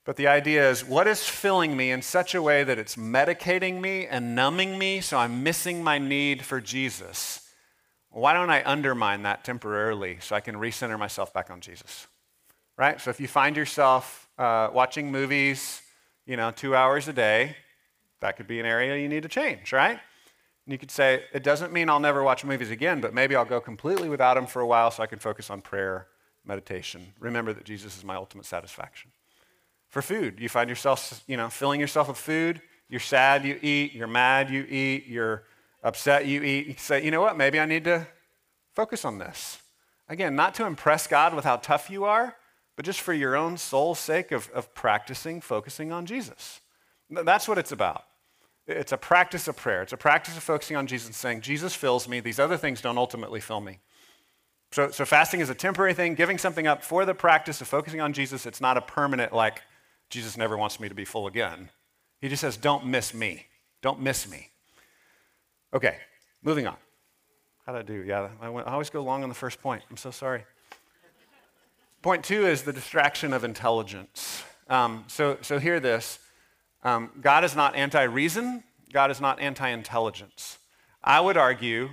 But 0.03 0.15
the 0.17 0.27
idea 0.27 0.69
is 0.69 0.83
what 0.83 1.07
is 1.07 1.23
filling 1.23 1.77
me 1.77 1.91
in 1.91 2.01
such 2.01 2.35
a 2.35 2.41
way 2.41 2.63
that 2.63 2.77
it's 2.77 2.95
medicating 2.95 3.79
me 3.79 4.07
and 4.07 4.35
numbing 4.35 4.77
me 4.77 4.99
so 4.99 5.17
I'm 5.17 5.43
missing 5.43 5.83
my 5.83 5.97
need 5.99 6.43
for 6.43 6.59
Jesus? 6.59 7.46
Why 8.11 8.33
don't 8.33 8.49
I 8.49 8.63
undermine 8.65 9.23
that 9.23 9.43
temporarily 9.43 10.17
so 10.21 10.35
I 10.35 10.39
can 10.39 10.55
recenter 10.55 10.97
myself 10.97 11.33
back 11.33 11.51
on 11.51 11.61
Jesus? 11.61 12.07
Right? 12.77 12.99
So 13.01 13.09
if 13.09 13.19
you 13.19 13.27
find 13.27 13.55
yourself 13.55 14.29
uh, 14.37 14.69
watching 14.71 15.11
movies, 15.11 15.81
you 16.25 16.37
know, 16.37 16.51
two 16.51 16.75
hours 16.75 17.07
a 17.07 17.13
day, 17.13 17.55
that 18.19 18.37
could 18.37 18.47
be 18.47 18.59
an 18.59 18.65
area 18.65 18.97
you 18.97 19.07
need 19.07 19.23
to 19.23 19.29
change, 19.29 19.71
right? 19.71 19.99
And 20.65 20.71
you 20.73 20.77
could 20.77 20.91
say, 20.91 21.23
it 21.33 21.43
doesn't 21.43 21.71
mean 21.71 21.89
I'll 21.89 21.99
never 21.99 22.23
watch 22.23 22.43
movies 22.43 22.71
again, 22.71 22.99
but 22.99 23.13
maybe 23.13 23.35
I'll 23.35 23.45
go 23.45 23.61
completely 23.61 24.09
without 24.09 24.33
them 24.33 24.47
for 24.47 24.61
a 24.61 24.67
while 24.67 24.91
so 24.91 25.01
I 25.01 25.07
can 25.07 25.19
focus 25.19 25.49
on 25.49 25.61
prayer, 25.61 26.07
meditation. 26.45 27.13
Remember 27.19 27.53
that 27.53 27.63
Jesus 27.63 27.97
is 27.97 28.03
my 28.03 28.15
ultimate 28.15 28.45
satisfaction. 28.45 29.11
For 29.87 30.01
food, 30.01 30.39
you 30.39 30.49
find 30.49 30.69
yourself, 30.69 31.23
you 31.27 31.37
know, 31.37 31.49
filling 31.49 31.79
yourself 31.79 32.09
with 32.09 32.17
food. 32.17 32.61
You're 32.89 32.99
sad, 32.99 33.45
you 33.45 33.57
eat. 33.61 33.93
You're 33.93 34.07
mad, 34.07 34.49
you 34.49 34.63
eat. 34.63 35.07
You're 35.07 35.43
upset, 35.87 36.25
you 36.25 36.43
eat. 36.43 36.79
Say, 36.79 37.03
you 37.03 37.11
know 37.11 37.21
what? 37.21 37.37
Maybe 37.37 37.59
I 37.59 37.65
need 37.65 37.85
to 37.85 38.07
focus 38.75 39.05
on 39.05 39.17
this. 39.17 39.59
Again, 40.09 40.35
not 40.35 40.53
to 40.55 40.65
impress 40.65 41.07
God 41.07 41.33
with 41.33 41.45
how 41.45 41.57
tough 41.57 41.89
you 41.89 42.03
are, 42.03 42.35
but 42.75 42.85
just 42.85 43.01
for 43.01 43.13
your 43.13 43.35
own 43.35 43.57
soul's 43.57 43.99
sake 43.99 44.31
of, 44.31 44.49
of 44.51 44.73
practicing, 44.73 45.41
focusing 45.41 45.91
on 45.91 46.05
Jesus. 46.05 46.61
That's 47.09 47.47
what 47.47 47.57
it's 47.57 47.71
about. 47.71 48.03
It's 48.67 48.91
a 48.91 48.97
practice 48.97 49.47
of 49.47 49.55
prayer. 49.55 49.81
It's 49.81 49.93
a 49.93 49.97
practice 49.97 50.35
of 50.35 50.43
focusing 50.43 50.75
on 50.75 50.87
Jesus 50.87 51.07
and 51.07 51.15
saying, 51.15 51.41
Jesus 51.41 51.73
fills 51.73 52.07
me. 52.07 52.19
These 52.19 52.39
other 52.39 52.57
things 52.57 52.81
don't 52.81 52.97
ultimately 52.97 53.39
fill 53.39 53.61
me. 53.61 53.79
So, 54.73 54.91
so 54.91 55.05
fasting 55.05 55.39
is 55.39 55.49
a 55.49 55.55
temporary 55.55 55.93
thing, 55.93 56.15
giving 56.15 56.37
something 56.37 56.67
up 56.67 56.83
for 56.83 57.05
the 57.05 57.13
practice 57.13 57.61
of 57.61 57.69
focusing 57.69 58.01
on 58.01 58.11
Jesus. 58.11 58.45
It's 58.45 58.59
not 58.59 58.75
a 58.75 58.81
permanent, 58.81 59.31
like, 59.33 59.61
Jesus 60.09 60.37
never 60.37 60.57
wants 60.57 60.79
me 60.79 60.89
to 60.89 60.95
be 60.95 61.05
full 61.05 61.27
again. 61.27 61.69
He 62.19 62.27
just 62.27 62.41
says, 62.41 62.57
don't 62.57 62.85
miss 62.85 63.13
me. 63.13 63.45
Don't 63.81 64.01
miss 64.01 64.29
me. 64.29 64.49
Okay, 65.73 65.97
moving 66.43 66.67
on. 66.67 66.77
How'd 67.65 67.75
I 67.75 67.81
do? 67.81 68.03
Yeah, 68.05 68.29
I, 68.41 68.49
went, 68.49 68.67
I 68.67 68.71
always 68.71 68.89
go 68.89 69.01
long 69.01 69.23
on 69.23 69.29
the 69.29 69.35
first 69.35 69.61
point. 69.61 69.83
I'm 69.89 69.97
so 69.97 70.11
sorry. 70.11 70.45
point 72.01 72.23
two 72.23 72.45
is 72.45 72.63
the 72.63 72.71
distraction 72.71 73.33
of 73.33 73.43
intelligence. 73.43 74.43
Um, 74.69 75.03
so, 75.07 75.37
so 75.41 75.59
hear 75.59 75.79
this 75.79 76.19
um, 76.83 77.11
God 77.19 77.43
is 77.43 77.55
not 77.55 77.75
anti 77.75 78.03
reason, 78.03 78.63
God 78.93 79.11
is 79.11 79.19
not 79.19 79.39
anti 79.39 79.67
intelligence. 79.67 80.57
I 81.03 81.19
would 81.19 81.35
argue 81.37 81.89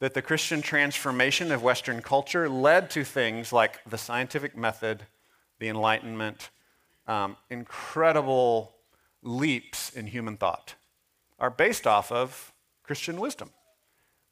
that 0.00 0.14
the 0.14 0.22
Christian 0.22 0.62
transformation 0.62 1.52
of 1.52 1.62
Western 1.62 2.02
culture 2.02 2.48
led 2.48 2.90
to 2.90 3.04
things 3.04 3.52
like 3.52 3.78
the 3.88 3.98
scientific 3.98 4.56
method, 4.56 5.06
the 5.60 5.68
Enlightenment, 5.68 6.50
um, 7.06 7.36
incredible 7.50 8.74
leaps 9.22 9.90
in 9.90 10.08
human 10.08 10.36
thought 10.36 10.74
are 11.38 11.50
based 11.50 11.86
off 11.86 12.10
of 12.10 12.51
Christian 12.82 13.20
wisdom. 13.20 13.50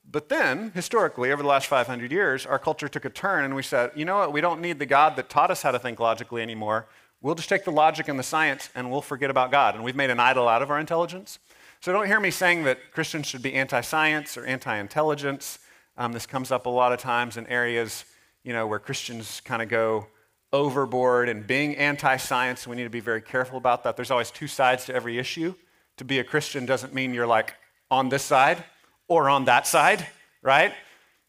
But 0.08 0.28
then, 0.28 0.72
historically, 0.74 1.30
over 1.30 1.42
the 1.42 1.48
last 1.48 1.66
500 1.66 2.10
years, 2.10 2.46
our 2.46 2.58
culture 2.58 2.88
took 2.88 3.04
a 3.04 3.10
turn 3.10 3.44
and 3.44 3.54
we 3.54 3.62
said, 3.62 3.92
you 3.94 4.04
know 4.04 4.18
what, 4.18 4.32
we 4.32 4.40
don't 4.40 4.60
need 4.60 4.78
the 4.78 4.86
God 4.86 5.16
that 5.16 5.28
taught 5.28 5.50
us 5.50 5.62
how 5.62 5.70
to 5.70 5.78
think 5.78 6.00
logically 6.00 6.42
anymore. 6.42 6.86
We'll 7.20 7.34
just 7.34 7.48
take 7.48 7.64
the 7.64 7.70
logic 7.70 8.08
and 8.08 8.18
the 8.18 8.24
science 8.24 8.70
and 8.74 8.90
we'll 8.90 9.02
forget 9.02 9.30
about 9.30 9.50
God. 9.50 9.74
And 9.74 9.84
we've 9.84 9.94
made 9.94 10.10
an 10.10 10.18
idol 10.18 10.48
out 10.48 10.62
of 10.62 10.70
our 10.70 10.80
intelligence. 10.80 11.38
So 11.80 11.92
don't 11.92 12.06
hear 12.06 12.18
me 12.18 12.30
saying 12.30 12.64
that 12.64 12.92
Christians 12.92 13.26
should 13.26 13.42
be 13.42 13.54
anti 13.54 13.82
science 13.82 14.36
or 14.36 14.44
anti 14.46 14.76
intelligence. 14.76 15.58
Um, 15.96 16.12
this 16.12 16.26
comes 16.26 16.50
up 16.50 16.66
a 16.66 16.70
lot 16.70 16.92
of 16.92 16.98
times 16.98 17.36
in 17.36 17.46
areas 17.46 18.04
you 18.44 18.52
know, 18.52 18.66
where 18.66 18.78
Christians 18.78 19.40
kind 19.44 19.62
of 19.62 19.68
go 19.68 20.06
overboard 20.52 21.28
and 21.28 21.46
being 21.46 21.76
anti 21.76 22.16
science. 22.16 22.66
We 22.66 22.76
need 22.76 22.84
to 22.84 22.90
be 22.90 23.00
very 23.00 23.22
careful 23.22 23.58
about 23.58 23.84
that. 23.84 23.96
There's 23.96 24.10
always 24.10 24.30
two 24.30 24.46
sides 24.46 24.86
to 24.86 24.94
every 24.94 25.18
issue. 25.18 25.54
To 25.98 26.04
be 26.04 26.18
a 26.18 26.24
Christian 26.24 26.64
doesn't 26.64 26.94
mean 26.94 27.12
you're 27.12 27.26
like 27.26 27.54
on 27.90 28.08
this 28.08 28.22
side 28.22 28.64
or 29.08 29.28
on 29.28 29.44
that 29.46 29.66
side, 29.66 30.06
right? 30.42 30.72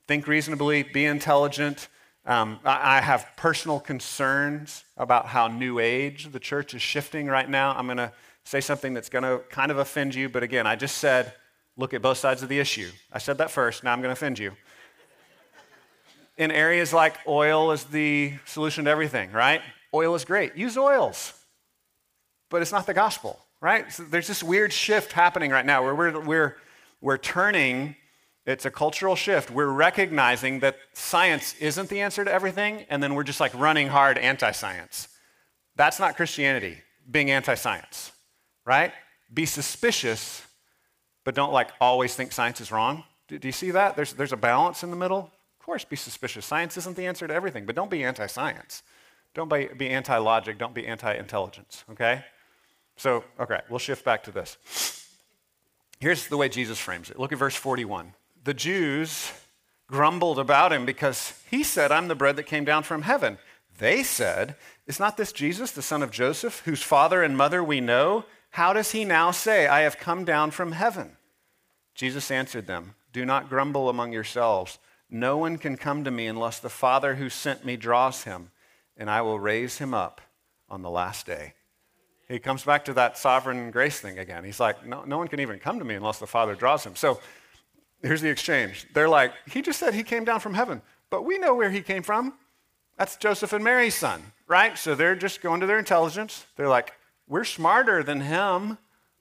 Think 0.08 0.28
reasonably, 0.28 0.84
be 0.84 1.06
intelligent. 1.06 1.88
Um, 2.26 2.60
I, 2.64 2.98
I 2.98 3.02
have 3.02 3.28
personal 3.36 3.80
concerns 3.80 4.84
about 4.98 5.26
how 5.28 5.48
New 5.48 5.80
Age 5.80 6.32
the 6.32 6.40
church 6.40 6.74
is 6.74 6.82
shifting 6.82 7.28
right 7.28 7.50
now. 7.50 7.74
I'm 7.76 7.88
going 7.88 7.98
to 7.98 8.12
say 8.44 8.62
something 8.62 8.94
that's 8.94 9.10
going 9.10 9.24
to 9.24 9.40
kind 9.50 9.72
of 9.72 9.78
offend 9.78 10.16
you, 10.16 10.30
but 10.30 10.44
again, 10.44 10.68
I 10.68 10.76
just 10.76 10.98
said 10.98 11.34
look 11.78 11.94
at 11.94 12.02
both 12.02 12.18
sides 12.18 12.44
of 12.44 12.50
the 12.50 12.60
issue. 12.60 12.90
I 13.12 13.18
said 13.18 13.38
that 13.40 13.50
first, 13.50 13.84
now 13.84 13.94
I'm 13.94 14.00
going 14.02 14.10
to 14.10 14.14
offend 14.14 14.38
you. 14.40 14.52
In 16.38 16.52
areas 16.52 16.94
like 16.94 17.16
oil 17.28 17.72
is 17.72 17.86
the 17.86 18.34
solution 18.46 18.86
to 18.86 18.92
everything, 18.92 19.32
right? 19.32 19.62
Oil 19.94 20.16
is 20.16 20.26
great. 20.26 20.56
Use 20.56 20.78
oils. 20.78 21.34
But 22.50 22.62
it's 22.62 22.72
not 22.72 22.86
the 22.86 22.94
gospel, 22.94 23.40
right? 23.62 23.92
So 23.92 24.04
there's 24.04 24.28
this 24.28 24.44
weird 24.44 24.74
shift 24.74 25.14
happening 25.14 25.52
right 25.52 25.66
now 25.66 25.84
where 25.84 25.96
we're, 25.96 26.20
we're, 26.20 26.58
we're 27.00 27.18
turning, 27.18 27.96
it's 28.46 28.66
a 28.66 28.72
cultural 28.72 29.16
shift. 29.16 29.50
We're 29.50 29.72
recognizing 29.72 30.60
that 30.60 30.78
science 30.94 31.56
isn't 31.60 31.90
the 31.90 32.02
answer 32.02 32.26
to 32.26 32.32
everything, 32.32 32.86
and 32.90 33.02
then 33.02 33.16
we're 33.16 33.24
just 33.24 33.40
like 33.40 33.54
running 33.54 33.88
hard 33.88 34.18
anti 34.18 34.52
science. 34.52 35.08
That's 35.76 36.00
not 36.00 36.18
Christianity, 36.18 36.80
being 37.10 37.32
anti 37.32 37.56
science, 37.56 38.12
right? 38.66 38.92
Be 39.34 39.46
suspicious 39.46 40.42
but 41.24 41.36
don't 41.36 41.54
like 41.54 41.72
always 41.80 42.16
think 42.16 42.32
science 42.32 42.62
is 42.62 42.72
wrong. 42.72 43.04
Do, 43.28 43.38
do 43.38 43.48
you 43.48 43.52
see 43.52 43.72
that? 43.72 43.96
There's, 43.96 44.14
there's 44.14 44.34
a 44.34 44.38
balance 44.38 44.84
in 44.84 44.90
the 44.90 44.96
middle. 44.96 45.32
Of 45.60 45.66
course, 45.66 45.86
be 45.86 45.96
suspicious. 45.96 46.46
Science 46.46 46.78
isn't 46.78 46.96
the 46.96 47.06
answer 47.06 47.28
to 47.28 47.34
everything, 47.34 47.66
but 47.66 47.76
don't 47.76 47.92
be 47.92 48.04
anti 48.04 48.28
science. 48.28 48.84
Don't 49.34 49.50
be, 49.50 49.70
be 49.78 49.90
anti 49.90 50.18
logic. 50.18 50.58
Don't 50.58 50.74
be 50.74 50.88
anti 50.88 51.14
intelligence, 51.14 51.84
okay? 51.92 52.26
So, 52.98 53.24
okay, 53.40 53.62
we'll 53.70 53.80
shift 53.80 54.06
back 54.06 54.24
to 54.24 54.32
this. 54.32 54.58
Here's 56.00 56.28
the 56.28 56.38
way 56.38 56.50
Jesus 56.50 56.80
frames 56.80 57.10
it. 57.10 57.20
Look 57.20 57.32
at 57.32 57.38
verse 57.38 57.56
41. 57.56 58.14
The 58.44 58.54
Jews 58.54 59.32
grumbled 59.88 60.40
about 60.40 60.74
him 60.74 60.86
because 60.86 61.34
he 61.50 61.64
said, 61.64 61.92
I'm 61.92 62.08
the 62.08 62.16
bread 62.16 62.38
that 62.38 62.44
came 62.44 62.66
down 62.66 62.84
from 62.84 63.04
heaven. 63.04 63.38
They 63.78 64.04
said, 64.04 64.56
Is 64.88 65.00
not 65.00 65.18
this 65.18 65.32
Jesus, 65.32 65.72
the 65.72 65.82
son 65.82 66.02
of 66.02 66.12
Joseph, 66.12 66.62
whose 66.66 66.82
father 66.82 67.22
and 67.22 67.38
mother 67.38 67.64
we 67.64 67.82
know? 67.82 68.26
How 68.52 68.74
does 68.74 68.92
he 68.92 69.06
now 69.06 69.32
say, 69.32 69.68
I 69.68 69.82
have 69.82 69.98
come 69.98 70.26
down 70.26 70.52
from 70.52 70.74
heaven? 70.74 71.18
Jesus 71.94 72.32
answered 72.32 72.68
them, 72.68 72.96
Do 73.14 73.26
not 73.26 73.50
grumble 73.50 73.90
among 73.90 74.12
yourselves. 74.12 74.80
No 75.10 75.38
one 75.38 75.58
can 75.58 75.78
come 75.78 76.04
to 76.04 76.12
me 76.12 76.26
unless 76.26 76.60
the 76.60 76.70
Father 76.70 77.16
who 77.16 77.30
sent 77.30 77.66
me 77.66 77.76
draws 77.76 78.24
him, 78.24 78.52
and 78.98 79.10
I 79.10 79.22
will 79.22 79.40
raise 79.40 79.78
him 79.78 79.94
up 79.94 80.22
on 80.70 80.82
the 80.82 80.90
last 80.90 81.26
day. 81.26 81.54
He 82.32 82.40
comes 82.40 82.64
back 82.64 82.86
to 82.86 82.94
that 82.94 83.18
sovereign 83.18 83.72
grace 83.72 84.00
thing 84.00 84.18
again. 84.18 84.46
He's 84.46 84.60
like, 84.60 84.86
no, 84.86 85.04
no 85.04 85.18
one 85.18 85.28
can 85.28 85.42
even 85.42 85.60
come 85.60 85.80
to 85.80 85.86
me 85.86 85.96
unless 85.96 86.18
the 86.18 86.28
Father 86.28 86.56
draws 86.56 86.86
him. 86.86 86.96
So 86.96 87.20
here's 88.02 88.22
the 88.22 88.30
exchange. 88.30 88.88
They're 88.94 89.10
like, 89.10 89.34
He 89.52 89.62
just 89.62 89.80
said 89.80 89.94
he 89.94 90.04
came 90.04 90.24
down 90.24 90.40
from 90.40 90.54
heaven, 90.54 90.82
but 91.10 91.24
we 91.24 91.38
know 91.38 91.54
where 91.54 91.70
he 91.70 91.82
came 91.82 92.04
from. 92.04 92.34
That's 92.98 93.18
Joseph 93.18 93.52
and 93.52 93.64
Mary's 93.64 93.96
son, 93.96 94.22
right? 94.48 94.78
So 94.78 94.96
they're 94.96 95.16
just 95.16 95.42
going 95.42 95.60
to 95.60 95.66
their 95.66 95.80
intelligence. 95.80 96.46
They're 96.56 96.70
like, 96.70 96.94
we're 97.28 97.44
smarter 97.44 98.02
than 98.02 98.22
him, 98.22 98.78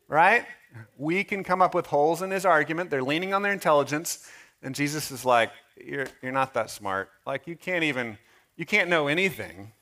right? 0.07 0.47
We 0.97 1.25
can 1.25 1.43
come 1.43 1.61
up 1.61 1.75
with 1.75 1.87
holes 1.87 2.23
in 2.23 2.31
his 2.31 2.47
argument. 2.47 2.91
They're 2.91 3.03
leaning 3.03 3.35
on 3.35 3.43
their 3.43 3.53
intelligence. 3.53 4.31
And 4.63 4.73
Jesus 4.73 5.11
is 5.11 5.25
like, 5.25 5.51
you're, 5.85 6.07
you're 6.23 6.33
not 6.33 6.55
that 6.55 6.71
smart. 6.71 7.09
Like, 7.27 7.49
you 7.49 7.57
can't 7.57 7.83
even, 7.83 8.19
you 8.57 8.67
can't 8.67 8.89
know 8.89 9.09
anything 9.09 9.73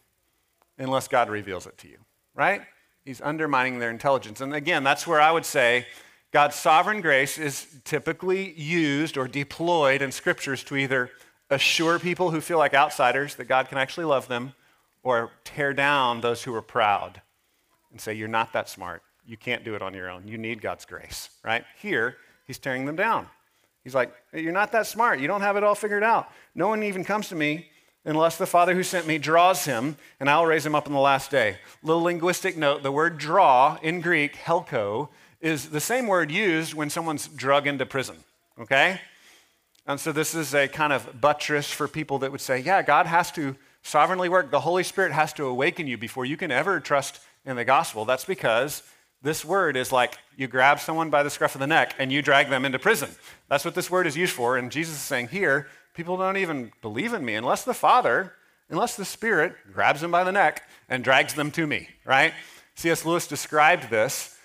unless 0.78 1.08
God 1.08 1.28
reveals 1.28 1.66
it 1.66 1.76
to 1.78 1.88
you, 1.88 1.98
right? 2.34 2.62
He's 3.08 3.22
undermining 3.22 3.78
their 3.78 3.88
intelligence. 3.88 4.42
And 4.42 4.54
again, 4.54 4.84
that's 4.84 5.06
where 5.06 5.18
I 5.18 5.32
would 5.32 5.46
say 5.46 5.86
God's 6.30 6.56
sovereign 6.56 7.00
grace 7.00 7.38
is 7.38 7.66
typically 7.84 8.52
used 8.52 9.16
or 9.16 9.26
deployed 9.26 10.02
in 10.02 10.12
scriptures 10.12 10.62
to 10.64 10.76
either 10.76 11.10
assure 11.48 11.98
people 11.98 12.32
who 12.32 12.42
feel 12.42 12.58
like 12.58 12.74
outsiders 12.74 13.36
that 13.36 13.46
God 13.46 13.70
can 13.70 13.78
actually 13.78 14.04
love 14.04 14.28
them 14.28 14.52
or 15.02 15.30
tear 15.42 15.72
down 15.72 16.20
those 16.20 16.42
who 16.42 16.54
are 16.54 16.60
proud 16.60 17.22
and 17.92 17.98
say, 17.98 18.12
You're 18.12 18.28
not 18.28 18.52
that 18.52 18.68
smart. 18.68 19.02
You 19.26 19.38
can't 19.38 19.64
do 19.64 19.74
it 19.74 19.80
on 19.80 19.94
your 19.94 20.10
own. 20.10 20.28
You 20.28 20.36
need 20.36 20.60
God's 20.60 20.84
grace, 20.84 21.30
right? 21.42 21.64
Here, 21.80 22.18
he's 22.46 22.58
tearing 22.58 22.84
them 22.84 22.96
down. 22.96 23.26
He's 23.84 23.94
like, 23.94 24.12
You're 24.34 24.52
not 24.52 24.70
that 24.72 24.86
smart. 24.86 25.18
You 25.18 25.28
don't 25.28 25.40
have 25.40 25.56
it 25.56 25.64
all 25.64 25.74
figured 25.74 26.04
out. 26.04 26.28
No 26.54 26.68
one 26.68 26.82
even 26.82 27.04
comes 27.04 27.30
to 27.30 27.34
me 27.34 27.70
unless 28.08 28.38
the 28.38 28.46
Father 28.46 28.74
who 28.74 28.82
sent 28.82 29.06
me 29.06 29.18
draws 29.18 29.66
him, 29.66 29.96
and 30.18 30.30
I'll 30.30 30.46
raise 30.46 30.64
him 30.64 30.74
up 30.74 30.86
on 30.86 30.94
the 30.94 30.98
last 30.98 31.30
day. 31.30 31.58
Little 31.82 32.02
linguistic 32.02 32.56
note 32.56 32.82
the 32.82 32.90
word 32.90 33.18
draw 33.18 33.78
in 33.82 34.00
Greek, 34.00 34.34
helko, 34.34 35.10
is 35.40 35.68
the 35.68 35.80
same 35.80 36.06
word 36.06 36.30
used 36.30 36.72
when 36.72 36.88
someone's 36.88 37.28
drug 37.28 37.66
into 37.66 37.84
prison, 37.84 38.16
okay? 38.58 39.00
And 39.86 40.00
so 40.00 40.10
this 40.10 40.34
is 40.34 40.54
a 40.54 40.68
kind 40.68 40.92
of 40.92 41.20
buttress 41.20 41.70
for 41.70 41.86
people 41.86 42.18
that 42.20 42.32
would 42.32 42.40
say, 42.40 42.58
yeah, 42.60 42.82
God 42.82 43.06
has 43.06 43.30
to 43.32 43.56
sovereignly 43.82 44.30
work. 44.30 44.50
The 44.50 44.60
Holy 44.60 44.84
Spirit 44.84 45.12
has 45.12 45.34
to 45.34 45.44
awaken 45.44 45.86
you 45.86 45.98
before 45.98 46.24
you 46.24 46.36
can 46.36 46.50
ever 46.50 46.80
trust 46.80 47.20
in 47.44 47.56
the 47.56 47.64
gospel. 47.64 48.06
That's 48.06 48.24
because 48.24 48.82
this 49.20 49.44
word 49.44 49.76
is 49.76 49.92
like 49.92 50.16
you 50.36 50.46
grab 50.46 50.80
someone 50.80 51.10
by 51.10 51.22
the 51.22 51.30
scruff 51.30 51.54
of 51.54 51.60
the 51.60 51.66
neck 51.66 51.94
and 51.98 52.10
you 52.10 52.22
drag 52.22 52.48
them 52.48 52.64
into 52.64 52.78
prison. 52.78 53.10
That's 53.48 53.64
what 53.64 53.74
this 53.74 53.90
word 53.90 54.06
is 54.06 54.16
used 54.16 54.32
for. 54.32 54.56
And 54.56 54.70
Jesus 54.70 54.94
is 54.94 55.02
saying 55.02 55.28
here, 55.28 55.68
people 55.98 56.16
don't 56.16 56.36
even 56.36 56.70
believe 56.80 57.12
in 57.12 57.24
me 57.24 57.34
unless 57.34 57.64
the 57.64 57.74
Father, 57.74 58.32
unless 58.70 58.94
the 58.94 59.04
Spirit 59.04 59.56
grabs 59.72 60.00
them 60.00 60.12
by 60.12 60.22
the 60.22 60.30
neck 60.30 60.62
and 60.88 61.02
drags 61.02 61.34
them 61.34 61.50
to 61.50 61.66
me, 61.66 61.88
right? 62.04 62.32
C.S. 62.76 63.04
Lewis 63.04 63.26
described 63.26 63.90
this 63.90 64.38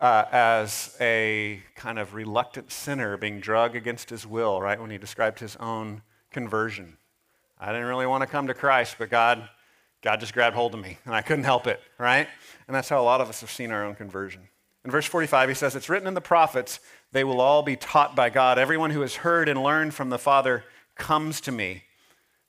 uh, 0.00 0.24
as 0.32 0.96
a 1.00 1.62
kind 1.76 2.00
of 2.00 2.14
reluctant 2.14 2.72
sinner 2.72 3.16
being 3.16 3.38
dragged 3.38 3.76
against 3.76 4.10
his 4.10 4.26
will, 4.26 4.60
right? 4.60 4.80
When 4.80 4.90
he 4.90 4.98
described 4.98 5.38
his 5.38 5.54
own 5.60 6.02
conversion. 6.32 6.96
I 7.56 7.66
didn't 7.66 7.86
really 7.86 8.06
want 8.06 8.22
to 8.22 8.26
come 8.26 8.48
to 8.48 8.54
Christ, 8.54 8.96
but 8.98 9.08
God 9.08 9.48
God 10.02 10.18
just 10.18 10.34
grabbed 10.34 10.56
hold 10.56 10.74
of 10.74 10.80
me, 10.80 10.98
and 11.04 11.14
I 11.14 11.22
couldn't 11.22 11.44
help 11.44 11.68
it, 11.68 11.80
right? 11.98 12.26
And 12.66 12.74
that's 12.74 12.88
how 12.88 13.00
a 13.00 13.02
lot 13.02 13.20
of 13.20 13.28
us 13.28 13.40
have 13.42 13.50
seen 13.50 13.70
our 13.70 13.84
own 13.84 13.94
conversion. 13.94 14.42
In 14.84 14.90
verse 14.90 15.06
45, 15.06 15.48
he 15.48 15.54
says, 15.54 15.74
It's 15.74 15.88
written 15.88 16.06
in 16.06 16.14
the 16.14 16.20
prophets, 16.20 16.78
they 17.12 17.24
will 17.24 17.40
all 17.40 17.62
be 17.62 17.76
taught 17.76 18.14
by 18.14 18.28
God. 18.30 18.58
Everyone 18.58 18.90
who 18.90 19.00
has 19.00 19.16
heard 19.16 19.48
and 19.48 19.62
learned 19.62 19.94
from 19.94 20.10
the 20.10 20.18
Father 20.18 20.64
comes 20.96 21.40
to 21.42 21.52
me. 21.52 21.84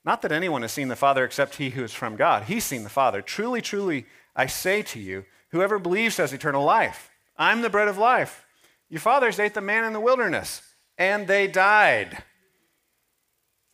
Not 0.04 0.22
that 0.22 0.32
anyone 0.32 0.62
has 0.62 0.72
seen 0.72 0.88
the 0.88 0.96
Father 0.96 1.24
except 1.24 1.56
he 1.56 1.70
who 1.70 1.84
is 1.84 1.92
from 1.92 2.16
God. 2.16 2.44
He's 2.44 2.64
seen 2.64 2.82
the 2.82 2.88
Father. 2.88 3.20
Truly, 3.20 3.60
truly, 3.60 4.06
I 4.34 4.46
say 4.46 4.82
to 4.82 4.98
you, 4.98 5.24
whoever 5.50 5.78
believes 5.78 6.16
has 6.16 6.32
eternal 6.32 6.64
life. 6.64 7.10
I'm 7.36 7.62
the 7.62 7.70
bread 7.70 7.88
of 7.88 7.98
life. 7.98 8.44
Your 8.88 9.00
fathers 9.00 9.38
ate 9.38 9.54
the 9.54 9.60
manna 9.60 9.86
in 9.86 9.92
the 9.92 10.00
wilderness, 10.00 10.62
and 10.96 11.26
they 11.26 11.46
died. 11.46 12.22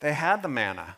They 0.00 0.12
had 0.12 0.42
the 0.42 0.48
manna, 0.48 0.96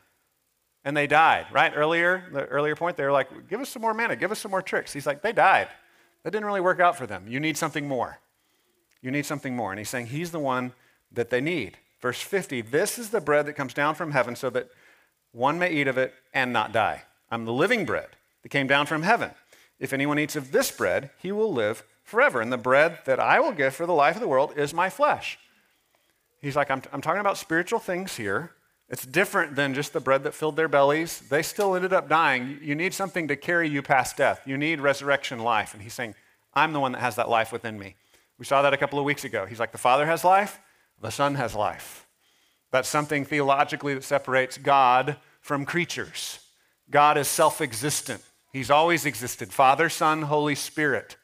and 0.85 0.97
they 0.97 1.07
died, 1.07 1.47
right? 1.53 1.73
Earlier, 1.75 2.25
the 2.33 2.47
earlier 2.47 2.75
point, 2.75 2.97
they 2.97 3.05
were 3.05 3.13
like, 3.13 3.49
give 3.49 3.61
us 3.61 3.69
some 3.69 3.83
more 3.83 3.95
manna, 3.95 4.17
give 4.17 4.33
us 4.33 4.39
some 4.39 4.51
more 4.51 4.63
tricks. 4.63 4.93
He's 4.93 5.07
like, 5.07 5.23
they 5.23 5.33
died. 5.33 5.69
That 6.23 6.31
didn't 6.31 6.47
really 6.47 6.61
work 6.61 6.81
out 6.81 6.97
for 6.97 7.07
them. 7.07 7.27
You 7.29 7.41
need 7.41 7.57
something 7.57 7.87
more. 7.87 8.19
You 9.03 9.11
need 9.11 9.27
something 9.27 9.55
more. 9.55 9.71
And 9.71 9.79
he's 9.79 9.91
saying 9.91 10.07
he's 10.07 10.33
the 10.33 10.41
one 10.41 10.73
that 11.13 11.31
they 11.31 11.41
need. 11.41 11.77
Verse 12.01 12.21
50 12.21 12.63
This 12.63 12.99
is 12.99 13.11
the 13.11 13.21
bread 13.21 13.47
that 13.47 13.55
comes 13.55 13.75
down 13.75 13.95
from 13.95 14.13
heaven 14.13 14.37
so 14.37 14.51
that 14.51 14.69
one 15.33 15.59
may 15.59 15.73
eat 15.73 15.89
of 15.89 15.99
it 15.99 16.15
and 16.33 16.53
not 16.53 16.73
die. 16.73 17.03
I'm 17.31 17.45
the 17.45 17.53
living 17.53 17.85
bread 17.85 18.09
that 18.43 18.49
came 18.51 18.67
down 18.67 18.87
from 18.87 19.03
heaven. 19.03 19.33
If 19.79 19.93
anyone 19.93 20.19
eats 20.19 20.37
of 20.37 20.53
this 20.53 20.71
bread, 20.71 21.11
he 21.19 21.33
will 21.33 21.53
live 21.53 21.85
forever. 22.03 22.41
And 22.41 22.53
the 22.53 22.57
bread 22.57 23.01
that 23.05 23.21
I 23.21 23.41
will 23.41 23.53
give 23.53 23.75
for 23.75 23.87
the 23.87 23.93
life 23.93 24.17
of 24.17 24.23
the 24.23 24.29
world 24.29 24.53
is 24.57 24.73
my 24.73 24.89
flesh. 24.89 25.39
He's 26.41 26.57
like, 26.57 26.71
I'm, 26.71 26.83
I'm 26.93 27.03
talking 27.03 27.21
about 27.21 27.39
spiritual 27.39 27.81
things 27.81 28.17
here. 28.17 28.53
It's 28.89 29.05
different 29.05 29.57
than 29.57 29.75
just 29.75 29.93
the 29.93 30.01
bread 30.01 30.23
that 30.23 30.35
filled 30.35 30.55
their 30.57 30.69
bellies. 30.69 31.21
They 31.21 31.43
still 31.43 31.75
ended 31.75 31.93
up 31.93 32.09
dying. 32.09 32.61
You 32.63 32.77
need 32.77 32.95
something 32.95 33.27
to 33.29 33.37
carry 33.37 33.69
you 33.69 33.83
past 33.83 34.17
death. 34.17 34.43
You 34.47 34.57
need 34.57 34.81
resurrection 34.81 35.41
life. 35.41 35.75
And 35.75 35.83
he's 35.83 35.95
saying, 35.95 36.15
I'm 36.55 36.73
the 36.73 36.81
one 36.81 36.93
that 36.93 37.01
has 37.01 37.17
that 37.17 37.29
life 37.29 37.53
within 37.53 37.79
me. 37.79 37.97
We 38.39 38.45
saw 38.45 38.63
that 38.63 38.73
a 38.73 38.77
couple 38.77 38.99
of 38.99 39.05
weeks 39.05 39.25
ago. 39.25 39.45
He's 39.45 39.59
like, 39.59 39.73
the 39.73 39.79
Father 39.79 40.07
has 40.07 40.23
life, 40.23 40.61
the 41.01 41.11
Son 41.11 41.35
has 41.35 41.55
life. 41.55 42.07
That's 42.71 42.89
something 42.89 43.25
theologically 43.25 43.95
that 43.95 44.05
separates 44.05 44.59
God 44.59 45.17
from 45.41 45.65
creatures. 45.65 46.41
God 46.91 47.17
is 47.19 47.29
self 47.29 47.61
existent, 47.61 48.23
He's 48.53 48.71
always 48.71 49.05
existed 49.05 49.53
Father, 49.53 49.89
Son, 49.89 50.23
Holy 50.23 50.55
Spirit. 50.55 51.17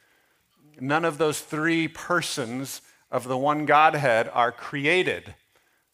None 0.80 1.04
of 1.04 1.18
those 1.18 1.40
three 1.40 1.86
persons 1.86 2.82
of 3.10 3.28
the 3.28 3.36
one 3.36 3.66
Godhead 3.66 4.28
are 4.32 4.50
created. 4.50 5.34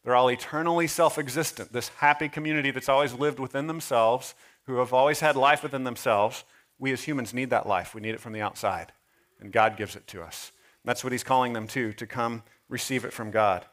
They're 0.05 0.15
all 0.15 0.31
eternally 0.31 0.87
self 0.87 1.19
existent. 1.19 1.73
This 1.73 1.89
happy 1.89 2.29
community 2.29 2.71
that's 2.71 2.89
always 2.89 3.13
lived 3.13 3.39
within 3.39 3.67
themselves, 3.67 4.35
who 4.65 4.77
have 4.77 4.93
always 4.93 5.21
had 5.21 5.37
life 5.37 5.63
within 5.63 5.85
themselves, 5.85 6.45
we 6.79 6.93
as 6.93 7.03
humans 7.03 7.35
need 7.35 7.51
that 7.51 7.67
life. 7.67 7.95
We 7.95 8.01
need 8.01 8.15
it 8.15 8.21
from 8.21 8.33
the 8.33 8.41
outside. 8.41 8.93
And 9.41 9.53
God 9.53 9.77
gives 9.77 9.97
it 9.97 10.07
to 10.09 10.23
us. 10.23 10.53
That's 10.85 11.03
what 11.03 11.13
he's 11.13 11.25
calling 11.25 11.53
them 11.53 11.67
to, 11.69 11.93
to 11.93 12.07
come 12.07 12.43
receive 12.69 13.05
it 13.05 13.13
from 13.13 13.31
God. 13.31 13.65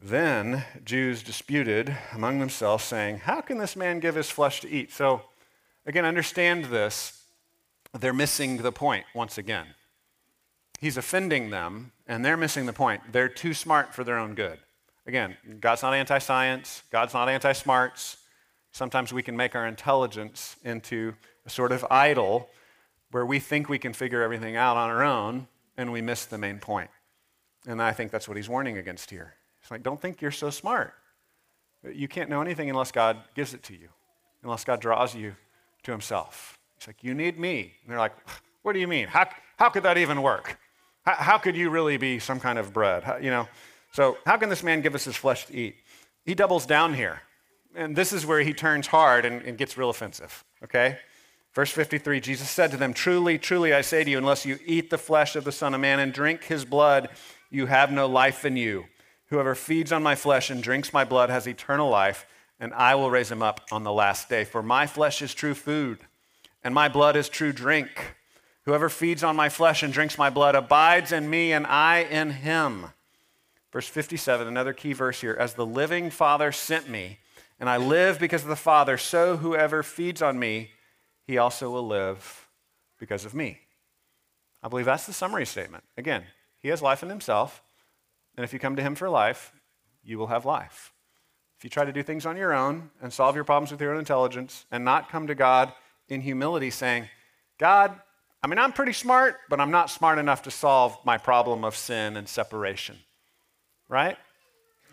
Then 0.00 0.64
Jews 0.84 1.22
disputed 1.22 1.96
among 2.12 2.40
themselves, 2.40 2.82
saying, 2.82 3.18
How 3.18 3.40
can 3.40 3.58
this 3.58 3.76
man 3.76 4.00
give 4.00 4.16
his 4.16 4.30
flesh 4.30 4.60
to 4.62 4.70
eat? 4.70 4.92
So, 4.92 5.22
again, 5.86 6.04
understand 6.04 6.66
this. 6.66 7.22
They're 7.96 8.12
missing 8.12 8.58
the 8.58 8.72
point 8.72 9.04
once 9.14 9.38
again. 9.38 9.66
He's 10.80 10.96
offending 10.96 11.50
them, 11.50 11.92
and 12.08 12.24
they're 12.24 12.36
missing 12.36 12.66
the 12.66 12.72
point. 12.72 13.12
They're 13.12 13.28
too 13.28 13.54
smart 13.54 13.94
for 13.94 14.02
their 14.02 14.18
own 14.18 14.34
good. 14.34 14.58
Again, 15.06 15.36
God's 15.60 15.82
not 15.82 15.94
anti 15.94 16.18
science, 16.18 16.82
God's 16.90 17.14
not 17.14 17.28
anti 17.28 17.52
smarts. 17.52 18.16
Sometimes 18.72 19.12
we 19.12 19.22
can 19.22 19.36
make 19.36 19.54
our 19.54 19.66
intelligence 19.66 20.56
into 20.64 21.14
a 21.44 21.50
sort 21.50 21.72
of 21.72 21.84
idol 21.90 22.48
where 23.10 23.26
we 23.26 23.38
think 23.38 23.68
we 23.68 23.78
can 23.78 23.92
figure 23.92 24.22
everything 24.22 24.56
out 24.56 24.76
on 24.76 24.88
our 24.88 25.04
own 25.04 25.46
and 25.76 25.92
we 25.92 26.00
miss 26.00 26.24
the 26.24 26.38
main 26.38 26.58
point. 26.58 26.90
And 27.66 27.80
I 27.80 27.92
think 27.92 28.10
that's 28.10 28.28
what 28.28 28.36
he's 28.36 28.48
warning 28.48 28.78
against 28.78 29.10
here. 29.10 29.34
It's 29.60 29.70
like, 29.70 29.82
don't 29.82 30.00
think 30.00 30.20
you're 30.20 30.30
so 30.30 30.50
smart. 30.50 30.94
You 31.84 32.08
can't 32.08 32.28
know 32.28 32.40
anything 32.40 32.70
unless 32.70 32.92
God 32.92 33.18
gives 33.34 33.54
it 33.54 33.62
to 33.64 33.74
you, 33.74 33.88
unless 34.42 34.64
God 34.64 34.80
draws 34.80 35.14
you 35.14 35.34
to 35.84 35.90
himself. 35.90 36.58
He's 36.78 36.86
like, 36.86 37.02
you 37.02 37.14
need 37.14 37.38
me. 37.38 37.74
And 37.82 37.92
they're 37.92 37.98
like, 37.98 38.14
what 38.62 38.72
do 38.72 38.80
you 38.80 38.88
mean? 38.88 39.08
How, 39.08 39.28
how 39.56 39.68
could 39.68 39.82
that 39.84 39.98
even 39.98 40.22
work? 40.22 40.58
How, 41.04 41.14
how 41.14 41.38
could 41.38 41.56
you 41.56 41.70
really 41.70 41.96
be 41.96 42.18
some 42.18 42.40
kind 42.40 42.58
of 42.58 42.72
bread? 42.72 43.04
How, 43.04 43.16
you 43.16 43.30
know, 43.30 43.48
so 43.92 44.16
how 44.24 44.36
can 44.36 44.48
this 44.48 44.62
man 44.62 44.80
give 44.80 44.94
us 44.94 45.04
his 45.04 45.16
flesh 45.16 45.46
to 45.46 45.54
eat? 45.54 45.76
He 46.24 46.34
doubles 46.34 46.66
down 46.66 46.94
here. 46.94 47.22
And 47.74 47.96
this 47.96 48.12
is 48.12 48.26
where 48.26 48.40
he 48.40 48.52
turns 48.52 48.86
hard 48.86 49.24
and, 49.24 49.42
and 49.42 49.56
gets 49.56 49.76
real 49.76 49.90
offensive, 49.90 50.44
okay? 50.62 50.98
Verse 51.54 51.70
53 51.70 52.20
Jesus 52.20 52.48
said 52.48 52.70
to 52.70 52.76
them, 52.76 52.94
Truly, 52.94 53.38
truly, 53.38 53.72
I 53.72 53.80
say 53.80 54.04
to 54.04 54.10
you, 54.10 54.18
unless 54.18 54.46
you 54.46 54.58
eat 54.64 54.90
the 54.90 54.98
flesh 54.98 55.36
of 55.36 55.44
the 55.44 55.52
Son 55.52 55.74
of 55.74 55.80
Man 55.80 55.98
and 55.98 56.12
drink 56.12 56.44
his 56.44 56.64
blood, 56.64 57.08
you 57.52 57.66
have 57.66 57.92
no 57.92 58.06
life 58.06 58.44
in 58.46 58.56
you. 58.56 58.86
Whoever 59.26 59.54
feeds 59.54 59.92
on 59.92 60.02
my 60.02 60.14
flesh 60.14 60.48
and 60.50 60.62
drinks 60.62 60.92
my 60.92 61.04
blood 61.04 61.28
has 61.28 61.46
eternal 61.46 61.90
life, 61.90 62.26
and 62.58 62.72
I 62.72 62.94
will 62.94 63.10
raise 63.10 63.30
him 63.30 63.42
up 63.42 63.60
on 63.70 63.84
the 63.84 63.92
last 63.92 64.30
day. 64.30 64.44
For 64.44 64.62
my 64.62 64.86
flesh 64.86 65.20
is 65.20 65.34
true 65.34 65.54
food, 65.54 65.98
and 66.64 66.74
my 66.74 66.88
blood 66.88 67.14
is 67.14 67.28
true 67.28 67.52
drink. 67.52 68.16
Whoever 68.64 68.88
feeds 68.88 69.22
on 69.22 69.36
my 69.36 69.50
flesh 69.50 69.82
and 69.82 69.92
drinks 69.92 70.16
my 70.16 70.30
blood 70.30 70.54
abides 70.54 71.12
in 71.12 71.28
me, 71.28 71.52
and 71.52 71.66
I 71.66 71.98
in 71.98 72.30
him. 72.30 72.86
Verse 73.70 73.86
57, 73.86 74.48
another 74.48 74.72
key 74.72 74.94
verse 74.94 75.20
here. 75.20 75.36
As 75.38 75.54
the 75.54 75.66
living 75.66 76.08
Father 76.08 76.52
sent 76.52 76.88
me, 76.88 77.18
and 77.60 77.68
I 77.68 77.76
live 77.76 78.18
because 78.18 78.42
of 78.42 78.48
the 78.48 78.56
Father, 78.56 78.96
so 78.96 79.36
whoever 79.36 79.82
feeds 79.82 80.22
on 80.22 80.38
me, 80.38 80.70
he 81.26 81.36
also 81.36 81.70
will 81.70 81.86
live 81.86 82.48
because 82.98 83.26
of 83.26 83.34
me. 83.34 83.58
I 84.62 84.68
believe 84.68 84.86
that's 84.86 85.06
the 85.06 85.12
summary 85.12 85.44
statement. 85.44 85.84
Again, 85.98 86.24
he 86.62 86.68
has 86.68 86.80
life 86.80 87.02
in 87.02 87.08
himself, 87.08 87.62
and 88.36 88.44
if 88.44 88.52
you 88.52 88.58
come 88.58 88.76
to 88.76 88.82
him 88.82 88.94
for 88.94 89.10
life, 89.10 89.52
you 90.04 90.18
will 90.18 90.28
have 90.28 90.44
life. 90.44 90.92
If 91.58 91.64
you 91.64 91.70
try 91.70 91.84
to 91.84 91.92
do 91.92 92.02
things 92.02 92.26
on 92.26 92.36
your 92.36 92.52
own 92.52 92.90
and 93.00 93.12
solve 93.12 93.34
your 93.34 93.44
problems 93.44 93.70
with 93.70 93.80
your 93.80 93.92
own 93.92 93.98
intelligence 93.98 94.66
and 94.70 94.84
not 94.84 95.10
come 95.10 95.26
to 95.26 95.34
God 95.34 95.72
in 96.08 96.20
humility 96.20 96.70
saying, 96.70 97.08
God, 97.58 97.94
I 98.42 98.48
mean, 98.48 98.58
I'm 98.58 98.72
pretty 98.72 98.92
smart, 98.92 99.36
but 99.48 99.60
I'm 99.60 99.70
not 99.70 99.90
smart 99.90 100.18
enough 100.18 100.42
to 100.42 100.50
solve 100.50 100.98
my 101.04 101.18
problem 101.18 101.64
of 101.64 101.76
sin 101.76 102.16
and 102.16 102.28
separation. 102.28 102.98
Right? 103.88 104.16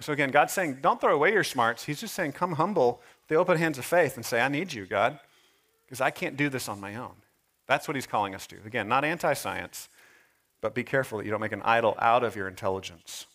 So 0.02 0.14
again, 0.14 0.30
God's 0.30 0.54
saying, 0.54 0.80
don't 0.82 1.02
throw 1.02 1.16
away 1.16 1.34
your 1.34 1.44
smarts. 1.44 1.86
He's 1.86 2.00
just 2.00 2.14
saying, 2.14 2.34
come 2.34 2.54
humble, 2.54 3.02
the 3.28 3.36
open 3.36 3.58
hands 3.58 3.78
of 3.78 3.86
faith, 3.86 4.16
and 4.16 4.26
say, 4.26 4.42
I 4.42 4.48
need 4.48 4.74
you, 4.74 4.86
God 4.86 5.20
because 5.90 6.02
I 6.02 6.12
can't 6.12 6.38
do 6.38 6.50
this 6.50 6.70
on 6.70 6.80
my 6.80 6.96
own. 6.98 7.16
That's 7.66 7.88
what 7.88 7.96
he's 7.96 8.06
calling 8.06 8.36
us 8.36 8.46
to. 8.48 8.58
Again, 8.64 8.88
not 8.88 9.04
anti 9.04 9.34
science, 9.34 9.90
but 10.62 10.76
be 10.76 10.84
careful 10.84 11.18
that 11.18 11.26
you 11.26 11.32
don't 11.32 11.41
make 11.41 11.51
an 11.51 11.62
idol 11.64 11.95
out 11.99 12.24
of 12.24 12.36
your 12.36 12.47
intelligence. 12.47 13.26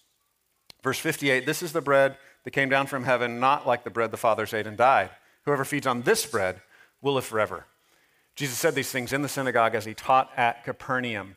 Verse 0.82 0.98
58 0.98 1.46
This 1.46 1.62
is 1.62 1.72
the 1.72 1.80
bread 1.80 2.16
that 2.44 2.50
came 2.50 2.68
down 2.68 2.86
from 2.86 3.04
heaven, 3.04 3.40
not 3.40 3.66
like 3.66 3.84
the 3.84 3.90
bread 3.90 4.10
the 4.10 4.16
fathers 4.16 4.52
ate 4.52 4.66
and 4.66 4.76
died. 4.76 5.10
Whoever 5.44 5.64
feeds 5.64 5.86
on 5.86 6.02
this 6.02 6.26
bread 6.26 6.60
will 7.02 7.14
live 7.14 7.24
forever. 7.24 7.66
Jesus 8.36 8.58
said 8.58 8.74
these 8.74 8.90
things 8.90 9.12
in 9.12 9.22
the 9.22 9.28
synagogue 9.28 9.74
as 9.74 9.84
he 9.84 9.94
taught 9.94 10.30
at 10.36 10.64
Capernaum. 10.64 11.36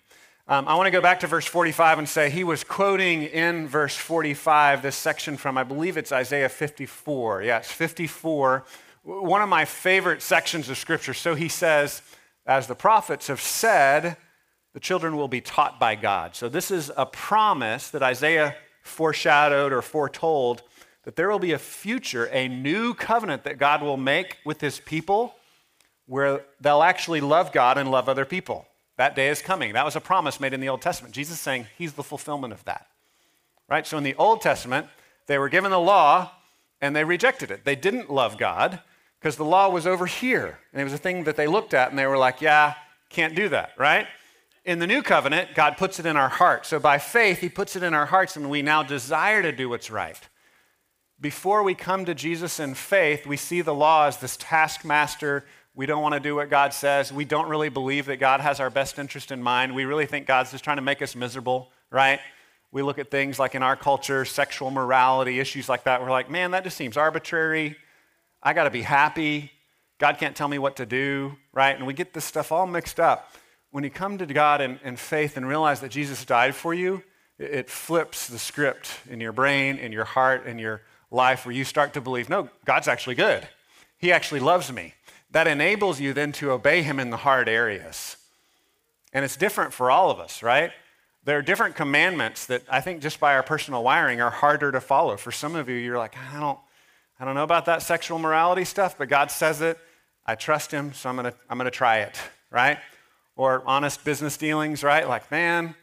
Um, 0.49 0.67
I 0.67 0.75
want 0.75 0.87
to 0.87 0.91
go 0.91 1.01
back 1.01 1.19
to 1.19 1.27
verse 1.27 1.45
45 1.45 1.99
and 1.99 2.09
say 2.09 2.29
he 2.29 2.45
was 2.45 2.63
quoting 2.63 3.23
in 3.23 3.67
verse 3.67 3.95
45 3.95 4.81
this 4.81 4.95
section 4.95 5.35
from, 5.35 5.57
I 5.57 5.63
believe 5.63 5.97
it's 5.97 6.13
Isaiah 6.13 6.49
54. 6.49 7.43
Yeah, 7.43 7.57
it's 7.57 7.71
54 7.71 8.65
one 9.07 9.41
of 9.41 9.47
my 9.47 9.63
favorite 9.63 10.21
sections 10.21 10.67
of 10.67 10.77
Scripture. 10.77 11.13
So 11.13 11.33
he 11.33 11.47
says, 11.47 12.01
as 12.45 12.67
the 12.67 12.75
prophets 12.75 13.27
have 13.27 13.39
said, 13.39 14.17
the 14.77 14.81
children 14.81 15.17
will 15.17 15.27
be 15.27 15.41
taught 15.41 15.79
by 15.79 15.95
God. 15.95 16.35
So 16.35 16.49
this 16.49 16.69
is 16.69 16.91
a 16.95 17.07
promise 17.07 17.89
that 17.89 18.03
Isaiah 18.03 18.55
foreshadowed 18.83 19.73
or 19.73 19.81
foretold 19.81 20.61
that 21.03 21.15
there 21.15 21.31
will 21.31 21.39
be 21.39 21.53
a 21.53 21.57
future, 21.57 22.29
a 22.31 22.47
new 22.47 22.93
covenant 22.93 23.43
that 23.45 23.57
God 23.57 23.81
will 23.81 23.97
make 23.97 24.37
with 24.45 24.61
his 24.61 24.79
people 24.79 25.33
where 26.05 26.41
they'll 26.61 26.83
actually 26.83 27.21
love 27.21 27.51
God 27.51 27.79
and 27.79 27.89
love 27.89 28.07
other 28.07 28.23
people. 28.23 28.67
That 28.97 29.15
day 29.15 29.29
is 29.29 29.41
coming. 29.41 29.73
That 29.73 29.83
was 29.83 29.95
a 29.95 29.99
promise 29.99 30.39
made 30.39 30.53
in 30.53 30.59
the 30.59 30.69
Old 30.69 30.83
Testament. 30.83 31.15
Jesus 31.15 31.39
saying 31.39 31.65
he's 31.75 31.93
the 31.93 32.03
fulfillment 32.03 32.53
of 32.53 32.63
that. 32.65 32.85
Right? 33.67 33.87
So 33.87 33.97
in 33.97 34.03
the 34.03 34.13
Old 34.13 34.41
Testament, 34.41 34.85
they 35.25 35.39
were 35.39 35.49
given 35.49 35.71
the 35.71 35.79
law 35.79 36.29
and 36.81 36.95
they 36.95 37.03
rejected 37.03 37.49
it. 37.49 37.65
They 37.65 37.75
didn't 37.75 38.11
love 38.11 38.37
God 38.37 38.79
because 39.19 39.37
the 39.37 39.43
law 39.43 39.71
was 39.71 39.87
over 39.87 40.05
here. 40.05 40.59
And 40.71 40.79
it 40.79 40.83
was 40.83 40.93
a 40.93 40.99
thing 40.99 41.23
that 41.23 41.35
they 41.35 41.47
looked 41.47 41.73
at 41.73 41.89
and 41.89 41.97
they 41.97 42.05
were 42.05 42.19
like, 42.19 42.41
yeah, 42.41 42.75
can't 43.09 43.33
do 43.33 43.49
that, 43.49 43.71
right? 43.75 44.05
In 44.67 44.79
the 44.79 44.85
new 44.85 45.01
covenant, 45.01 45.55
God 45.55 45.77
puts 45.77 45.97
it 45.97 46.05
in 46.05 46.17
our 46.17 46.27
heart. 46.27 46.65
So 46.65 46.77
by 46.77 46.97
faith, 46.97 47.39
He 47.39 47.47
puts 47.47 47.77
it 47.77 47.83
in 47.83 47.93
our 47.93 48.05
hearts 48.05 48.35
and 48.35 48.49
we 48.49 48.61
now 48.61 48.83
desire 48.83 49.41
to 49.41 49.53
do 49.53 49.69
what's 49.69 49.89
right. 49.89 50.19
Before 51.21 51.63
we 51.63 51.73
come 51.73 52.03
to 52.03 52.13
Jesus 52.13 52.59
in 52.59 52.73
faith, 52.73 53.25
we 53.25 53.37
see 53.37 53.61
the 53.61 53.73
law 53.73 54.07
as 54.07 54.17
this 54.17 54.35
taskmaster. 54.35 55.45
We 55.73 55.85
don't 55.85 56.01
want 56.01 56.15
to 56.15 56.19
do 56.19 56.35
what 56.35 56.49
God 56.49 56.73
says. 56.73 57.13
We 57.13 57.23
don't 57.23 57.47
really 57.47 57.69
believe 57.69 58.07
that 58.07 58.17
God 58.17 58.41
has 58.41 58.59
our 58.59 58.69
best 58.69 58.99
interest 58.99 59.31
in 59.31 59.41
mind. 59.41 59.73
We 59.73 59.85
really 59.85 60.05
think 60.05 60.27
God's 60.27 60.51
just 60.51 60.65
trying 60.65 60.77
to 60.77 60.83
make 60.83 61.01
us 61.01 61.15
miserable, 61.15 61.71
right? 61.89 62.19
We 62.73 62.81
look 62.81 62.99
at 62.99 63.09
things 63.09 63.39
like 63.39 63.55
in 63.55 63.63
our 63.63 63.77
culture, 63.77 64.25
sexual 64.25 64.69
morality, 64.69 65.39
issues 65.39 65.69
like 65.69 65.85
that. 65.85 66.01
We're 66.01 66.11
like, 66.11 66.29
man, 66.29 66.51
that 66.51 66.65
just 66.65 66.75
seems 66.75 66.97
arbitrary. 66.97 67.77
I 68.43 68.51
got 68.51 68.65
to 68.65 68.69
be 68.69 68.81
happy. 68.81 69.49
God 69.97 70.17
can't 70.17 70.35
tell 70.35 70.49
me 70.49 70.59
what 70.59 70.75
to 70.75 70.85
do, 70.85 71.37
right? 71.53 71.73
And 71.73 71.87
we 71.87 71.93
get 71.93 72.13
this 72.13 72.25
stuff 72.25 72.51
all 72.51 72.67
mixed 72.67 72.99
up. 72.99 73.31
When 73.71 73.83
you 73.83 73.89
come 73.89 74.17
to 74.17 74.25
God 74.25 74.61
in, 74.61 74.79
in 74.83 74.95
faith 74.95 75.37
and 75.37 75.47
realize 75.47 75.81
that 75.81 75.91
Jesus 75.91 76.23
died 76.25 76.55
for 76.55 76.73
you, 76.73 77.03
it, 77.37 77.51
it 77.51 77.69
flips 77.69 78.27
the 78.27 78.39
script 78.39 78.89
in 79.09 79.19
your 79.19 79.31
brain, 79.31 79.77
in 79.77 79.91
your 79.91 80.05
heart, 80.05 80.45
in 80.45 80.59
your 80.59 80.81
life, 81.11 81.45
where 81.45 81.55
you 81.55 81.63
start 81.63 81.93
to 81.93 82.01
believe, 82.01 82.29
no, 82.29 82.49
God's 82.65 82.87
actually 82.87 83.15
good. 83.15 83.47
He 83.97 84.11
actually 84.11 84.39
loves 84.39 84.71
me. 84.71 84.93
That 85.31 85.47
enables 85.47 85.99
you 85.99 86.13
then 86.13 86.31
to 86.33 86.51
obey 86.51 86.83
Him 86.83 86.99
in 86.99 87.09
the 87.09 87.17
hard 87.17 87.49
areas. 87.49 88.17
And 89.13 89.25
it's 89.25 89.35
different 89.35 89.73
for 89.73 89.91
all 89.91 90.09
of 90.09 90.19
us, 90.19 90.43
right? 90.43 90.71
There 91.23 91.37
are 91.37 91.41
different 91.41 91.75
commandments 91.75 92.45
that 92.45 92.63
I 92.69 92.79
think 92.79 93.01
just 93.01 93.19
by 93.19 93.35
our 93.35 93.43
personal 93.43 93.83
wiring 93.83 94.21
are 94.21 94.29
harder 94.29 94.71
to 94.71 94.79
follow. 94.79 95.17
For 95.17 95.31
some 95.31 95.55
of 95.55 95.67
you, 95.67 95.75
you're 95.75 95.97
like, 95.97 96.15
I 96.33 96.39
don't, 96.39 96.59
I 97.19 97.25
don't 97.25 97.35
know 97.35 97.43
about 97.43 97.65
that 97.65 97.81
sexual 97.81 98.19
morality 98.19 98.63
stuff, 98.63 98.97
but 98.97 99.09
God 99.09 99.31
says 99.31 99.59
it. 99.61 99.77
I 100.25 100.35
trust 100.35 100.71
Him, 100.71 100.93
so 100.93 101.09
I'm 101.09 101.15
going 101.15 101.31
to 101.31 101.37
I'm 101.49 101.57
going 101.57 101.65
to 101.65 101.71
try 101.71 101.99
it, 101.99 102.17
right? 102.51 102.77
Or 103.37 103.63
honest 103.65 104.03
business 104.03 104.35
dealings, 104.35 104.83
right? 104.83 105.07
Like, 105.07 105.31
man, 105.31 105.75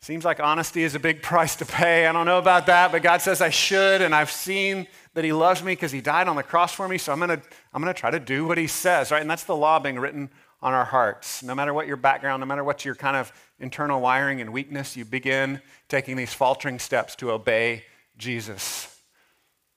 seems 0.00 0.24
like 0.24 0.38
honesty 0.38 0.84
is 0.84 0.94
a 0.94 1.00
big 1.00 1.22
price 1.22 1.56
to 1.56 1.64
pay. 1.64 2.06
I 2.06 2.12
don't 2.12 2.26
know 2.26 2.38
about 2.38 2.66
that, 2.66 2.92
but 2.92 3.02
God 3.02 3.22
says 3.22 3.40
I 3.40 3.50
should, 3.50 4.02
and 4.02 4.14
I've 4.14 4.30
seen 4.30 4.86
that 5.14 5.24
He 5.24 5.32
loves 5.32 5.62
me 5.62 5.72
because 5.72 5.90
He 5.90 6.00
died 6.00 6.28
on 6.28 6.36
the 6.36 6.42
cross 6.44 6.72
for 6.72 6.86
me, 6.86 6.98
so 6.98 7.12
I'm 7.12 7.20
to 7.20 7.42
I'm 7.72 7.84
to 7.84 7.94
try 7.94 8.10
to 8.10 8.20
do 8.20 8.46
what 8.46 8.58
He 8.58 8.68
says, 8.68 9.10
right? 9.10 9.20
And 9.20 9.30
that's 9.30 9.44
the 9.44 9.56
law 9.56 9.80
being 9.80 9.98
written 9.98 10.30
on 10.62 10.72
our 10.72 10.84
hearts. 10.84 11.42
No 11.42 11.54
matter 11.54 11.74
what 11.74 11.86
your 11.86 11.96
background, 11.96 12.40
no 12.40 12.46
matter 12.46 12.62
what 12.62 12.84
your 12.84 12.94
kind 12.94 13.16
of 13.16 13.32
internal 13.58 14.00
wiring 14.00 14.40
and 14.40 14.52
weakness, 14.52 14.96
you 14.96 15.04
begin 15.04 15.60
taking 15.88 16.16
these 16.16 16.32
faltering 16.32 16.78
steps 16.78 17.16
to 17.16 17.32
obey 17.32 17.84
Jesus 18.16 19.00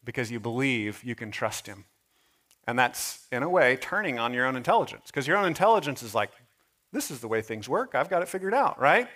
because 0.03 0.29
you 0.29 0.39
believe 0.39 1.03
you 1.03 1.15
can 1.15 1.31
trust 1.31 1.65
him. 1.65 1.85
And 2.67 2.77
that's, 2.77 3.27
in 3.31 3.43
a 3.43 3.49
way, 3.49 3.77
turning 3.77 4.19
on 4.19 4.33
your 4.33 4.45
own 4.45 4.55
intelligence 4.55 5.03
because 5.07 5.27
your 5.27 5.37
own 5.37 5.45
intelligence 5.45 6.03
is 6.03 6.15
like, 6.15 6.31
this 6.95 7.11
is 7.11 7.19
the 7.19 7.27
way 7.27 7.41
things 7.41 7.67
work. 7.67 7.93
I've 7.93 8.09
got 8.09 8.21
it 8.21 8.27
figured 8.29 8.53
out, 8.53 8.79
right? 8.79 9.07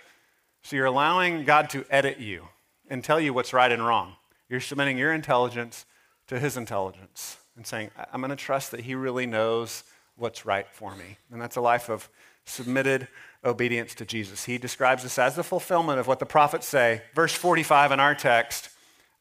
So 0.62 0.76
you're 0.76 0.86
allowing 0.86 1.44
God 1.44 1.70
to 1.70 1.84
edit 1.90 2.18
you 2.18 2.48
and 2.88 3.02
tell 3.02 3.18
you 3.18 3.32
what's 3.32 3.52
right 3.52 3.72
and 3.72 3.84
wrong. 3.84 4.14
You're 4.48 4.60
submitting 4.60 4.98
your 4.98 5.12
intelligence 5.12 5.86
to 6.26 6.38
his 6.38 6.56
intelligence 6.56 7.38
and 7.56 7.66
saying, 7.66 7.90
I'm 8.12 8.20
going 8.20 8.30
to 8.30 8.36
trust 8.36 8.70
that 8.72 8.80
he 8.80 8.94
really 8.94 9.26
knows 9.26 9.84
what's 10.16 10.44
right 10.44 10.66
for 10.68 10.94
me. 10.94 11.16
And 11.32 11.40
that's 11.40 11.56
a 11.56 11.60
life 11.60 11.88
of 11.88 12.08
submitted 12.44 13.08
obedience 13.44 13.94
to 13.94 14.04
Jesus. 14.04 14.44
He 14.44 14.58
describes 14.58 15.02
this 15.02 15.18
as 15.18 15.36
the 15.36 15.42
fulfillment 15.42 15.98
of 15.98 16.06
what 16.06 16.18
the 16.18 16.26
prophets 16.26 16.66
say. 16.66 17.00
Verse 17.14 17.32
45 17.32 17.92
in 17.92 18.00
our 18.00 18.14
text, 18.14 18.68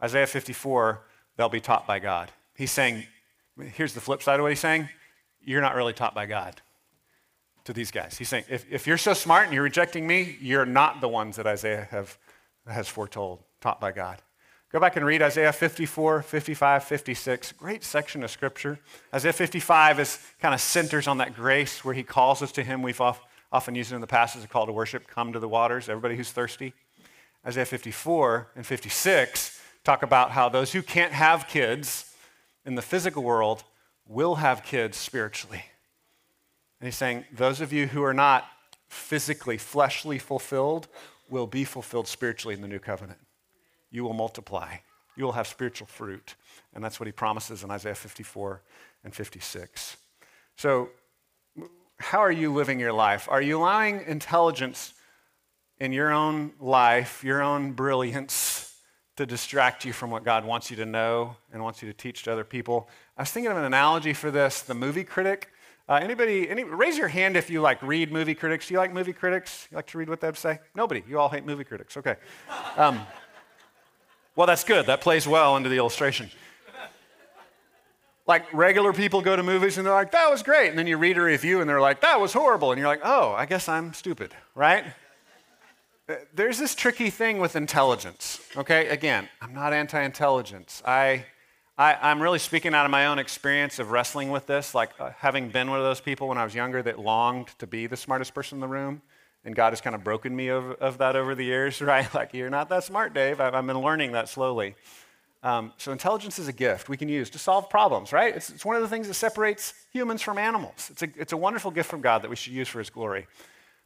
Isaiah 0.03 0.28
54, 0.28 1.01
they'll 1.38 1.47
be 1.47 1.62
taught 1.62 1.88
by 1.88 1.99
God. 1.99 2.32
He's 2.57 2.72
saying, 2.72 3.05
here's 3.76 3.93
the 3.93 4.01
flip 4.01 4.22
side 4.22 4.39
of 4.39 4.43
what 4.43 4.51
he's 4.51 4.60
saying 4.60 4.89
you're 5.41 5.62
not 5.62 5.76
really 5.76 5.93
taught 5.93 6.14
by 6.14 6.26
God 6.26 6.62
to 7.66 7.74
these 7.74 7.91
guys. 7.91 8.18
He's 8.18 8.30
saying, 8.30 8.45
if, 8.49 8.66
if 8.72 8.88
you're 8.88 8.97
so 8.97 9.14
smart 9.14 9.45
and 9.45 9.53
you're 9.53 9.64
rejecting 9.64 10.07
me, 10.07 10.38
you're 10.41 10.66
not 10.66 11.01
the 11.01 11.07
ones 11.07 11.36
that 11.36 11.47
Isaiah 11.47 11.88
have, 11.91 12.18
has 12.68 12.88
foretold, 12.88 13.43
taught 13.62 13.80
by 13.80 13.91
God. 13.91 14.22
Go 14.72 14.80
back 14.80 14.95
and 14.95 15.05
read 15.05 15.24
Isaiah 15.24 15.51
54, 15.51 16.22
55, 16.22 16.84
56. 16.84 17.51
Great 17.53 17.84
section 17.84 18.24
of 18.24 18.30
scripture. 18.30 18.80
Isaiah 19.14 19.34
55 19.34 19.99
is 19.99 20.20
kind 20.39 20.53
of 20.53 20.62
centers 20.62 21.07
on 21.07 21.18
that 21.18 21.34
grace 21.34 21.84
where 21.84 21.95
he 21.95 22.03
calls 22.03 22.43
us 22.43 22.51
to 22.51 22.64
him. 22.64 22.84
We've 22.84 23.01
often 23.01 23.74
used 23.74 23.91
it 23.91 23.95
in 23.95 24.01
the 24.01 24.07
past 24.07 24.36
as 24.36 24.43
a 24.43 24.47
call 24.47 24.68
to 24.68 24.72
worship 24.72 25.07
come 25.07 25.34
to 25.34 25.39
the 25.39 25.49
waters, 25.49 25.89
everybody 25.89 26.16
who's 26.16 26.32
thirsty. 26.32 26.74
Isaiah 27.45 27.66
54 27.66 28.49
and 28.55 28.66
56 28.66 29.60
talk 29.84 30.03
about 30.03 30.32
how 30.32 30.49
those 30.49 30.72
who 30.74 30.84
can't 30.84 31.14
have 31.14 31.47
kids 31.47 32.14
in 32.64 32.76
the 32.76 32.82
physical 32.84 33.24
world 33.24 33.64
will 34.07 34.36
have 34.36 34.64
kids 34.64 34.97
spiritually. 34.97 35.64
And 36.80 36.88
he's 36.88 36.95
saying, 36.95 37.25
those 37.34 37.61
of 37.61 37.73
you 37.73 37.88
who 37.88 38.03
are 38.03 38.13
not 38.13 38.45
physically, 38.88 39.57
fleshly 39.57 40.17
fulfilled 40.17 40.88
will 41.30 41.47
be 41.47 41.63
fulfilled 41.63 42.07
spiritually 42.07 42.55
in 42.55 42.61
the 42.61 42.67
new 42.67 42.80
covenant. 42.80 43.19
You 43.91 44.03
will 44.03 44.13
multiply, 44.13 44.77
you 45.15 45.25
will 45.25 45.34
have 45.34 45.47
spiritual 45.47 45.88
fruit. 45.88 46.36
And 46.73 46.84
that's 46.84 46.99
what 46.99 47.07
he 47.07 47.11
promises 47.11 47.63
in 47.63 47.71
Isaiah 47.71 47.95
54 47.95 48.61
and 49.03 49.13
56. 49.13 49.97
So, 50.55 50.89
how 51.97 52.19
are 52.19 52.32
you 52.32 52.53
living 52.53 52.80
your 52.80 52.93
life? 52.93 53.27
Are 53.30 53.41
you 53.41 53.59
allowing 53.59 54.01
intelligence 54.05 54.93
in 55.80 55.91
your 55.91 56.11
own 56.11 56.53
life, 56.59 57.23
your 57.23 57.41
own 57.41 57.73
brilliance, 57.73 58.73
to 59.17 59.25
distract 59.25 59.84
you 59.84 59.91
from 59.91 60.09
what 60.11 60.23
God 60.23 60.45
wants 60.45 60.71
you 60.71 60.77
to 60.77 60.86
know 60.86 61.36
and 61.51 61.61
wants 61.61 61.82
you 61.82 61.91
to 61.91 61.93
teach 61.93 62.23
to 62.23 62.32
other 62.32 62.45
people? 62.45 62.88
I 63.17 63.23
was 63.23 63.32
thinking 63.32 63.51
of 63.51 63.57
an 63.57 63.65
analogy 63.65 64.13
for 64.13 64.32
this 64.32 64.61
the 64.61 64.73
movie 64.73 65.03
critic 65.03 65.49
uh, 65.90 65.96
anybody, 65.96 66.48
any, 66.48 66.64
raise 66.64 67.00
your 67.00 67.08
hand 67.08 67.36
if 67.36 67.50
you 67.50 67.62
like 67.62 67.82
read 67.82 68.12
movie 68.12 68.36
critics. 68.36 68.68
Do 68.68 68.76
you 68.76 68.80
like 68.80 68.94
movie 68.94 69.12
critics? 69.12 69.68
You 69.72 69.76
like 69.76 69.88
to 69.88 69.98
read 69.98 70.08
what 70.08 70.22
they 70.22 70.28
have 70.28 70.36
to 70.36 70.42
say? 70.42 70.60
Nobody. 70.76 71.04
You 71.10 71.18
all 71.20 71.30
hate 71.30 71.48
movie 71.48 71.64
critics. 71.64 71.98
Okay. 71.98 72.16
Um, 72.78 73.02
well, 74.36 74.46
that's 74.46 74.64
good. 74.64 74.86
That 74.86 75.02
plays 75.02 75.28
well 75.28 75.58
into 75.58 75.68
the 75.68 75.78
illustration. 75.78 76.30
Like 78.28 78.54
regular 78.54 78.94
people 78.94 79.24
go 79.24 79.36
to 79.36 79.42
movies 79.42 79.80
and 79.80 79.88
they're 79.88 79.94
like, 79.94 80.12
that 80.12 80.30
was 80.30 80.44
great. 80.44 80.70
And 80.70 80.78
then 80.78 80.86
you 80.86 80.98
read 80.98 81.18
a 81.18 81.22
review 81.22 81.60
and 81.60 81.68
they're 81.68 81.82
like, 81.82 82.02
that 82.02 82.22
was 82.22 82.34
horrible. 82.34 82.72
And 82.72 82.78
you're 82.78 82.88
like, 82.88 83.02
oh, 83.04 83.32
I 83.32 83.48
guess 83.48 83.68
I'm 83.68 83.92
stupid, 83.94 84.36
right? 84.54 84.86
Uh, 86.08 86.18
there's 86.36 86.60
this 86.60 86.76
tricky 86.76 87.10
thing 87.10 87.40
with 87.40 87.56
intelligence, 87.56 88.40
okay? 88.56 88.90
Again, 88.90 89.28
I'm 89.42 89.56
not 89.56 89.74
anti 89.74 90.00
intelligence. 90.00 90.84
I 90.86 91.26
I, 91.80 92.11
am 92.11 92.21
really 92.21 92.39
speaking 92.39 92.73
out 92.73 92.84
of 92.84 92.91
my 92.91 93.05
own 93.05 93.19
experience 93.19 93.80
of 93.80 93.91
wrestling 93.91 94.32
with 94.32 94.47
this, 94.47 94.75
like 94.75 94.89
uh, 94.99 95.11
having 95.17 95.47
been 95.47 95.69
one 95.69 95.80
of 95.80 95.86
those 95.86 96.01
people 96.01 96.27
when 96.27 96.38
I 96.38 96.43
was 96.43 96.53
younger 96.53 96.84
that 96.84 96.99
longed 96.99 97.47
to 97.59 97.65
be 97.65 97.88
the 97.88 97.95
smartest 97.95 98.34
person 98.34 98.57
in 98.57 98.59
the 98.59 98.67
room. 98.67 99.01
And 99.45 99.55
God 99.55 99.69
has 99.71 99.80
kind 99.80 99.95
of 99.95 100.03
broken 100.03 100.36
me 100.36 100.49
of, 100.49 100.71
of 100.71 100.97
that 100.97 101.15
over 101.15 101.36
the 101.36 101.45
years, 101.45 101.82
right? 101.82 102.13
Like, 102.13 102.34
you're 102.34 102.49
not 102.49 102.67
that 102.67 102.84
smart, 102.84 103.13
Dave. 103.13 103.39
I've, 103.39 103.55
I've 103.55 103.65
been 103.65 103.80
learning 103.80 104.11
that 104.11 104.27
slowly. 104.27 104.75
Um, 105.41 105.71
so, 105.77 105.93
intelligence 105.93 106.38
is 106.38 106.49
a 106.49 106.51
gift 106.51 106.89
we 106.89 106.97
can 106.97 107.07
use 107.07 107.30
to 107.30 107.39
solve 107.39 107.69
problems, 107.69 108.11
right? 108.11 108.36
It's, 108.36 108.49
it's 108.49 108.65
one 108.65 108.75
of 108.75 108.82
the 108.82 108.89
things 108.89 109.07
that 109.07 109.13
separates 109.13 109.73
humans 109.93 110.21
from 110.21 110.38
animals. 110.38 110.89
It's 110.91 111.03
a, 111.03 111.07
it's 111.15 111.32
a 111.32 111.38
wonderful 111.38 111.71
gift 111.71 111.89
from 111.89 112.01
God 112.01 112.23
that 112.23 112.30
we 112.30 112.36
should 112.36 112.51
use 112.51 112.67
for 112.67 112.80
His 112.80 112.89
glory. 112.89 113.25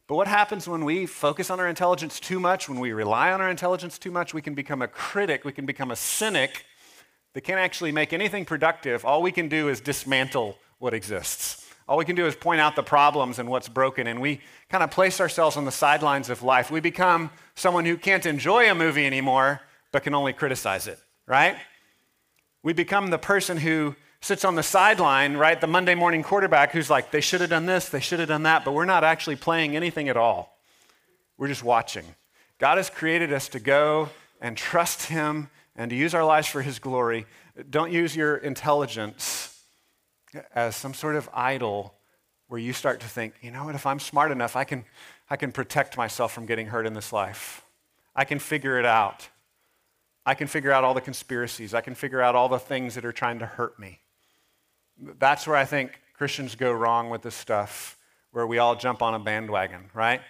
But 0.08 0.16
what 0.16 0.26
happens 0.26 0.66
when 0.66 0.84
we 0.84 1.06
focus 1.06 1.48
on 1.48 1.60
our 1.60 1.68
intelligence 1.68 2.18
too 2.18 2.40
much, 2.40 2.68
when 2.68 2.80
we 2.80 2.92
rely 2.92 3.30
on 3.30 3.40
our 3.40 3.48
intelligence 3.48 4.00
too 4.00 4.10
much? 4.10 4.34
We 4.34 4.42
can 4.42 4.54
become 4.54 4.82
a 4.82 4.88
critic, 4.88 5.44
we 5.44 5.52
can 5.52 5.64
become 5.64 5.92
a 5.92 5.96
cynic 5.96 6.64
that 7.34 7.42
can't 7.42 7.60
actually 7.60 7.92
make 7.92 8.12
anything 8.12 8.44
productive, 8.44 9.04
all 9.04 9.20
we 9.20 9.32
can 9.32 9.48
do 9.48 9.68
is 9.68 9.80
dismantle 9.80 10.56
what 10.78 10.94
exists. 10.94 11.60
All 11.86 11.98
we 11.98 12.04
can 12.04 12.16
do 12.16 12.26
is 12.26 12.34
point 12.34 12.60
out 12.60 12.76
the 12.76 12.82
problems 12.82 13.38
and 13.38 13.48
what's 13.48 13.68
broken, 13.68 14.06
and 14.06 14.20
we 14.20 14.40
kind 14.70 14.82
of 14.82 14.90
place 14.90 15.20
ourselves 15.20 15.56
on 15.56 15.66
the 15.66 15.72
sidelines 15.72 16.30
of 16.30 16.42
life. 16.42 16.70
We 16.70 16.80
become 16.80 17.30
someone 17.54 17.84
who 17.84 17.98
can't 17.98 18.24
enjoy 18.24 18.70
a 18.70 18.74
movie 18.74 19.04
anymore, 19.04 19.60
but 19.92 20.02
can 20.02 20.14
only 20.14 20.32
criticize 20.32 20.86
it, 20.86 20.98
right? 21.26 21.56
We 22.62 22.72
become 22.72 23.10
the 23.10 23.18
person 23.18 23.58
who 23.58 23.96
sits 24.22 24.44
on 24.46 24.54
the 24.54 24.62
sideline, 24.62 25.36
right? 25.36 25.60
The 25.60 25.66
Monday 25.66 25.94
morning 25.94 26.22
quarterback 26.22 26.72
who's 26.72 26.88
like, 26.88 27.10
they 27.10 27.20
should 27.20 27.42
have 27.42 27.50
done 27.50 27.66
this, 27.66 27.90
they 27.90 28.00
should 28.00 28.20
have 28.20 28.28
done 28.28 28.44
that, 28.44 28.64
but 28.64 28.72
we're 28.72 28.86
not 28.86 29.04
actually 29.04 29.36
playing 29.36 29.76
anything 29.76 30.08
at 30.08 30.16
all. 30.16 30.56
We're 31.36 31.48
just 31.48 31.64
watching. 31.64 32.04
God 32.58 32.78
has 32.78 32.88
created 32.88 33.32
us 33.32 33.48
to 33.48 33.60
go 33.60 34.08
and 34.40 34.56
trust 34.56 35.08
Him 35.08 35.50
and 35.76 35.90
to 35.90 35.96
use 35.96 36.14
our 36.14 36.24
lives 36.24 36.46
for 36.46 36.62
His 36.62 36.78
glory. 36.78 37.26
Don't 37.70 37.92
use 37.92 38.14
your 38.14 38.36
intelligence 38.36 39.62
as 40.54 40.76
some 40.76 40.94
sort 40.94 41.16
of 41.16 41.28
idol 41.32 41.94
where 42.48 42.60
you 42.60 42.72
start 42.72 43.00
to 43.00 43.08
think, 43.08 43.34
you 43.40 43.50
know 43.50 43.64
what, 43.64 43.74
if 43.74 43.86
I'm 43.86 43.98
smart 43.98 44.30
enough, 44.30 44.56
I 44.56 44.64
can, 44.64 44.84
I 45.30 45.36
can 45.36 45.52
protect 45.52 45.96
myself 45.96 46.32
from 46.32 46.46
getting 46.46 46.66
hurt 46.66 46.86
in 46.86 46.94
this 46.94 47.12
life. 47.12 47.64
I 48.14 48.24
can 48.24 48.38
figure 48.38 48.78
it 48.78 48.84
out. 48.84 49.28
I 50.26 50.34
can 50.34 50.46
figure 50.46 50.72
out 50.72 50.84
all 50.84 50.94
the 50.94 51.00
conspiracies. 51.00 51.74
I 51.74 51.80
can 51.80 51.94
figure 51.94 52.20
out 52.20 52.34
all 52.34 52.48
the 52.48 52.58
things 52.58 52.94
that 52.94 53.04
are 53.04 53.12
trying 53.12 53.40
to 53.40 53.46
hurt 53.46 53.78
me. 53.78 54.00
That's 55.18 55.46
where 55.46 55.56
I 55.56 55.64
think 55.64 56.00
Christians 56.14 56.54
go 56.54 56.72
wrong 56.72 57.10
with 57.10 57.22
this 57.22 57.34
stuff, 57.34 57.98
where 58.30 58.46
we 58.46 58.58
all 58.58 58.76
jump 58.76 59.02
on 59.02 59.14
a 59.14 59.18
bandwagon, 59.18 59.90
right? 59.92 60.20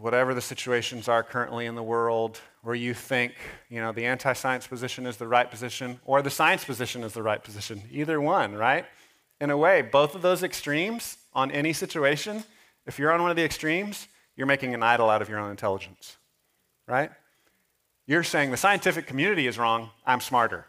Whatever 0.00 0.34
the 0.34 0.40
situations 0.40 1.08
are 1.08 1.22
currently 1.22 1.66
in 1.66 1.74
the 1.74 1.82
world, 1.82 2.40
where 2.62 2.74
you 2.74 2.94
think, 2.94 3.34
you 3.68 3.80
know, 3.80 3.92
the 3.92 4.06
anti 4.06 4.32
science 4.32 4.66
position 4.66 5.06
is 5.06 5.16
the 5.16 5.26
right 5.26 5.50
position 5.50 6.00
or 6.04 6.22
the 6.22 6.30
science 6.30 6.64
position 6.64 7.02
is 7.02 7.12
the 7.12 7.22
right 7.22 7.42
position. 7.42 7.82
Either 7.90 8.20
one, 8.20 8.54
right? 8.54 8.86
In 9.40 9.50
a 9.50 9.56
way, 9.56 9.82
both 9.82 10.14
of 10.14 10.22
those 10.22 10.42
extremes 10.42 11.16
on 11.34 11.50
any 11.50 11.72
situation, 11.72 12.44
if 12.86 12.98
you're 12.98 13.12
on 13.12 13.20
one 13.22 13.30
of 13.30 13.36
the 13.36 13.44
extremes, 13.44 14.08
you're 14.36 14.46
making 14.46 14.74
an 14.74 14.82
idol 14.82 15.10
out 15.10 15.22
of 15.22 15.28
your 15.28 15.38
own 15.38 15.50
intelligence, 15.50 16.16
right? 16.86 17.10
You're 18.06 18.22
saying 18.22 18.50
the 18.50 18.56
scientific 18.56 19.06
community 19.06 19.46
is 19.46 19.58
wrong, 19.58 19.90
I'm 20.06 20.20
smarter. 20.20 20.66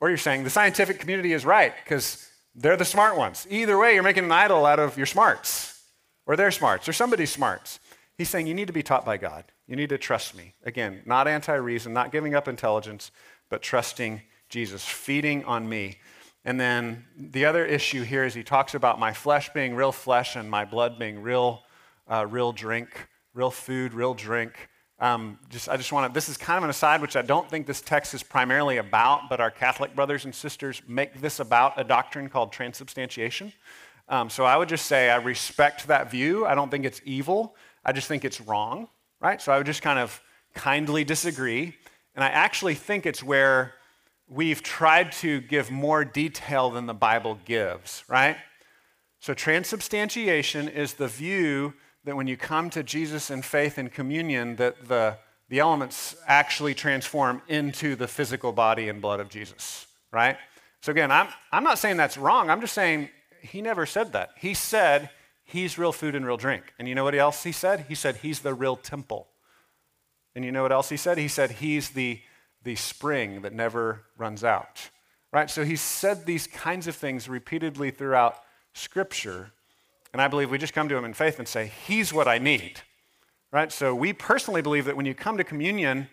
Or 0.00 0.08
you're 0.08 0.18
saying 0.18 0.44
the 0.44 0.50
scientific 0.50 1.00
community 1.00 1.32
is 1.32 1.44
right 1.44 1.72
because 1.84 2.28
they're 2.54 2.76
the 2.76 2.84
smart 2.84 3.16
ones. 3.16 3.46
Either 3.50 3.78
way, 3.78 3.94
you're 3.94 4.02
making 4.02 4.24
an 4.24 4.32
idol 4.32 4.64
out 4.66 4.78
of 4.78 4.96
your 4.96 5.06
smarts 5.06 5.80
or 6.26 6.36
their 6.36 6.50
smarts 6.50 6.88
or 6.88 6.92
somebody's 6.92 7.30
smarts. 7.30 7.80
He's 8.18 8.28
saying 8.28 8.48
you 8.48 8.54
need 8.54 8.66
to 8.66 8.72
be 8.72 8.82
taught 8.82 9.04
by 9.04 9.16
God. 9.16 9.44
You 9.68 9.76
need 9.76 9.90
to 9.90 9.98
trust 9.98 10.34
me. 10.34 10.54
Again, 10.64 11.02
not 11.06 11.28
anti 11.28 11.54
reason, 11.54 11.92
not 11.92 12.10
giving 12.10 12.34
up 12.34 12.48
intelligence, 12.48 13.12
but 13.48 13.62
trusting 13.62 14.22
Jesus, 14.48 14.84
feeding 14.84 15.44
on 15.44 15.68
me. 15.68 15.98
And 16.44 16.58
then 16.58 17.04
the 17.16 17.44
other 17.44 17.64
issue 17.64 18.02
here 18.02 18.24
is 18.24 18.34
he 18.34 18.42
talks 18.42 18.74
about 18.74 18.98
my 18.98 19.12
flesh 19.12 19.52
being 19.52 19.76
real 19.76 19.92
flesh 19.92 20.34
and 20.34 20.50
my 20.50 20.64
blood 20.64 20.98
being 20.98 21.22
real, 21.22 21.62
uh, 22.08 22.26
real 22.26 22.52
drink, 22.52 23.08
real 23.34 23.52
food, 23.52 23.94
real 23.94 24.14
drink. 24.14 24.68
Um, 24.98 25.38
just, 25.48 25.68
I 25.68 25.76
just 25.76 25.92
want 25.92 26.10
to, 26.10 26.14
this 26.14 26.28
is 26.28 26.36
kind 26.36 26.58
of 26.58 26.64
an 26.64 26.70
aside, 26.70 27.00
which 27.00 27.14
I 27.14 27.22
don't 27.22 27.48
think 27.48 27.68
this 27.68 27.80
text 27.80 28.14
is 28.14 28.24
primarily 28.24 28.78
about, 28.78 29.28
but 29.28 29.40
our 29.40 29.50
Catholic 29.50 29.94
brothers 29.94 30.24
and 30.24 30.34
sisters 30.34 30.82
make 30.88 31.20
this 31.20 31.38
about 31.38 31.78
a 31.78 31.84
doctrine 31.84 32.28
called 32.28 32.50
transubstantiation. 32.50 33.52
Um, 34.08 34.28
so 34.28 34.44
I 34.44 34.56
would 34.56 34.68
just 34.68 34.86
say 34.86 35.10
I 35.10 35.16
respect 35.16 35.86
that 35.86 36.10
view. 36.10 36.46
I 36.46 36.54
don't 36.56 36.70
think 36.70 36.84
it's 36.84 37.00
evil. 37.04 37.54
I 37.84 37.92
just 37.92 38.08
think 38.08 38.24
it's 38.24 38.40
wrong, 38.40 38.88
right? 39.20 39.40
So 39.40 39.52
I 39.52 39.58
would 39.58 39.66
just 39.66 39.82
kind 39.82 39.98
of 39.98 40.20
kindly 40.54 41.04
disagree. 41.04 41.76
And 42.14 42.24
I 42.24 42.28
actually 42.28 42.74
think 42.74 43.06
it's 43.06 43.22
where 43.22 43.74
we've 44.28 44.62
tried 44.62 45.12
to 45.12 45.40
give 45.40 45.70
more 45.70 46.04
detail 46.04 46.70
than 46.70 46.86
the 46.86 46.94
Bible 46.94 47.38
gives, 47.44 48.04
right? 48.08 48.36
So 49.20 49.34
transubstantiation 49.34 50.68
is 50.68 50.94
the 50.94 51.08
view 51.08 51.74
that 52.04 52.16
when 52.16 52.26
you 52.26 52.36
come 52.36 52.70
to 52.70 52.82
Jesus 52.82 53.30
in 53.30 53.42
faith 53.42 53.78
and 53.78 53.92
communion, 53.92 54.56
that 54.56 54.88
the, 54.88 55.16
the 55.48 55.58
elements 55.58 56.16
actually 56.26 56.74
transform 56.74 57.42
into 57.48 57.96
the 57.96 58.06
physical 58.06 58.52
body 58.52 58.88
and 58.88 59.00
blood 59.00 59.20
of 59.20 59.28
Jesus, 59.28 59.86
right? 60.12 60.36
So 60.80 60.92
again, 60.92 61.10
I'm, 61.10 61.28
I'm 61.50 61.64
not 61.64 61.78
saying 61.78 61.96
that's 61.96 62.16
wrong. 62.16 62.50
I'm 62.50 62.60
just 62.60 62.74
saying 62.74 63.08
he 63.40 63.60
never 63.60 63.86
said 63.86 64.12
that. 64.12 64.30
He 64.38 64.54
said 64.54 65.10
he's 65.48 65.78
real 65.78 65.92
food 65.92 66.14
and 66.14 66.26
real 66.26 66.36
drink. 66.36 66.74
And 66.78 66.86
you 66.86 66.94
know 66.94 67.04
what 67.04 67.14
else 67.14 67.42
he 67.42 67.52
said? 67.52 67.86
He 67.88 67.94
said 67.94 68.16
he's 68.16 68.40
the 68.40 68.54
real 68.54 68.76
temple. 68.76 69.28
And 70.34 70.44
you 70.44 70.52
know 70.52 70.62
what 70.62 70.72
else 70.72 70.90
he 70.90 70.96
said? 70.96 71.16
He 71.18 71.26
said 71.26 71.52
he's 71.52 71.90
the, 71.90 72.20
the 72.62 72.76
spring 72.76 73.42
that 73.42 73.54
never 73.54 74.02
runs 74.18 74.44
out. 74.44 74.90
Right? 75.32 75.50
So 75.50 75.64
he 75.64 75.74
said 75.74 76.26
these 76.26 76.46
kinds 76.46 76.86
of 76.86 76.94
things 76.94 77.28
repeatedly 77.28 77.90
throughout 77.90 78.36
Scripture. 78.74 79.50
And 80.12 80.20
I 80.20 80.28
believe 80.28 80.50
we 80.50 80.58
just 80.58 80.74
come 80.74 80.88
to 80.90 80.96
him 80.96 81.04
in 81.04 81.14
faith 81.14 81.38
and 81.38 81.48
say, 81.48 81.72
He's 81.86 82.12
what 82.12 82.28
I 82.28 82.38
need. 82.38 82.80
Right? 83.50 83.72
So 83.72 83.94
we 83.94 84.12
personally 84.12 84.62
believe 84.62 84.84
that 84.84 84.96
when 84.96 85.06
you 85.06 85.14
come 85.14 85.38
to 85.38 85.44
communion, 85.44 86.08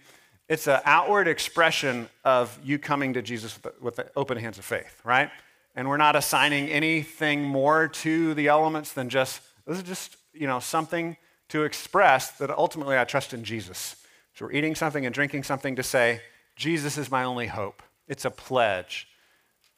it's 0.48 0.68
an 0.68 0.80
outward 0.86 1.28
expression 1.28 2.08
of 2.24 2.58
you 2.64 2.80
coming 2.80 3.14
to 3.14 3.22
Jesus 3.22 3.56
with, 3.56 3.64
the, 3.64 3.84
with 3.84 3.96
the 3.98 4.12
open 4.16 4.38
hands 4.38 4.58
of 4.58 4.66
faith, 4.66 5.02
right? 5.04 5.30
And 5.76 5.90
we're 5.90 5.98
not 5.98 6.16
assigning 6.16 6.70
anything 6.70 7.44
more 7.44 7.88
to 7.90 8.34
the 8.34 8.48
elements 8.48 8.94
than 8.94 9.10
just, 9.10 9.42
this 9.68 9.78
is 9.78 9.84
just, 9.84 10.16
you 10.34 10.48
know, 10.48 10.60
something 10.60 11.18
to 11.50 11.64
express 11.64 12.32
that 12.38 12.50
ultimately 12.50 12.98
I 12.98 13.04
trust 13.04 13.34
in 13.34 13.44
Jesus. 13.44 13.98
So 14.34 14.46
we're 14.46 14.54
eating 14.54 14.74
something 14.74 15.06
and 15.06 15.14
drinking 15.14 15.44
something 15.44 15.76
to 15.76 15.84
say, 15.84 16.22
Jesus 16.56 16.98
is 16.98 17.12
my 17.12 17.24
only 17.24 17.48
hope. 17.48 17.84
It's 18.08 18.26
a 18.26 18.32
pledge. 18.32 19.08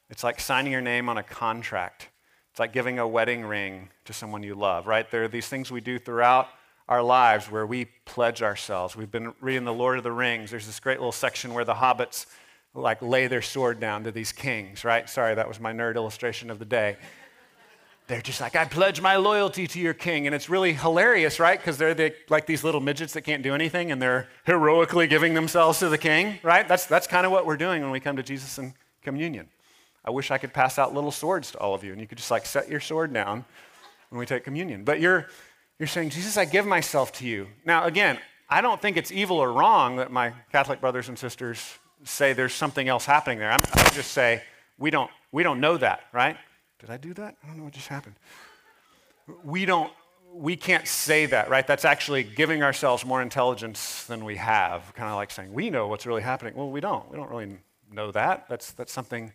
It's 0.10 0.24
like 0.24 0.40
signing 0.40 0.72
your 0.72 0.82
name 0.82 1.10
on 1.10 1.18
a 1.18 1.24
contract. 1.24 2.10
It's 2.52 2.60
like 2.60 2.74
giving 2.74 3.00
a 3.00 3.08
wedding 3.08 3.46
ring 3.46 3.90
to 4.06 4.14
someone 4.14 4.44
you 4.44 4.56
love, 4.56 4.88
right? 4.88 5.10
There 5.10 5.24
are 5.24 5.28
these 5.28 5.48
things 5.48 5.72
we 5.72 5.82
do 5.82 6.00
throughout 6.00 6.48
our 6.88 7.04
lives 7.04 7.52
where 7.52 7.66
we 7.66 7.86
pledge 8.06 8.42
ourselves. 8.42 8.96
We've 8.96 9.12
been 9.12 9.34
reading 9.42 9.66
The 9.66 9.74
Lord 9.74 9.98
of 9.98 10.04
the 10.04 10.12
Rings. 10.12 10.52
There's 10.52 10.66
this 10.66 10.80
great 10.80 11.00
little 11.00 11.12
section 11.12 11.54
where 11.54 11.66
the 11.66 11.74
hobbits 11.74 12.28
like 12.74 13.02
lay 13.02 13.28
their 13.28 13.42
sword 13.42 13.80
down 13.80 14.04
to 14.04 14.12
these 14.12 14.32
kings, 14.32 14.84
right? 14.84 15.10
Sorry, 15.10 15.36
that 15.36 15.48
was 15.48 15.60
my 15.60 15.74
nerd 15.74 15.96
illustration 15.96 16.50
of 16.50 16.60
the 16.60 16.66
day. 16.66 16.98
They're 18.08 18.22
just 18.22 18.40
like, 18.40 18.56
I 18.56 18.64
pledge 18.64 19.02
my 19.02 19.18
loyalty 19.18 19.68
to 19.68 19.80
your 19.80 19.94
king. 19.94 20.28
And 20.28 20.36
it's 20.36 20.50
really 20.50 20.72
hilarious, 20.72 21.40
right? 21.42 21.60
Because 21.60 21.78
they're 21.78 21.94
the, 21.94 22.14
like 22.30 22.46
these 22.46 22.64
little 22.64 22.80
midgets 22.80 23.14
that 23.14 23.22
can't 23.22 23.44
do 23.44 23.54
anything 23.54 23.92
and 23.92 24.02
they're 24.02 24.30
heroically 24.46 25.08
giving 25.08 25.34
themselves 25.34 25.80
to 25.80 25.90
the 25.90 25.98
king, 25.98 26.40
right? 26.42 26.66
That's, 26.68 26.86
that's 26.86 27.06
kind 27.06 27.26
of 27.26 27.34
what 27.34 27.46
we're 27.46 27.58
doing 27.58 27.82
when 27.82 27.92
we 27.92 28.00
come 28.00 28.16
to 28.16 28.24
Jesus 28.24 28.58
in 28.58 28.74
communion. 29.02 29.50
I 30.06 30.12
wish 30.12 30.32
I 30.32 30.38
could 30.38 30.54
pass 30.54 30.80
out 30.80 30.94
little 30.94 31.12
swords 31.12 31.52
to 31.52 31.58
all 31.58 31.74
of 31.76 31.84
you 31.84 31.92
and 31.92 32.00
you 32.00 32.08
could 32.08 32.18
just 32.18 32.32
like 32.32 32.46
set 32.46 32.70
your 32.70 32.80
sword 32.80 33.12
down 33.12 33.44
when 34.10 34.20
we 34.20 34.26
take 34.26 34.46
communion. 34.46 34.86
But 34.86 35.02
you're, 35.02 35.28
you're 35.78 35.88
saying, 35.88 36.12
Jesus, 36.12 36.38
I 36.38 36.46
give 36.46 36.66
myself 36.66 37.12
to 37.14 37.28
you. 37.28 37.48
Now, 37.66 37.84
again, 37.84 38.20
I 38.50 38.62
don't 38.62 38.82
think 38.82 38.96
it's 38.96 39.12
evil 39.12 39.38
or 39.38 39.52
wrong 39.52 39.98
that 39.98 40.14
my 40.14 40.32
Catholic 40.54 40.80
brothers 40.80 41.10
and 41.10 41.20
sisters 41.20 41.78
say 42.04 42.34
there's 42.34 42.54
something 42.54 42.88
else 42.88 43.06
happening 43.06 43.40
there. 43.40 43.52
I'm, 43.52 43.62
I 43.74 43.90
just 43.90 44.12
say, 44.12 44.44
we 44.78 44.90
don't, 44.92 45.10
we 45.32 45.44
don't 45.44 45.60
know 45.60 45.78
that, 45.78 46.02
right? 46.14 46.38
Did 46.80 46.90
I 46.90 46.98
do 46.98 47.14
that? 47.16 47.36
I 47.44 47.48
don't 47.48 47.58
know 47.58 47.64
what 47.64 47.74
just 47.74 47.88
happened. 47.88 48.16
We 49.44 49.66
don't, 49.66 49.92
we 50.32 50.56
can't 50.56 50.88
say 50.88 51.26
that, 51.26 51.50
right? 51.50 51.66
That's 51.66 51.86
actually 51.86 52.24
giving 52.24 52.62
ourselves 52.62 53.06
more 53.06 53.22
intelligence 53.22 54.06
than 54.06 54.24
we 54.24 54.36
have. 54.36 54.94
Kind 54.94 55.10
of 55.10 55.16
like 55.16 55.32
saying, 55.32 55.54
we 55.54 55.70
know 55.70 55.88
what's 55.88 56.06
really 56.06 56.22
happening. 56.22 56.54
Well, 56.56 56.70
we 56.70 56.80
don't. 56.80 57.10
We 57.10 57.18
don't 57.18 57.30
really 57.30 57.58
know 57.92 58.12
that. 58.12 58.48
That's, 58.48 58.72
that's 58.72 58.92
something 58.92 59.34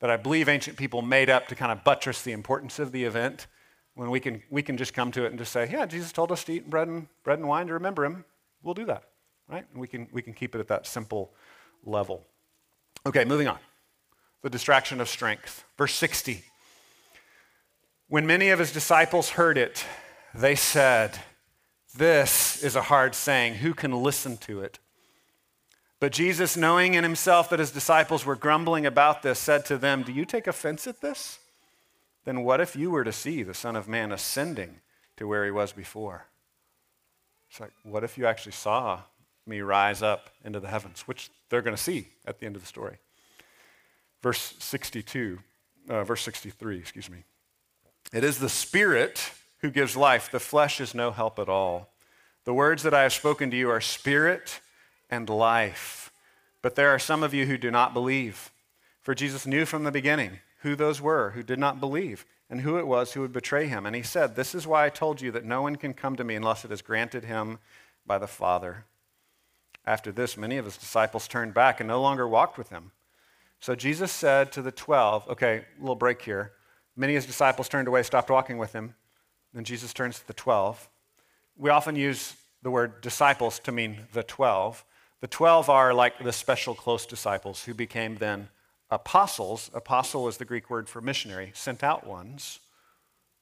that 0.00 0.10
I 0.10 0.16
believe 0.16 0.48
ancient 0.48 0.76
people 0.76 1.00
made 1.00 1.30
up 1.30 1.48
to 1.48 1.54
kind 1.54 1.72
of 1.72 1.84
buttress 1.84 2.22
the 2.22 2.32
importance 2.32 2.78
of 2.78 2.92
the 2.92 3.04
event. 3.04 3.46
When 3.94 4.10
we 4.10 4.20
can, 4.20 4.42
we 4.50 4.62
can 4.62 4.76
just 4.76 4.94
come 4.94 5.12
to 5.12 5.24
it 5.24 5.28
and 5.28 5.38
just 5.38 5.52
say, 5.52 5.68
yeah, 5.70 5.86
Jesus 5.86 6.12
told 6.12 6.32
us 6.32 6.44
to 6.44 6.52
eat 6.52 6.68
bread 6.68 6.88
and, 6.88 7.06
bread 7.24 7.38
and 7.38 7.48
wine 7.48 7.68
to 7.68 7.74
remember 7.74 8.04
him. 8.04 8.24
We'll 8.62 8.74
do 8.74 8.86
that, 8.86 9.04
right? 9.48 9.64
And 9.70 9.80
we 9.80 9.86
can, 9.86 10.08
we 10.12 10.22
can 10.22 10.34
keep 10.34 10.54
it 10.54 10.58
at 10.60 10.68
that 10.68 10.86
simple 10.86 11.32
level. 11.84 12.24
Okay, 13.06 13.24
moving 13.24 13.48
on. 13.48 13.58
The 14.42 14.50
distraction 14.50 15.00
of 15.00 15.08
strength. 15.08 15.64
Verse 15.76 15.94
60. 15.94 16.42
When 18.08 18.26
many 18.26 18.50
of 18.50 18.58
his 18.58 18.72
disciples 18.72 19.30
heard 19.30 19.56
it, 19.56 19.84
they 20.34 20.54
said, 20.54 21.18
This 21.96 22.62
is 22.62 22.76
a 22.76 22.82
hard 22.82 23.14
saying. 23.14 23.54
Who 23.54 23.74
can 23.74 23.92
listen 23.92 24.36
to 24.38 24.60
it? 24.60 24.78
But 26.00 26.12
Jesus, 26.12 26.56
knowing 26.56 26.94
in 26.94 27.04
himself 27.04 27.48
that 27.50 27.60
his 27.60 27.70
disciples 27.70 28.26
were 28.26 28.34
grumbling 28.34 28.84
about 28.86 29.22
this, 29.22 29.38
said 29.38 29.64
to 29.66 29.78
them, 29.78 30.02
Do 30.02 30.12
you 30.12 30.24
take 30.24 30.46
offense 30.46 30.86
at 30.86 31.00
this? 31.00 31.38
Then 32.24 32.44
what 32.44 32.60
if 32.60 32.76
you 32.76 32.90
were 32.90 33.04
to 33.04 33.12
see 33.12 33.42
the 33.42 33.54
Son 33.54 33.76
of 33.76 33.88
Man 33.88 34.12
ascending 34.12 34.80
to 35.16 35.26
where 35.26 35.44
he 35.44 35.50
was 35.50 35.72
before? 35.72 36.26
It's 37.50 37.60
like, 37.60 37.72
what 37.82 38.04
if 38.04 38.16
you 38.16 38.26
actually 38.26 38.52
saw 38.52 39.00
me 39.46 39.60
rise 39.60 40.02
up 40.02 40.30
into 40.44 40.60
the 40.60 40.68
heavens, 40.68 41.02
which 41.02 41.30
they're 41.48 41.62
going 41.62 41.76
to 41.76 41.82
see 41.82 42.08
at 42.26 42.38
the 42.38 42.46
end 42.46 42.56
of 42.56 42.62
the 42.62 42.68
story. 42.68 42.98
Verse 44.22 44.54
62, 44.58 45.38
uh, 45.88 46.04
verse 46.04 46.22
63, 46.22 46.78
excuse 46.78 47.10
me. 47.10 47.24
It 48.12 48.24
is 48.24 48.38
the 48.38 48.48
Spirit 48.48 49.32
who 49.58 49.70
gives 49.70 49.96
life, 49.96 50.30
the 50.30 50.40
flesh 50.40 50.80
is 50.80 50.94
no 50.94 51.10
help 51.10 51.38
at 51.38 51.48
all. 51.48 51.92
The 52.44 52.54
words 52.54 52.82
that 52.82 52.94
I 52.94 53.02
have 53.02 53.12
spoken 53.12 53.50
to 53.50 53.56
you 53.56 53.70
are 53.70 53.80
spirit 53.80 54.60
and 55.08 55.28
life. 55.28 56.12
But 56.60 56.74
there 56.74 56.90
are 56.90 56.98
some 56.98 57.22
of 57.22 57.32
you 57.32 57.46
who 57.46 57.56
do 57.56 57.70
not 57.70 57.94
believe. 57.94 58.50
For 59.00 59.14
Jesus 59.14 59.46
knew 59.46 59.64
from 59.64 59.84
the 59.84 59.92
beginning 59.92 60.40
who 60.62 60.74
those 60.74 61.00
were 61.00 61.30
who 61.30 61.42
did 61.42 61.58
not 61.58 61.80
believe 61.80 62.24
and 62.48 62.60
who 62.60 62.78
it 62.78 62.86
was 62.86 63.12
who 63.12 63.20
would 63.20 63.32
betray 63.32 63.66
him. 63.66 63.86
And 63.86 63.94
he 63.94 64.02
said, 64.02 64.34
This 64.34 64.54
is 64.54 64.66
why 64.66 64.84
I 64.84 64.90
told 64.90 65.20
you 65.20 65.30
that 65.32 65.44
no 65.44 65.62
one 65.62 65.76
can 65.76 65.94
come 65.94 66.16
to 66.16 66.24
me 66.24 66.34
unless 66.34 66.64
it 66.64 66.72
is 66.72 66.82
granted 66.82 67.24
him 67.24 67.58
by 68.04 68.18
the 68.18 68.26
Father. 68.26 68.84
After 69.84 70.12
this, 70.12 70.36
many 70.36 70.58
of 70.58 70.64
his 70.64 70.76
disciples 70.76 71.26
turned 71.26 71.54
back 71.54 71.80
and 71.80 71.88
no 71.88 72.00
longer 72.00 72.26
walked 72.28 72.56
with 72.56 72.70
him. 72.70 72.92
So 73.60 73.74
Jesus 73.74 74.12
said 74.12 74.52
to 74.52 74.62
the 74.62 74.72
12, 74.72 75.28
okay, 75.30 75.64
a 75.76 75.80
little 75.80 75.96
break 75.96 76.22
here. 76.22 76.52
Many 76.96 77.14
of 77.14 77.22
his 77.22 77.26
disciples 77.26 77.68
turned 77.68 77.88
away, 77.88 78.02
stopped 78.02 78.30
walking 78.30 78.58
with 78.58 78.72
him. 78.72 78.94
Then 79.54 79.64
Jesus 79.64 79.92
turns 79.92 80.18
to 80.18 80.26
the 80.26 80.34
12. 80.34 80.88
We 81.56 81.70
often 81.70 81.96
use 81.96 82.34
the 82.62 82.70
word 82.70 83.00
disciples 83.00 83.58
to 83.60 83.72
mean 83.72 83.98
the 84.12 84.22
12. 84.22 84.84
The 85.20 85.26
12 85.28 85.70
are 85.70 85.94
like 85.94 86.18
the 86.18 86.32
special 86.32 86.74
close 86.74 87.06
disciples 87.06 87.64
who 87.64 87.74
became 87.74 88.16
then 88.16 88.48
apostles. 88.90 89.70
Apostle 89.74 90.28
is 90.28 90.36
the 90.36 90.44
Greek 90.44 90.70
word 90.70 90.88
for 90.88 91.00
missionary, 91.00 91.52
sent 91.54 91.82
out 91.82 92.06
ones 92.06 92.60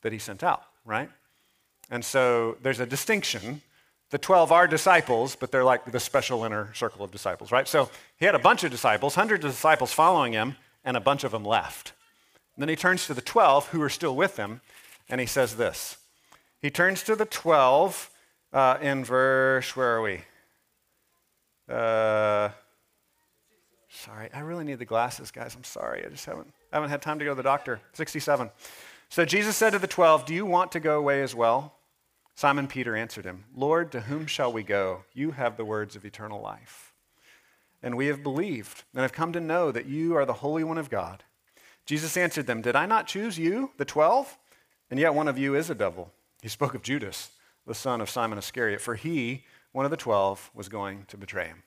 that 0.02 0.12
he 0.12 0.18
sent 0.18 0.42
out, 0.42 0.62
right? 0.84 1.10
And 1.90 2.04
so 2.04 2.56
there's 2.62 2.80
a 2.80 2.86
distinction 2.86 3.62
the 4.10 4.18
12 4.18 4.50
are 4.50 4.66
disciples, 4.66 5.36
but 5.36 5.52
they're 5.52 5.64
like 5.64 5.90
the 5.90 6.00
special 6.00 6.44
inner 6.44 6.74
circle 6.74 7.04
of 7.04 7.12
disciples, 7.12 7.52
right? 7.52 7.66
So 7.66 7.90
he 8.18 8.26
had 8.26 8.34
a 8.34 8.40
bunch 8.40 8.64
of 8.64 8.70
disciples, 8.70 9.14
hundreds 9.14 9.44
of 9.44 9.52
disciples 9.52 9.92
following 9.92 10.32
him, 10.32 10.56
and 10.84 10.96
a 10.96 11.00
bunch 11.00 11.24
of 11.24 11.30
them 11.30 11.44
left. 11.44 11.92
And 12.54 12.62
then 12.62 12.68
he 12.68 12.76
turns 12.76 13.06
to 13.06 13.14
the 13.14 13.20
12 13.20 13.68
who 13.68 13.80
are 13.82 13.88
still 13.88 14.16
with 14.16 14.36
him, 14.36 14.60
and 15.08 15.20
he 15.20 15.26
says 15.26 15.56
this. 15.56 15.96
He 16.60 16.70
turns 16.70 17.02
to 17.04 17.14
the 17.14 17.24
12 17.24 18.10
uh, 18.52 18.78
in 18.82 19.04
verse, 19.04 19.76
where 19.76 19.96
are 19.96 20.02
we? 20.02 20.20
Uh, 21.68 22.50
sorry, 23.88 24.28
I 24.34 24.40
really 24.40 24.64
need 24.64 24.80
the 24.80 24.84
glasses, 24.84 25.30
guys. 25.30 25.54
I'm 25.54 25.62
sorry. 25.62 26.04
I 26.04 26.08
just 26.08 26.26
haven't, 26.26 26.52
I 26.72 26.76
haven't 26.76 26.90
had 26.90 27.00
time 27.00 27.20
to 27.20 27.24
go 27.24 27.30
to 27.30 27.36
the 27.36 27.44
doctor. 27.44 27.80
67. 27.92 28.50
So 29.08 29.24
Jesus 29.24 29.56
said 29.56 29.70
to 29.70 29.78
the 29.78 29.86
12, 29.86 30.26
Do 30.26 30.34
you 30.34 30.44
want 30.44 30.72
to 30.72 30.80
go 30.80 30.98
away 30.98 31.22
as 31.22 31.32
well? 31.34 31.74
Simon 32.40 32.68
Peter 32.68 32.96
answered 32.96 33.26
him, 33.26 33.44
Lord, 33.54 33.92
to 33.92 34.00
whom 34.00 34.26
shall 34.26 34.50
we 34.50 34.62
go? 34.62 35.04
You 35.12 35.32
have 35.32 35.58
the 35.58 35.64
words 35.66 35.94
of 35.94 36.06
eternal 36.06 36.40
life. 36.40 36.94
And 37.82 37.98
we 37.98 38.06
have 38.06 38.22
believed 38.22 38.84
and 38.94 39.02
have 39.02 39.12
come 39.12 39.30
to 39.34 39.40
know 39.40 39.70
that 39.70 39.84
you 39.84 40.16
are 40.16 40.24
the 40.24 40.32
Holy 40.32 40.64
One 40.64 40.78
of 40.78 40.88
God. 40.88 41.22
Jesus 41.84 42.16
answered 42.16 42.46
them, 42.46 42.62
Did 42.62 42.76
I 42.76 42.86
not 42.86 43.06
choose 43.06 43.38
you, 43.38 43.72
the 43.76 43.84
twelve? 43.84 44.38
And 44.90 44.98
yet 44.98 45.12
one 45.12 45.28
of 45.28 45.36
you 45.36 45.54
is 45.54 45.68
a 45.68 45.74
devil. 45.74 46.12
He 46.40 46.48
spoke 46.48 46.74
of 46.74 46.80
Judas, 46.80 47.32
the 47.66 47.74
son 47.74 48.00
of 48.00 48.08
Simon 48.08 48.38
Iscariot, 48.38 48.80
for 48.80 48.94
he, 48.94 49.44
one 49.72 49.84
of 49.84 49.90
the 49.90 49.98
twelve, 49.98 50.50
was 50.54 50.70
going 50.70 51.04
to 51.08 51.18
betray 51.18 51.48
him. 51.48 51.62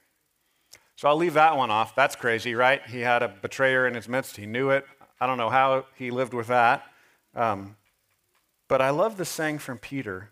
So 0.95 1.07
I'll 1.07 1.17
leave 1.17 1.35
that 1.35 1.55
one 1.55 1.69
off. 1.69 1.93
That's 1.93 2.15
crazy, 2.15 2.55
right? 2.55 2.81
He 2.87 3.01
had 3.01 3.21
a 3.21 3.27
betrayer 3.27 3.85
in 3.85 3.93
his 3.93 4.09
midst. 4.09 4.37
He 4.37 4.47
knew 4.47 4.71
it. 4.71 4.87
I 5.21 5.27
don't 5.27 5.37
know 5.37 5.51
how 5.51 5.85
he 5.93 6.09
lived 6.09 6.33
with 6.33 6.47
that. 6.47 6.83
Um, 7.35 7.75
but 8.67 8.81
I 8.81 8.89
love 8.89 9.17
the 9.17 9.25
saying 9.25 9.59
from 9.59 9.77
Peter 9.77 10.31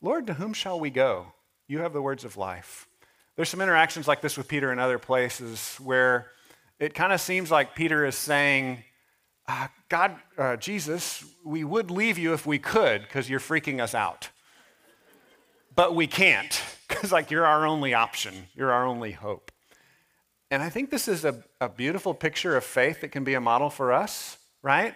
Lord, 0.00 0.26
to 0.28 0.34
whom 0.34 0.52
shall 0.52 0.78
we 0.78 0.90
go? 0.90 1.32
You 1.66 1.80
have 1.80 1.92
the 1.92 2.02
words 2.02 2.24
of 2.24 2.36
life. 2.36 2.86
There's 3.36 3.48
some 3.48 3.60
interactions 3.60 4.08
like 4.08 4.20
this 4.20 4.36
with 4.36 4.48
Peter 4.48 4.72
in 4.72 4.78
other 4.78 4.98
places 4.98 5.76
where 5.82 6.30
it 6.78 6.94
kind 6.94 7.12
of 7.12 7.20
seems 7.20 7.50
like 7.50 7.74
Peter 7.74 8.04
is 8.04 8.14
saying, 8.14 8.84
uh, 9.48 9.68
God, 9.88 10.16
uh, 10.36 10.56
Jesus, 10.56 11.24
we 11.44 11.64
would 11.64 11.90
leave 11.90 12.18
you 12.18 12.32
if 12.32 12.46
we 12.46 12.58
could 12.58 13.02
because 13.02 13.28
you're 13.28 13.40
freaking 13.40 13.80
us 13.80 13.94
out. 13.94 14.30
But 15.74 15.94
we 15.94 16.06
can't 16.06 16.60
because, 16.88 17.12
like, 17.12 17.30
you're 17.30 17.46
our 17.46 17.66
only 17.66 17.94
option, 17.94 18.34
you're 18.54 18.72
our 18.72 18.84
only 18.84 19.12
hope. 19.12 19.50
And 20.50 20.62
I 20.62 20.70
think 20.70 20.90
this 20.90 21.08
is 21.08 21.24
a, 21.24 21.42
a 21.60 21.68
beautiful 21.68 22.14
picture 22.14 22.56
of 22.56 22.64
faith 22.64 23.00
that 23.02 23.08
can 23.08 23.24
be 23.24 23.34
a 23.34 23.40
model 23.40 23.68
for 23.68 23.92
us, 23.92 24.38
right? 24.62 24.94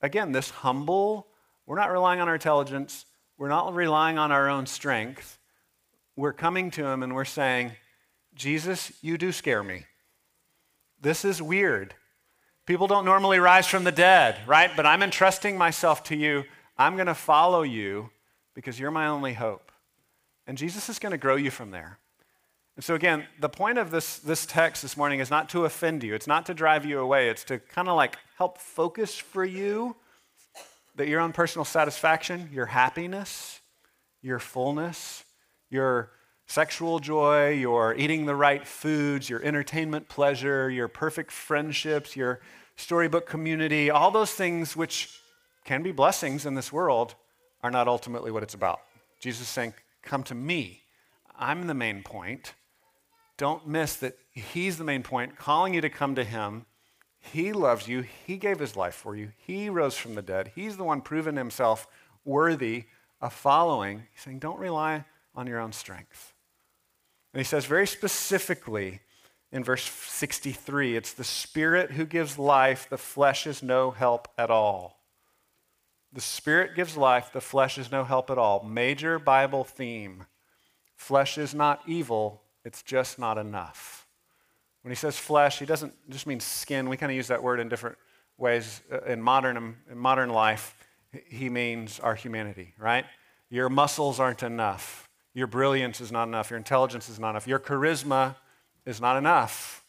Again, 0.00 0.32
this 0.32 0.50
humble, 0.50 1.26
we're 1.66 1.78
not 1.78 1.90
relying 1.90 2.20
on 2.20 2.28
our 2.28 2.34
intelligence, 2.34 3.04
we're 3.38 3.48
not 3.48 3.74
relying 3.74 4.18
on 4.18 4.32
our 4.32 4.48
own 4.48 4.66
strength. 4.66 5.38
We're 6.16 6.32
coming 6.32 6.70
to 6.72 6.86
Him 6.86 7.02
and 7.02 7.14
we're 7.14 7.24
saying, 7.24 7.72
Jesus, 8.34 8.92
you 9.02 9.18
do 9.18 9.32
scare 9.32 9.62
me. 9.62 9.84
This 11.00 11.24
is 11.24 11.42
weird. 11.42 11.94
People 12.66 12.86
don't 12.86 13.04
normally 13.04 13.38
rise 13.38 13.66
from 13.66 13.84
the 13.84 13.92
dead, 13.92 14.36
right? 14.46 14.70
But 14.74 14.86
I'm 14.86 15.02
entrusting 15.02 15.56
myself 15.56 16.02
to 16.04 16.16
you. 16.16 16.44
I'm 16.78 16.96
going 16.96 17.06
to 17.06 17.14
follow 17.14 17.62
you 17.62 18.10
because 18.54 18.80
you're 18.80 18.90
my 18.90 19.06
only 19.06 19.34
hope. 19.34 19.70
And 20.46 20.58
Jesus 20.58 20.88
is 20.88 20.98
going 20.98 21.12
to 21.12 21.18
grow 21.18 21.36
you 21.36 21.50
from 21.50 21.70
there. 21.70 21.98
And 22.76 22.84
so, 22.84 22.94
again, 22.94 23.26
the 23.40 23.48
point 23.48 23.78
of 23.78 23.90
this, 23.90 24.18
this 24.18 24.44
text 24.44 24.82
this 24.82 24.96
morning 24.96 25.20
is 25.20 25.30
not 25.30 25.48
to 25.50 25.64
offend 25.64 26.02
you, 26.02 26.14
it's 26.14 26.26
not 26.26 26.44
to 26.46 26.54
drive 26.54 26.84
you 26.84 26.98
away, 26.98 27.30
it's 27.30 27.44
to 27.44 27.58
kind 27.58 27.88
of 27.88 27.96
like 27.96 28.18
help 28.36 28.58
focus 28.58 29.16
for 29.16 29.44
you 29.44 29.96
that 30.96 31.08
your 31.08 31.20
own 31.20 31.32
personal 31.32 31.64
satisfaction, 31.64 32.48
your 32.52 32.66
happiness, 32.66 33.60
your 34.22 34.38
fullness, 34.38 35.24
your 35.70 36.10
sexual 36.46 36.98
joy, 36.98 37.50
your 37.50 37.94
eating 37.94 38.26
the 38.26 38.34
right 38.34 38.66
foods, 38.66 39.28
your 39.28 39.42
entertainment 39.42 40.08
pleasure, 40.08 40.70
your 40.70 40.88
perfect 40.88 41.30
friendships, 41.30 42.16
your 42.16 42.40
storybook 42.76 43.26
community, 43.26 43.90
all 43.90 44.10
those 44.10 44.32
things 44.32 44.76
which 44.76 45.20
can 45.64 45.82
be 45.82 45.92
blessings 45.92 46.46
in 46.46 46.54
this 46.54 46.72
world 46.72 47.14
are 47.62 47.70
not 47.70 47.88
ultimately 47.88 48.30
what 48.30 48.42
it's 48.42 48.54
about. 48.54 48.80
Jesus 49.20 49.42
is 49.42 49.48
saying, 49.48 49.74
Come 50.02 50.22
to 50.24 50.34
me. 50.34 50.82
I'm 51.36 51.66
the 51.66 51.74
main 51.74 52.02
point. 52.02 52.54
Don't 53.36 53.66
miss 53.66 53.96
that 53.96 54.16
He's 54.30 54.78
the 54.78 54.84
main 54.84 55.02
point, 55.02 55.36
calling 55.36 55.74
you 55.74 55.80
to 55.80 55.90
come 55.90 56.14
to 56.14 56.24
Him. 56.24 56.64
He 57.32 57.52
loves 57.52 57.88
you. 57.88 58.04
He 58.26 58.36
gave 58.36 58.58
His 58.58 58.76
life 58.76 58.94
for 58.94 59.16
you. 59.16 59.32
He 59.36 59.68
rose 59.68 59.96
from 59.96 60.14
the 60.14 60.22
dead. 60.22 60.52
He's 60.54 60.76
the 60.76 60.84
one 60.84 61.00
proven 61.00 61.36
Himself 61.36 61.86
worthy 62.24 62.84
of 63.20 63.32
following. 63.32 64.04
He's 64.12 64.22
saying, 64.22 64.38
don't 64.38 64.58
rely 64.58 65.04
on 65.34 65.46
your 65.46 65.60
own 65.60 65.72
strength. 65.72 66.34
And 67.32 67.40
He 67.40 67.44
says 67.44 67.66
very 67.66 67.86
specifically 67.86 69.00
in 69.52 69.64
verse 69.64 69.84
63 69.84 70.96
it's 70.96 71.12
the 71.12 71.24
Spirit 71.24 71.92
who 71.92 72.04
gives 72.04 72.38
life, 72.38 72.88
the 72.88 72.98
flesh 72.98 73.46
is 73.46 73.62
no 73.62 73.90
help 73.90 74.28
at 74.36 74.50
all. 74.50 75.00
The 76.12 76.20
Spirit 76.20 76.74
gives 76.74 76.96
life, 76.96 77.30
the 77.32 77.40
flesh 77.40 77.78
is 77.78 77.90
no 77.92 78.04
help 78.04 78.30
at 78.30 78.38
all. 78.38 78.62
Major 78.64 79.18
Bible 79.18 79.64
theme. 79.64 80.24
Flesh 80.94 81.36
is 81.36 81.54
not 81.54 81.82
evil, 81.86 82.42
it's 82.64 82.82
just 82.82 83.18
not 83.18 83.38
enough. 83.38 84.05
When 84.86 84.92
he 84.92 84.96
says 84.96 85.18
flesh, 85.18 85.58
he 85.58 85.66
doesn't 85.66 85.92
just 86.10 86.28
mean 86.28 86.38
skin. 86.38 86.88
We 86.88 86.96
kind 86.96 87.10
of 87.10 87.16
use 87.16 87.26
that 87.26 87.42
word 87.42 87.58
in 87.58 87.68
different 87.68 87.98
ways 88.38 88.82
uh, 88.92 89.00
in 89.00 89.20
modern, 89.20 89.74
in 89.90 89.98
modern 89.98 90.30
life. 90.30 90.76
He 91.26 91.48
means 91.48 91.98
our 91.98 92.14
humanity, 92.14 92.72
right? 92.78 93.04
Your 93.50 93.68
muscles 93.68 94.20
aren't 94.20 94.44
enough. 94.44 95.08
Your 95.34 95.48
brilliance 95.48 96.00
is 96.00 96.12
not 96.12 96.28
enough. 96.28 96.50
Your 96.50 96.56
intelligence 96.56 97.08
is 97.08 97.18
not 97.18 97.30
enough. 97.30 97.48
Your 97.48 97.58
charisma 97.58 98.36
is 98.84 99.00
not 99.00 99.16
enough. 99.16 99.82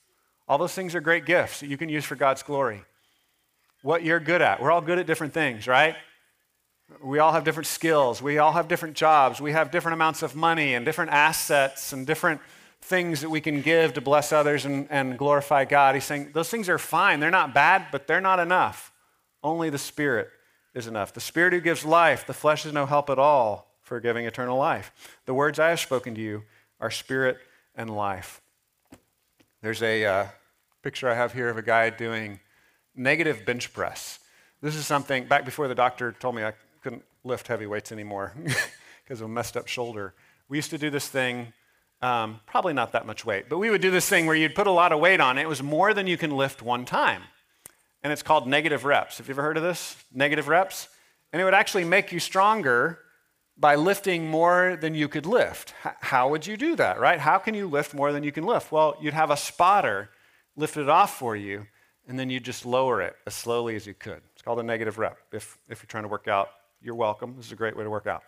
All 0.48 0.58
those 0.58 0.74
things 0.74 0.96
are 0.96 1.00
great 1.00 1.28
gifts 1.28 1.60
that 1.60 1.68
you 1.68 1.78
can 1.78 1.90
use 1.90 2.04
for 2.04 2.16
God's 2.16 2.42
glory. 2.42 2.82
What 3.84 4.02
you're 4.02 4.20
good 4.20 4.42
at. 4.42 4.60
We're 4.60 4.72
all 4.72 4.82
good 4.82 4.98
at 4.98 5.06
different 5.06 5.32
things, 5.32 5.68
right? 5.68 5.96
We 7.04 7.20
all 7.20 7.34
have 7.34 7.44
different 7.44 7.68
skills. 7.68 8.20
We 8.20 8.40
all 8.40 8.54
have 8.54 8.68
different 8.68 8.96
jobs. 8.96 9.40
We 9.40 9.52
have 9.52 9.70
different 9.70 9.94
amounts 9.94 10.24
of 10.24 10.36
money 10.36 10.74
and 10.74 10.84
different 10.84 11.12
assets 11.12 11.94
and 11.94 12.08
different 12.08 12.42
things 12.88 13.22
that 13.22 13.30
we 13.30 13.42
can 13.42 13.62
give 13.62 13.94
to 13.94 14.02
bless 14.02 14.32
others 14.32 14.66
and, 14.66 14.88
and 14.90 15.18
glorify 15.18 15.66
God. 15.66 15.96
He's 15.96 16.06
saying 16.06 16.32
those 16.34 16.50
things 16.50 16.70
are 16.70 16.78
fine. 16.78 17.20
They're 17.20 17.30
not 17.30 17.54
bad, 17.54 17.88
but 17.92 18.08
they're 18.08 18.22
not 18.22 18.40
enough. 18.40 18.94
Only 19.44 19.70
the 19.70 19.78
Spirit 19.78 20.30
is 20.74 20.88
enough. 20.88 21.14
The 21.14 21.20
Spirit 21.20 21.54
who 21.54 21.60
gives 21.60 21.84
life, 21.84 22.26
the 22.26 22.34
flesh 22.34 22.66
is 22.66 22.72
no 22.72 22.86
help 22.86 23.10
at 23.10 23.20
all 23.20 23.68
for 23.82 24.00
giving 24.00 24.26
eternal 24.26 24.58
life. 24.58 24.92
The 25.26 25.34
words 25.34 25.60
I 25.60 25.70
have 25.70 25.80
spoken 25.80 26.16
to 26.16 26.22
you 26.22 26.44
are 26.80 26.92
spirit 26.92 27.38
and 27.76 27.90
life. 27.90 28.42
There's 29.62 29.82
a 29.82 30.06
uh, 30.06 30.28
picture 30.82 31.10
I 31.10 31.16
have 31.16 31.34
here 31.34 31.50
of 31.50 31.58
a 31.58 31.62
guy 31.62 31.90
doing 31.90 32.40
negative 32.96 33.46
bench 33.46 33.74
press. 33.74 34.20
This 34.62 34.76
is 34.76 34.86
something, 34.86 35.26
back 35.26 35.46
before 35.46 35.68
the 35.68 35.76
doctor 35.76 36.12
told 36.12 36.36
me 36.36 36.44
I 36.44 36.54
couldn't 36.82 37.04
lift 37.24 37.48
heavy 37.48 37.66
weights 37.66 37.92
anymore 37.92 38.34
because 39.04 39.22
of 39.22 39.26
a 39.26 39.30
messed 39.30 39.58
up 39.58 39.68
shoulder. 39.68 40.14
We 40.50 40.58
used 40.58 40.70
to 40.72 40.78
do 40.78 40.90
this 40.90 41.08
thing 41.08 41.54
um, 42.02 42.40
probably 42.46 42.74
not 42.74 42.92
that 42.92 43.06
much 43.06 43.26
weight, 43.26 43.50
but 43.50 43.58
we 43.58 43.70
would 43.70 43.82
do 43.82 43.92
this 43.92 44.08
thing 44.08 44.26
where 44.26 44.36
you'd 44.36 44.56
put 44.56 44.68
a 44.68 44.72
lot 44.72 44.92
of 44.92 45.00
weight 45.00 45.20
on 45.20 45.38
it. 45.38 45.44
It 45.44 45.50
was 45.50 45.64
more 45.64 45.94
than 45.94 46.08
you 46.08 46.18
can 46.18 46.32
lift 46.32 46.62
one 46.62 46.86
time. 46.86 47.24
And 48.04 48.14
it's 48.14 48.24
called 48.24 48.48
negative 48.48 48.86
reps. 48.86 49.18
Have 49.18 49.28
you 49.28 49.34
ever 49.34 49.42
heard 49.42 49.58
of 49.58 49.64
this? 49.64 49.98
Negative 50.14 50.48
reps? 50.48 50.88
And 51.34 51.42
it 51.42 51.46
would 51.46 51.56
actually 51.56 51.84
make 51.84 52.12
you 52.12 52.20
stronger 52.20 53.00
by 53.58 53.76
lifting 53.76 54.30
more 54.30 54.78
than 54.80 54.94
you 54.94 55.08
could 55.08 55.26
lift. 55.26 55.74
H- 55.84 55.94
how 56.02 56.30
would 56.30 56.46
you 56.46 56.58
do 56.58 56.76
that, 56.76 57.00
right? 57.00 57.20
How 57.20 57.40
can 57.40 57.56
you 57.56 57.68
lift 57.68 57.94
more 57.94 58.12
than 58.12 58.24
you 58.24 58.32
can 58.32 58.46
lift? 58.46 58.72
Well, 58.72 58.96
you'd 59.02 59.16
have 59.16 59.32
a 59.32 59.38
spotter 59.38 60.10
lift 60.56 60.78
it 60.78 60.90
off 60.90 61.18
for 61.18 61.36
you, 61.36 61.66
and 62.08 62.20
then 62.20 62.30
you 62.30 62.40
just 62.40 62.66
lower 62.66 63.02
it 63.02 63.16
as 63.26 63.34
slowly 63.34 63.76
as 63.76 63.88
you 63.88 63.96
could. 63.96 64.22
It's 64.34 64.42
called 64.44 64.60
a 64.60 64.64
negative 64.64 64.98
rep. 65.00 65.18
If, 65.32 65.58
if 65.70 65.82
you're 65.82 65.88
trying 65.88 66.04
to 66.04 66.10
work 66.10 66.28
out, 66.28 66.50
you're 66.82 66.96
welcome. 66.96 67.34
This 67.36 67.48
is 67.48 67.52
a 67.52 67.56
great 67.56 67.76
way 67.76 67.84
to 67.84 67.90
work 67.90 68.08
out. 68.08 68.24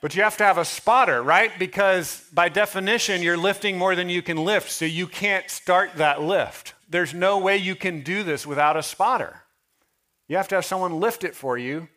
But 0.00 0.16
you 0.16 0.22
have 0.22 0.38
to 0.38 0.44
have 0.44 0.56
a 0.56 0.64
spotter, 0.64 1.22
right? 1.22 1.50
Because 1.58 2.26
by 2.32 2.48
definition, 2.48 3.22
you're 3.22 3.36
lifting 3.36 3.76
more 3.76 3.94
than 3.94 4.08
you 4.08 4.22
can 4.22 4.38
lift, 4.38 4.70
so 4.70 4.86
you 4.86 5.06
can't 5.06 5.50
start 5.50 5.96
that 5.96 6.22
lift. 6.22 6.74
There's 6.88 7.12
no 7.12 7.38
way 7.38 7.58
you 7.58 7.76
can 7.76 8.00
do 8.00 8.22
this 8.22 8.46
without 8.46 8.76
a 8.76 8.82
spotter. 8.82 9.42
You 10.26 10.36
have 10.36 10.48
to 10.48 10.54
have 10.54 10.64
someone 10.64 11.00
lift 11.00 11.22
it 11.22 11.34
for 11.34 11.58
you, 11.58 11.88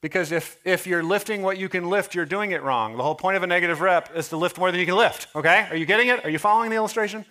because 0.00 0.30
if, 0.30 0.58
if 0.64 0.86
you're 0.86 1.02
lifting 1.02 1.42
what 1.42 1.58
you 1.58 1.68
can 1.68 1.90
lift, 1.90 2.14
you're 2.14 2.26
doing 2.26 2.52
it 2.52 2.62
wrong. 2.62 2.96
The 2.96 3.02
whole 3.02 3.14
point 3.14 3.36
of 3.36 3.42
a 3.42 3.46
negative 3.46 3.80
rep 3.80 4.14
is 4.16 4.28
to 4.28 4.36
lift 4.36 4.56
more 4.58 4.70
than 4.70 4.78
you 4.78 4.86
can 4.86 4.96
lift, 4.96 5.26
okay? 5.34 5.66
Are 5.70 5.76
you 5.76 5.86
getting 5.86 6.08
it? 6.08 6.24
Are 6.24 6.30
you 6.30 6.38
following 6.38 6.70
the 6.70 6.76
illustration? 6.76 7.24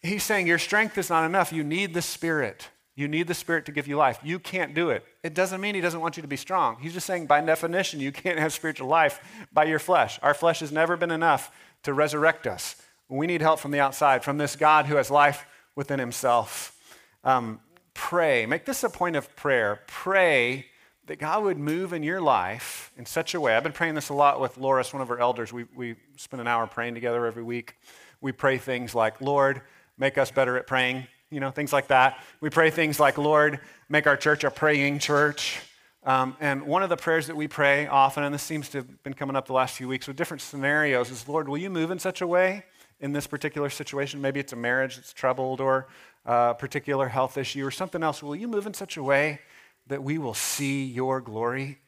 He's 0.00 0.24
saying 0.24 0.48
your 0.48 0.58
strength 0.58 0.98
is 0.98 1.08
not 1.08 1.24
enough. 1.24 1.52
You 1.52 1.62
need 1.62 1.94
the 1.94 2.02
Spirit. 2.02 2.68
You 2.94 3.08
need 3.08 3.26
the 3.26 3.34
Spirit 3.34 3.64
to 3.66 3.72
give 3.72 3.88
you 3.88 3.96
life. 3.96 4.18
You 4.22 4.38
can't 4.38 4.74
do 4.74 4.90
it. 4.90 5.04
It 5.22 5.34
doesn't 5.34 5.60
mean 5.60 5.74
He 5.74 5.80
doesn't 5.80 6.00
want 6.00 6.16
you 6.16 6.22
to 6.22 6.28
be 6.28 6.36
strong. 6.36 6.76
He's 6.80 6.92
just 6.92 7.06
saying, 7.06 7.26
by 7.26 7.40
definition, 7.40 8.00
you 8.00 8.12
can't 8.12 8.38
have 8.38 8.52
spiritual 8.52 8.88
life 8.88 9.20
by 9.52 9.64
your 9.64 9.78
flesh. 9.78 10.18
Our 10.22 10.34
flesh 10.34 10.60
has 10.60 10.72
never 10.72 10.96
been 10.96 11.10
enough 11.10 11.50
to 11.84 11.94
resurrect 11.94 12.46
us. 12.46 12.76
We 13.08 13.26
need 13.26 13.40
help 13.40 13.60
from 13.60 13.70
the 13.70 13.80
outside, 13.80 14.24
from 14.24 14.38
this 14.38 14.56
God 14.56 14.86
who 14.86 14.96
has 14.96 15.10
life 15.10 15.46
within 15.74 15.98
Himself. 15.98 16.76
Um, 17.24 17.60
pray. 17.94 18.46
Make 18.46 18.66
this 18.66 18.84
a 18.84 18.90
point 18.90 19.16
of 19.16 19.34
prayer. 19.36 19.80
Pray 19.86 20.66
that 21.06 21.18
God 21.18 21.44
would 21.44 21.58
move 21.58 21.92
in 21.92 22.02
your 22.02 22.20
life 22.20 22.92
in 22.96 23.06
such 23.06 23.34
a 23.34 23.40
way. 23.40 23.56
I've 23.56 23.62
been 23.62 23.72
praying 23.72 23.94
this 23.94 24.10
a 24.10 24.14
lot 24.14 24.40
with 24.40 24.56
Loris, 24.56 24.92
one 24.92 25.02
of 25.02 25.10
our 25.10 25.18
elders. 25.18 25.52
We, 25.52 25.64
we 25.74 25.96
spend 26.16 26.40
an 26.40 26.46
hour 26.46 26.66
praying 26.66 26.94
together 26.94 27.26
every 27.26 27.42
week. 27.42 27.76
We 28.20 28.32
pray 28.32 28.58
things 28.58 28.94
like, 28.94 29.20
Lord, 29.20 29.62
make 29.98 30.16
us 30.16 30.30
better 30.30 30.56
at 30.56 30.66
praying 30.66 31.06
you 31.32 31.40
know, 31.40 31.50
things 31.50 31.72
like 31.72 31.88
that. 31.88 32.22
We 32.40 32.50
pray 32.50 32.70
things 32.70 33.00
like, 33.00 33.16
Lord, 33.16 33.58
make 33.88 34.06
our 34.06 34.16
church 34.16 34.44
a 34.44 34.50
praying 34.50 34.98
church. 34.98 35.60
Um, 36.04 36.36
and 36.40 36.66
one 36.66 36.82
of 36.82 36.90
the 36.90 36.96
prayers 36.96 37.28
that 37.28 37.36
we 37.36 37.48
pray 37.48 37.86
often, 37.86 38.22
and 38.22 38.34
this 38.34 38.42
seems 38.42 38.68
to 38.70 38.78
have 38.78 39.02
been 39.02 39.14
coming 39.14 39.34
up 39.34 39.46
the 39.46 39.52
last 39.52 39.76
few 39.76 39.88
weeks 39.88 40.06
with 40.06 40.16
different 40.16 40.42
scenarios, 40.42 41.10
is, 41.10 41.26
Lord, 41.26 41.48
will 41.48 41.58
you 41.58 41.70
move 41.70 41.90
in 41.90 41.98
such 41.98 42.20
a 42.20 42.26
way 42.26 42.64
in 43.00 43.12
this 43.12 43.26
particular 43.26 43.70
situation? 43.70 44.20
Maybe 44.20 44.40
it's 44.40 44.52
a 44.52 44.56
marriage 44.56 44.96
that's 44.96 45.12
troubled 45.12 45.60
or 45.60 45.88
a 46.26 46.54
particular 46.54 47.08
health 47.08 47.38
issue 47.38 47.64
or 47.64 47.70
something 47.70 48.02
else. 48.02 48.22
Will 48.22 48.36
you 48.36 48.48
move 48.48 48.66
in 48.66 48.74
such 48.74 48.96
a 48.96 49.02
way 49.02 49.40
that 49.86 50.02
we 50.02 50.18
will 50.18 50.34
see 50.34 50.84
your 50.84 51.20
glory? 51.20 51.78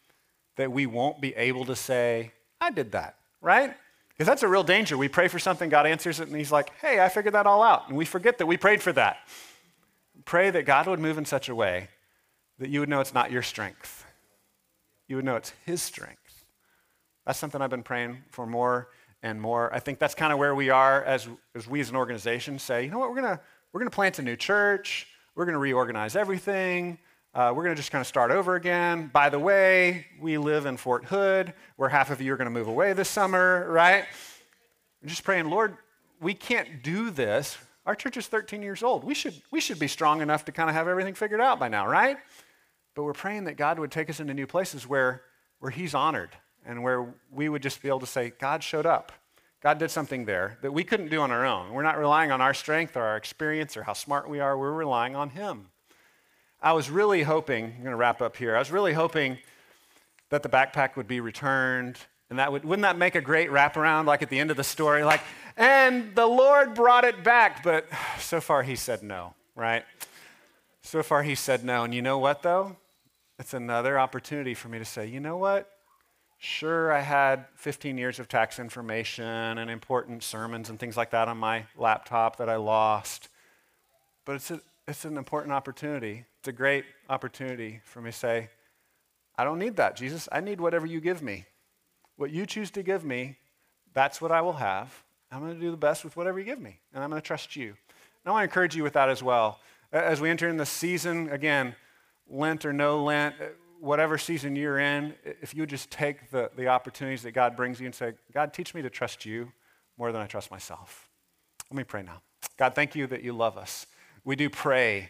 That 0.57 0.73
we 0.73 0.87
won't 0.87 1.21
be 1.21 1.35
able 1.35 1.65
to 1.67 1.77
say, 1.77 2.33
I 2.61 2.71
did 2.71 2.93
that, 2.93 3.17
right? 3.43 3.75
Because 4.15 4.29
that's 4.29 4.43
a 4.43 4.49
real 4.49 4.63
danger. 4.63 4.97
We 4.97 5.09
pray 5.09 5.29
for 5.29 5.39
something, 5.39 5.69
God 5.69 5.87
answers 5.87 6.21
it, 6.21 6.29
and 6.29 6.37
He's 6.37 6.53
like, 6.53 6.71
hey, 6.81 7.01
I 7.01 7.09
figured 7.09 7.35
that 7.35 7.47
all 7.47 7.63
out. 7.63 7.89
And 7.89 7.97
we 7.97 8.05
forget 8.05 8.39
that 8.39 8.47
we 8.47 8.57
prayed 8.57 8.81
for 8.81 8.93
that. 8.93 9.19
Pray 10.25 10.51
that 10.51 10.65
God 10.65 10.87
would 10.87 11.01
move 11.01 11.19
in 11.19 11.25
such 11.25 11.49
a 11.49 11.55
way 11.55 11.89
that 12.59 12.71
you 12.71 12.81
would 12.81 12.89
know 12.89 13.01
it's 13.01 13.15
not 13.15 13.33
your 13.33 13.43
strength. 13.43 14.07
You 15.09 15.17
would 15.17 15.25
know 15.25 15.37
it's 15.37 15.53
His 15.67 15.83
strength. 15.83 16.45
That's 17.27 17.39
something 17.39 17.61
I've 17.61 17.71
been 17.71 17.83
praying 17.83 18.19
for 18.31 18.47
more 18.47 18.89
and 19.23 19.41
more. 19.41 19.75
I 19.75 19.81
think 19.81 19.99
that's 19.99 20.15
kind 20.15 20.33
of 20.33 20.39
where 20.39 20.55
we 20.55 20.71
are 20.71 21.03
as, 21.03 21.29
as 21.55 21.67
we 21.67 21.81
as 21.81 21.91
an 21.91 21.97
organization 21.97 22.59
say, 22.59 22.85
you 22.85 22.91
know 22.91 22.99
what, 22.99 23.11
we're 23.11 23.21
going 23.21 23.37
to 23.37 23.41
we're 23.73 23.81
going 23.81 23.91
to 23.91 23.95
plant 23.95 24.21
a 24.21 24.23
new 24.23 24.37
church. 24.37 25.09
We're 25.35 25.47
going 25.47 25.55
to 25.55 25.59
reorganize 25.59 26.15
everything. 26.15 26.99
Uh, 27.35 27.53
we're 27.53 27.65
going 27.65 27.75
to 27.75 27.81
just 27.81 27.91
kind 27.91 28.01
of 28.01 28.07
start 28.07 28.31
over 28.31 28.55
again. 28.55 29.11
By 29.13 29.29
the 29.29 29.41
way, 29.41 30.07
we 30.21 30.39
live 30.39 30.67
in 30.67 30.77
Fort 30.77 31.07
Hood, 31.07 31.53
where 31.75 31.89
half 31.89 32.11
of 32.11 32.21
you 32.21 32.33
are 32.33 32.37
going 32.37 32.47
to 32.47 32.53
move 32.53 32.69
away 32.69 32.93
this 32.93 33.09
summer, 33.09 33.67
right? 33.71 34.05
I'm 35.03 35.09
just 35.09 35.25
praying, 35.25 35.51
Lord, 35.51 35.77
we 36.21 36.33
can't 36.33 36.85
do 36.85 37.11
this. 37.11 37.59
Our 37.87 37.97
church 37.97 38.17
is 38.17 38.29
13 38.29 38.63
years 38.63 38.85
old. 38.85 39.03
We 39.03 39.15
should, 39.15 39.35
we 39.51 39.61
should 39.61 39.81
be 39.81 39.89
strong 39.89 40.23
enough 40.23 40.45
to 40.45 40.53
kind 40.53 40.71
of 40.71 40.77
have 40.77 40.87
everything 40.87 41.15
figured 41.15 41.41
out 41.41 41.59
by 41.59 41.67
now, 41.67 41.89
right? 41.89 42.19
But 42.95 43.03
we're 43.03 43.13
praying 43.13 43.45
that 43.45 43.57
God 43.57 43.81
would 43.81 43.91
take 43.91 44.09
us 44.09 44.21
into 44.21 44.33
new 44.33 44.47
places 44.47 44.87
where, 44.87 45.23
where 45.59 45.73
He's 45.73 45.93
honored 45.93 46.31
and 46.65 46.85
where 46.85 47.13
we 47.33 47.49
would 47.49 47.63
just 47.63 47.83
be 47.83 47.89
able 47.89 47.99
to 47.99 48.07
say, 48.07 48.33
God 48.39 48.63
showed 48.63 48.87
up. 48.87 49.11
God 49.61 49.79
did 49.79 49.91
something 49.91 50.25
there 50.25 50.57
that 50.63 50.73
we 50.73 50.85
couldn't 50.85 51.09
do 51.09 51.21
on 51.21 51.33
our 51.33 51.45
own. 51.45 51.73
We're 51.73 51.83
not 51.83 51.99
relying 51.99 52.31
on 52.31 52.41
our 52.41 52.55
strength 52.55 52.97
or 52.97 53.03
our 53.03 53.17
experience 53.17 53.77
or 53.77 53.83
how 53.83 53.95
smart 53.95 54.31
we 54.31 54.39
are. 54.39 54.57
We're 54.57 54.73
relying 54.73 55.17
on 55.17 55.31
Him. 55.31 55.71
I 56.65 56.73
was 56.73 56.89
really 56.89 57.23
hoping, 57.23 57.67
I'm 57.67 57.83
going 57.83 57.91
to 57.91 57.97
wrap 57.97 58.23
up 58.23 58.39
here. 58.39 58.57
I 58.57 58.59
was 58.59 58.71
really 58.71 58.95
hoping 58.95 59.37
that 60.31 60.43
the 60.43 60.49
backpack 60.49 60.97
would 60.97 61.07
be 61.07 61.21
returned. 61.21 61.99
And 62.31 62.39
that 62.39 62.51
would, 62.51 62.65
wouldn't 62.65 62.85
that 62.85 62.97
make 62.97 63.15
a 63.15 63.21
great 63.21 63.51
wraparound, 63.51 64.07
like 64.07 64.23
at 64.23 64.31
the 64.31 64.39
end 64.39 64.51
of 64.51 64.57
the 64.57 64.65
story? 64.65 65.05
Like, 65.05 65.21
and 65.59 66.15
the 66.15 66.25
Lord 66.25 66.75
brought 66.75 67.05
it 67.05 67.23
back, 67.23 67.63
but 67.63 67.87
so 68.19 68.41
far 68.41 68.63
he 68.63 68.77
said 68.77 69.03
no. 69.03 69.35
right? 69.55 69.85
So 70.81 71.03
far, 71.03 71.23
he 71.23 71.35
said 71.35 71.65
no. 71.65 71.85
And 71.85 71.95
you 71.95 72.01
know 72.01 72.19
what, 72.19 72.43
though? 72.43 72.77
It's 73.39 73.53
another 73.53 73.99
opportunity 73.99 74.55
for 74.55 74.69
me 74.69 74.79
to 74.79 74.87
say, 74.87 75.07
you 75.07 75.21
know 75.21 75.37
what? 75.37 75.71
Sure, 76.39 76.91
I 76.93 77.01
had 77.01 77.45
15 77.57 77.99
years 77.99 78.19
of 78.19 78.27
tax 78.27 78.59
information 78.59 79.25
and 79.25 79.71
important 79.71 80.23
sermons 80.23 80.71
and 80.71 80.79
things 80.79 80.97
like 80.97 81.11
that 81.11 81.29
on 81.29 81.37
my 81.37 81.65
laptop 81.77 82.37
that 82.37 82.49
I 82.49 82.57
lost. 82.57 83.29
But 84.25 84.37
it's, 84.37 84.51
a, 84.51 84.61
it's 84.89 85.05
an 85.05 85.19
important 85.19 85.53
opportunity. 85.53 86.25
It's 86.45 86.49
a 86.51 86.53
great 86.53 86.85
opportunity 87.09 87.81
for 87.85 88.03
me 88.03 88.11
to 88.11 88.17
say, 88.19 88.51
I 89.39 89.45
don't 89.45 89.59
need 89.59 89.77
that, 89.77 89.97
Jesus. 89.97 90.29
I 90.31 90.41
need 90.41 90.61
whatever 90.61 90.85
you 90.85 91.01
give 91.01 91.23
me. 91.23 91.47
What 92.17 92.33
you 92.33 92.45
choose 92.45 92.71
to 92.73 92.83
give 92.83 93.03
me, 93.03 93.39
that's 93.95 94.21
what 94.21 94.31
I 94.31 94.43
will 94.43 94.53
have. 94.53 94.93
I'm 95.33 95.41
going 95.41 95.55
to 95.55 95.59
do 95.59 95.71
the 95.71 95.79
best 95.79 96.05
with 96.05 96.19
whatever 96.19 96.39
you 96.39 96.45
give 96.45 96.61
me, 96.61 96.81
and 96.93 97.03
I'm 97.03 97.09
going 97.09 97.23
to 97.23 97.27
trust 97.27 97.57
you. 97.57 97.69
And 97.69 97.77
I 98.27 98.31
want 98.31 98.43
to 98.43 98.45
encourage 98.45 98.77
you 98.77 98.83
with 98.83 98.93
that 98.93 99.09
as 99.09 99.23
well. 99.23 99.59
As 99.91 100.21
we 100.21 100.29
enter 100.29 100.47
in 100.47 100.59
the 100.59 100.67
season, 100.67 101.31
again, 101.31 101.77
Lent 102.29 102.67
or 102.67 102.75
no 102.75 103.03
Lent, 103.03 103.37
uh, 103.41 103.47
whatever 103.81 104.19
season 104.19 104.55
you're 104.55 104.79
in, 104.79 105.15
if 105.25 105.55
you 105.55 105.65
just 105.65 105.91
take 105.91 106.31
the, 106.31 106.51
the 106.59 106.69
opportunities 106.69 107.23
that 107.23 107.33
God 107.33 107.57
brings 107.57 107.81
you 107.81 107.87
and 107.87 107.95
say, 107.95 108.13
God, 108.35 108.53
teach 108.53 108.75
me 108.75 108.83
to 108.83 108.91
trust 108.91 109.25
you 109.25 109.51
more 109.97 110.13
than 110.13 110.21
I 110.21 110.27
trust 110.27 110.51
myself. 110.51 111.09
Let 111.71 111.79
me 111.79 111.85
pray 111.85 112.03
now. 112.03 112.21
God, 112.59 112.75
thank 112.75 112.95
you 112.95 113.07
that 113.07 113.23
you 113.23 113.33
love 113.33 113.57
us. 113.57 113.87
We 114.25 114.37
do 114.37 114.51
pray 114.51 115.09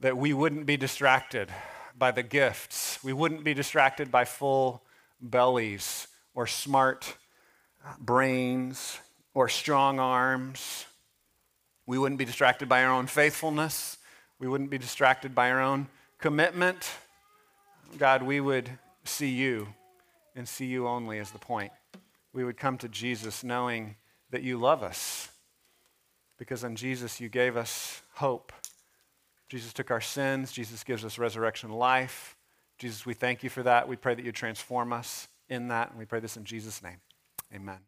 that 0.00 0.16
we 0.16 0.32
wouldn't 0.32 0.66
be 0.66 0.76
distracted 0.76 1.50
by 1.98 2.10
the 2.10 2.22
gifts, 2.22 2.98
we 3.02 3.12
wouldn't 3.12 3.44
be 3.44 3.54
distracted 3.54 4.10
by 4.10 4.24
full 4.24 4.82
bellies 5.20 6.08
or 6.34 6.46
smart 6.46 7.16
brains 7.98 8.98
or 9.32 9.48
strong 9.48 9.98
arms. 9.98 10.86
We 11.86 11.98
wouldn't 11.98 12.18
be 12.18 12.24
distracted 12.24 12.68
by 12.68 12.84
our 12.84 12.92
own 12.92 13.06
faithfulness. 13.06 13.96
We 14.38 14.48
wouldn't 14.48 14.70
be 14.70 14.78
distracted 14.78 15.34
by 15.34 15.50
our 15.50 15.60
own 15.60 15.86
commitment. 16.18 16.90
God, 17.96 18.22
we 18.22 18.40
would 18.40 18.70
see 19.04 19.30
you 19.30 19.68
and 20.34 20.46
see 20.46 20.66
you 20.66 20.86
only 20.86 21.18
as 21.18 21.30
the 21.30 21.38
point. 21.38 21.72
We 22.32 22.44
would 22.44 22.58
come 22.58 22.76
to 22.78 22.88
Jesus 22.88 23.42
knowing 23.42 23.96
that 24.30 24.42
you 24.42 24.58
love 24.58 24.82
us 24.82 25.30
because 26.38 26.64
in 26.64 26.76
Jesus 26.76 27.20
you 27.20 27.28
gave 27.28 27.56
us 27.56 28.02
hope. 28.14 28.52
Jesus 29.48 29.72
took 29.72 29.90
our 29.90 30.00
sins. 30.00 30.52
Jesus 30.52 30.82
gives 30.84 31.04
us 31.04 31.18
resurrection 31.18 31.70
life. 31.70 32.36
Jesus, 32.78 33.06
we 33.06 33.14
thank 33.14 33.42
you 33.42 33.50
for 33.50 33.62
that. 33.62 33.88
We 33.88 33.96
pray 33.96 34.14
that 34.14 34.24
you 34.24 34.32
transform 34.32 34.92
us 34.92 35.28
in 35.48 35.68
that. 35.68 35.90
And 35.90 35.98
we 35.98 36.04
pray 36.04 36.20
this 36.20 36.36
in 36.36 36.44
Jesus' 36.44 36.82
name. 36.82 36.98
Amen. 37.54 37.78